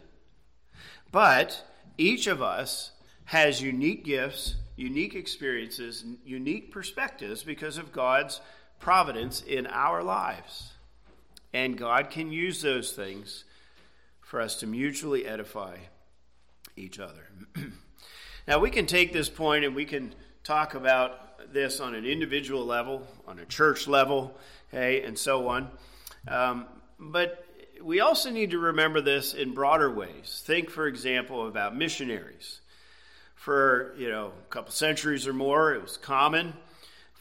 but 1.13 1.63
each 1.99 2.27
of 2.27 2.41
us 2.41 2.93
has 3.27 3.61
unique 3.61 4.05
gifts, 4.05 4.55
unique 4.77 5.15
experiences, 5.15 6.05
unique 6.25 6.71
perspectives 6.71 7.43
because 7.43 7.77
of 7.77 7.93
God's 7.93 8.41
providence 8.81 9.43
in 9.43 9.67
our 9.67 10.03
lives. 10.03 10.73
And 11.57 11.79
God 11.79 12.11
can 12.11 12.31
use 12.31 12.61
those 12.61 12.93
things 12.93 13.45
for 14.21 14.43
us 14.43 14.57
to 14.57 14.67
mutually 14.67 15.25
edify 15.25 15.79
each 16.77 17.01
other. 17.01 17.31
now, 18.47 18.59
we 18.59 18.69
can 18.69 18.85
take 18.85 19.15
this 19.15 19.31
point 19.31 19.65
and 19.65 19.75
we 19.75 19.87
can 19.87 20.15
talk 20.45 20.75
about 20.75 21.55
this 21.55 21.81
on 21.81 21.95
an 21.95 22.05
individual 22.05 22.67
level, 22.67 23.07
on 23.27 23.39
a 23.39 23.47
church 23.47 23.89
level, 23.89 24.37
okay, 24.69 25.01
and 25.01 25.17
so 25.17 25.49
on. 25.49 25.71
Um, 26.29 26.67
but 27.01 27.47
we 27.83 28.01
also 28.01 28.29
need 28.29 28.51
to 28.51 28.59
remember 28.59 29.01
this 29.01 29.33
in 29.33 29.55
broader 29.55 29.91
ways. 29.91 30.43
Think, 30.45 30.69
for 30.69 30.87
example, 30.87 31.49
about 31.49 31.75
missionaries. 31.75 32.61
For 33.35 33.95
you 33.97 34.11
know 34.11 34.33
a 34.47 34.51
couple 34.51 34.73
centuries 34.73 35.27
or 35.27 35.33
more, 35.33 35.73
it 35.73 35.81
was 35.81 35.97
common 35.97 36.53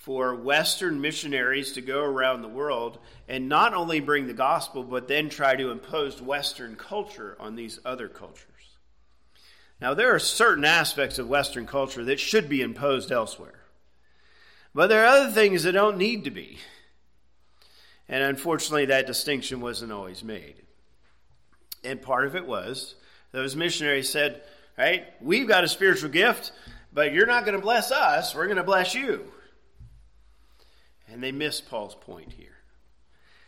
for 0.06 0.36
Western 0.36 1.02
missionaries 1.02 1.72
to 1.72 1.82
go 1.82 2.04
around 2.04 2.44
the 2.44 2.48
world 2.48 3.00
and 3.28 3.50
not 3.50 3.74
only 3.74 4.00
bring 4.00 4.28
the 4.28 4.34
gospel, 4.34 4.84
but 4.84 5.08
then 5.08 5.30
try 5.30 5.56
to 5.56 5.72
impose 5.72 6.22
Western 6.22 6.76
culture 6.76 7.36
on 7.40 7.56
these 7.56 7.80
other 7.84 8.08
cultures. 8.08 8.46
Now, 9.82 9.96
there 9.96 10.14
are 10.14 10.20
certain 10.20 10.64
aspects 10.64 11.18
of 11.18 11.28
Western 11.28 11.66
culture 11.66 12.04
that 12.04 12.20
should 12.20 12.48
be 12.48 12.62
imposed 12.62 13.12
elsewhere. 13.12 13.62
But 14.76 14.88
there 14.88 15.02
are 15.02 15.22
other 15.22 15.32
things 15.32 15.64
that 15.64 15.72
don't 15.72 15.98
need 15.98 16.26
to 16.26 16.32
be. 16.32 16.60
And 18.08 18.22
unfortunately, 18.22 18.86
that 18.86 19.08
distinction 19.08 19.60
wasn't 19.60 19.92
always 19.92 20.24
made. 20.24 20.54
And 21.84 22.00
part 22.00 22.28
of 22.28 22.36
it 22.36 22.46
was 22.46 22.94
those 23.32 23.56
missionaries 23.56 24.08
said, 24.08 24.44
right, 24.78 25.06
we've 25.20 25.48
got 25.48 25.64
a 25.64 25.68
spiritual 25.68 26.12
gift, 26.12 26.52
but 26.94 27.12
you're 27.12 27.26
not 27.26 27.44
going 27.44 27.58
to 27.58 27.64
bless 27.64 27.92
us, 27.92 28.36
we're 28.36 28.46
going 28.46 28.58
to 28.58 28.64
bless 28.64 28.94
you. 28.94 29.32
And 31.12 31.24
they 31.24 31.32
missed 31.32 31.70
Paul's 31.70 31.96
point 31.96 32.34
here. 32.34 32.58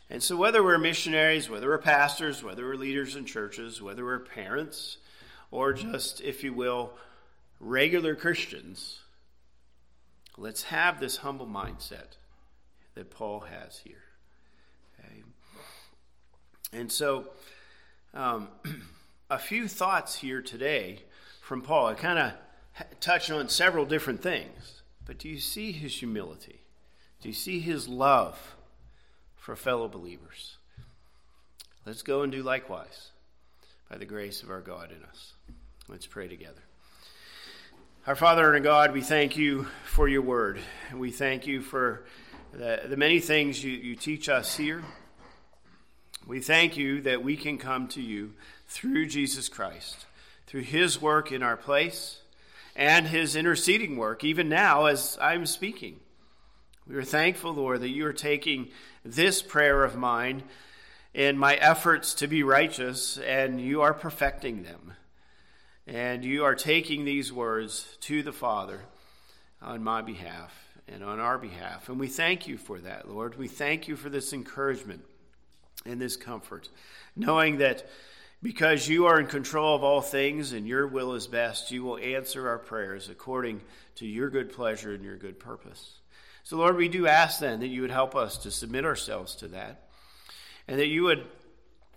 And 0.10 0.24
so, 0.24 0.38
whether 0.38 0.64
we're 0.64 0.78
missionaries, 0.78 1.50
whether 1.50 1.68
we're 1.68 1.80
pastors, 1.80 2.44
whether 2.44 2.66
we're 2.66 2.76
leaders 2.76 3.16
in 3.16 3.26
churches, 3.26 3.82
whether 3.82 4.06
we're 4.06 4.20
parents, 4.20 4.98
or 5.52 5.74
just, 5.74 6.22
if 6.22 6.44
you 6.44 6.54
will, 6.54 6.92
regular 7.60 8.16
Christians, 8.16 9.00
Let's 10.40 10.64
have 10.64 11.00
this 11.00 11.18
humble 11.18 11.48
mindset 11.48 12.16
that 12.94 13.10
Paul 13.10 13.40
has 13.40 13.80
here. 13.80 14.04
Okay? 15.00 15.24
And 16.72 16.92
so, 16.92 17.30
um, 18.14 18.50
a 19.32 19.40
few 19.40 19.68
thoughts 19.68 20.18
here 20.18 20.44
today 20.44 21.00
from 21.42 21.64
Paul. 21.64 21.88
I 21.88 21.96
kind 21.96 22.20
of 22.20 22.34
touch 23.00 23.32
on 23.32 23.50
several 23.50 23.86
different 23.86 24.22
things, 24.22 24.84
but 25.06 25.18
do 25.18 25.28
you 25.28 25.40
see 25.40 25.72
his 25.72 25.96
humility? 25.96 26.62
Do 27.28 27.32
you 27.32 27.36
see 27.36 27.60
his 27.60 27.90
love 27.90 28.56
for 29.36 29.58
fellow 29.58 29.90
believers? 29.90 30.56
Let's 31.86 32.02
go 32.02 32.22
and 32.22 32.32
do 32.32 32.42
likewise 32.42 33.10
by 33.90 33.98
the 33.98 34.06
grace 34.06 34.44
of 34.44 34.50
our 34.50 34.62
God 34.62 34.94
in 34.98 35.04
us. 35.04 35.34
Let's 35.90 36.08
pray 36.08 36.30
together. 36.30 36.62
Our 38.08 38.16
Father 38.16 38.54
and 38.54 38.64
God, 38.64 38.94
we 38.94 39.02
thank 39.02 39.36
you 39.36 39.68
for 39.84 40.08
your 40.08 40.22
word. 40.22 40.62
We 40.96 41.12
thank 41.12 41.46
you 41.46 41.60
for 41.60 42.06
the, 42.54 42.84
the 42.88 42.96
many 42.96 43.20
things 43.20 43.62
you, 43.62 43.72
you 43.72 43.98
teach 43.98 44.30
us 44.30 44.56
here. 44.56 44.86
We 46.26 46.40
thank 46.40 46.78
you 46.78 47.02
that 47.02 47.24
we 47.24 47.36
can 47.36 47.58
come 47.58 47.90
to 47.90 48.02
you 48.02 48.36
through 48.70 49.08
Jesus 49.08 49.50
Christ, 49.50 50.06
through 50.46 50.62
his 50.62 51.02
work 51.02 51.34
in 51.34 51.44
our 51.44 51.58
place 51.58 52.22
and 52.74 53.06
his 53.06 53.36
interceding 53.36 53.98
work, 53.98 54.24
even 54.24 54.48
now 54.48 54.86
as 54.86 55.18
I'm 55.20 55.46
speaking. 55.46 56.00
We 56.90 56.96
are 56.96 57.04
thankful, 57.04 57.54
Lord, 57.54 57.82
that 57.82 57.90
you 57.90 58.06
are 58.06 58.14
taking 58.14 58.70
this 59.04 59.42
prayer 59.42 59.84
of 59.84 59.98
mine 59.98 60.44
in 61.14 61.38
my 61.38 61.56
efforts 61.56 62.14
to 62.16 62.28
be 62.28 62.44
righteous, 62.44 63.18
and 63.18 63.60
you 63.60 63.82
are 63.82 63.94
perfecting 63.94 64.64
them. 64.64 64.94
And 65.86 66.24
you 66.24 66.46
are 66.46 66.56
taking 66.56 67.04
these 67.04 67.34
words 67.34 67.98
to 68.02 68.24
the 68.24 68.32
Father 68.32 68.80
on 69.62 69.84
my 69.84 70.02
behalf 70.02 70.78
and 70.88 71.04
on 71.04 71.20
our 71.20 71.38
behalf. 71.38 71.90
And 71.90 72.00
we 72.00 72.08
thank 72.08 72.48
you 72.48 72.58
for 72.58 72.80
that, 72.80 73.10
Lord. 73.10 73.38
We 73.38 73.50
thank 73.50 73.90
you 73.90 73.98
for 73.98 74.10
this 74.10 74.32
encouragement 74.32 75.04
and 75.86 76.00
this 76.00 76.16
comfort, 76.16 76.70
knowing 77.18 77.58
that 77.58 77.86
because 78.42 78.88
you 78.88 79.08
are 79.08 79.20
in 79.20 79.28
control 79.28 79.76
of 79.76 79.84
all 79.84 80.02
things 80.02 80.54
and 80.54 80.66
your 80.66 80.88
will 80.88 81.16
is 81.16 81.28
best, 81.28 81.70
you 81.70 81.84
will 81.84 81.98
answer 81.98 82.48
our 82.48 82.60
prayers 82.60 83.10
according 83.10 83.60
to 83.96 84.06
your 84.06 84.30
good 84.30 84.54
pleasure 84.54 84.94
and 84.94 85.04
your 85.04 85.18
good 85.18 85.38
purpose. 85.38 85.97
So, 86.48 86.56
Lord, 86.56 86.78
we 86.78 86.88
do 86.88 87.08
ask 87.08 87.42
then 87.42 87.60
that 87.60 87.68
you 87.68 87.82
would 87.82 87.92
help 87.92 88.16
us 88.16 88.38
to 88.38 88.52
submit 88.52 88.86
ourselves 88.86 89.36
to 89.36 89.50
that 89.50 89.90
and 90.66 90.80
that 90.80 90.88
you 90.88 91.04
would 91.04 91.26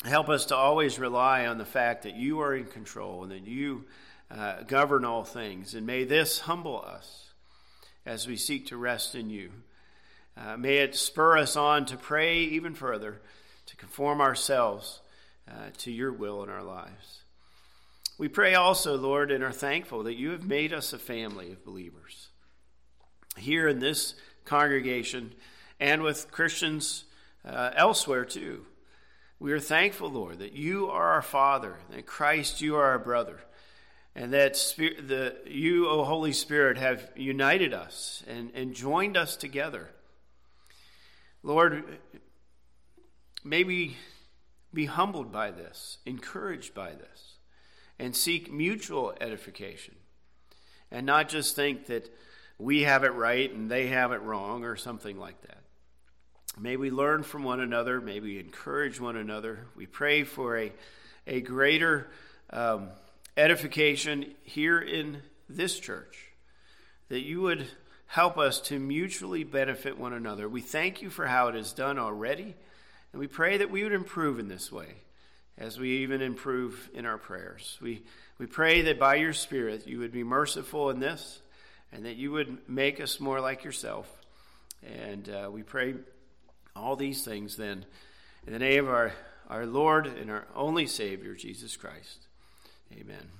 help 0.04 0.28
us 0.28 0.46
to 0.46 0.56
always 0.56 0.98
rely 0.98 1.46
on 1.46 1.56
the 1.56 1.64
fact 1.64 2.02
that 2.02 2.16
you 2.16 2.40
are 2.40 2.56
in 2.56 2.64
control 2.64 3.22
and 3.22 3.30
that 3.30 3.46
you 3.46 3.84
uh, 4.28 4.64
govern 4.64 5.04
all 5.04 5.22
things. 5.22 5.74
And 5.74 5.86
may 5.86 6.02
this 6.02 6.40
humble 6.40 6.82
us 6.84 7.30
as 8.04 8.26
we 8.26 8.36
seek 8.36 8.66
to 8.66 8.76
rest 8.76 9.14
in 9.14 9.30
you. 9.30 9.52
Uh, 10.36 10.56
may 10.56 10.78
it 10.78 10.96
spur 10.96 11.38
us 11.38 11.54
on 11.54 11.84
to 11.84 11.96
pray 11.96 12.40
even 12.40 12.74
further, 12.74 13.20
to 13.66 13.76
conform 13.76 14.20
ourselves 14.20 15.00
uh, 15.48 15.70
to 15.78 15.92
your 15.92 16.12
will 16.12 16.42
in 16.42 16.50
our 16.50 16.64
lives. 16.64 17.22
We 18.18 18.26
pray 18.26 18.56
also, 18.56 18.96
Lord, 18.96 19.30
and 19.30 19.44
are 19.44 19.52
thankful 19.52 20.02
that 20.02 20.16
you 20.16 20.32
have 20.32 20.42
made 20.42 20.72
us 20.72 20.92
a 20.92 20.98
family 20.98 21.52
of 21.52 21.64
believers. 21.64 22.30
Here 23.36 23.68
in 23.68 23.78
this 23.78 24.14
congregation 24.44 25.32
and 25.78 26.02
with 26.02 26.30
Christians 26.30 27.04
uh, 27.44 27.70
elsewhere 27.74 28.24
too. 28.24 28.66
We 29.38 29.52
are 29.52 29.60
thankful, 29.60 30.10
Lord, 30.10 30.40
that 30.40 30.52
you 30.52 30.90
are 30.90 31.12
our 31.12 31.22
Father, 31.22 31.76
that 31.90 32.04
Christ, 32.04 32.60
you 32.60 32.76
are 32.76 32.84
our 32.84 32.98
brother, 32.98 33.40
and 34.14 34.34
that 34.34 34.54
Spirit, 34.54 35.08
the, 35.08 35.36
you, 35.46 35.88
O 35.88 36.04
Holy 36.04 36.32
Spirit, 36.32 36.76
have 36.76 37.10
united 37.16 37.72
us 37.72 38.22
and, 38.28 38.50
and 38.54 38.74
joined 38.74 39.16
us 39.16 39.36
together. 39.36 39.88
Lord, 41.42 41.98
may 43.42 43.64
we 43.64 43.96
be 44.74 44.84
humbled 44.84 45.32
by 45.32 45.50
this, 45.50 45.98
encouraged 46.04 46.74
by 46.74 46.90
this, 46.90 47.38
and 47.98 48.14
seek 48.14 48.52
mutual 48.52 49.14
edification, 49.22 49.94
and 50.90 51.06
not 51.06 51.30
just 51.30 51.56
think 51.56 51.86
that 51.86 52.14
we 52.60 52.82
have 52.82 53.04
it 53.04 53.14
right 53.14 53.52
and 53.52 53.70
they 53.70 53.88
have 53.88 54.12
it 54.12 54.22
wrong 54.22 54.64
or 54.64 54.76
something 54.76 55.18
like 55.18 55.40
that. 55.42 55.58
May 56.58 56.76
we 56.76 56.90
learn 56.90 57.22
from 57.22 57.42
one 57.42 57.60
another. 57.60 58.00
May 58.00 58.20
we 58.20 58.38
encourage 58.38 59.00
one 59.00 59.16
another. 59.16 59.66
We 59.76 59.86
pray 59.86 60.24
for 60.24 60.58
a, 60.58 60.72
a 61.26 61.40
greater 61.40 62.08
um, 62.50 62.88
edification 63.36 64.34
here 64.42 64.78
in 64.78 65.22
this 65.48 65.78
church, 65.78 66.32
that 67.08 67.20
you 67.20 67.40
would 67.40 67.66
help 68.06 68.36
us 68.36 68.60
to 68.60 68.78
mutually 68.78 69.44
benefit 69.44 69.98
one 69.98 70.12
another. 70.12 70.48
We 70.48 70.60
thank 70.60 71.00
you 71.00 71.10
for 71.10 71.26
how 71.26 71.48
it 71.48 71.56
is 71.56 71.72
done 71.72 71.98
already, 71.98 72.54
and 73.12 73.20
we 73.20 73.26
pray 73.26 73.58
that 73.58 73.70
we 73.70 73.84
would 73.84 73.92
improve 73.92 74.38
in 74.38 74.48
this 74.48 74.70
way 74.70 74.94
as 75.56 75.78
we 75.78 75.98
even 75.98 76.20
improve 76.20 76.90
in 76.92 77.06
our 77.06 77.18
prayers. 77.18 77.78
We, 77.80 78.02
we 78.38 78.46
pray 78.46 78.82
that 78.82 78.98
by 78.98 79.16
your 79.16 79.32
Spirit 79.32 79.86
you 79.86 80.00
would 80.00 80.12
be 80.12 80.24
merciful 80.24 80.90
in 80.90 81.00
this 81.00 81.40
and 81.92 82.04
that 82.04 82.16
you 82.16 82.32
would 82.32 82.68
make 82.68 83.00
us 83.00 83.20
more 83.20 83.40
like 83.40 83.64
yourself. 83.64 84.08
And 84.82 85.28
uh, 85.28 85.50
we 85.50 85.62
pray 85.62 85.94
all 86.74 86.96
these 86.96 87.24
things 87.24 87.56
then 87.56 87.84
in 88.46 88.52
the 88.52 88.58
name 88.58 88.86
of 88.86 88.90
our, 88.90 89.12
our 89.48 89.66
Lord 89.66 90.06
and 90.06 90.30
our 90.30 90.46
only 90.54 90.86
Savior, 90.86 91.34
Jesus 91.34 91.76
Christ. 91.76 92.26
Amen. 92.92 93.39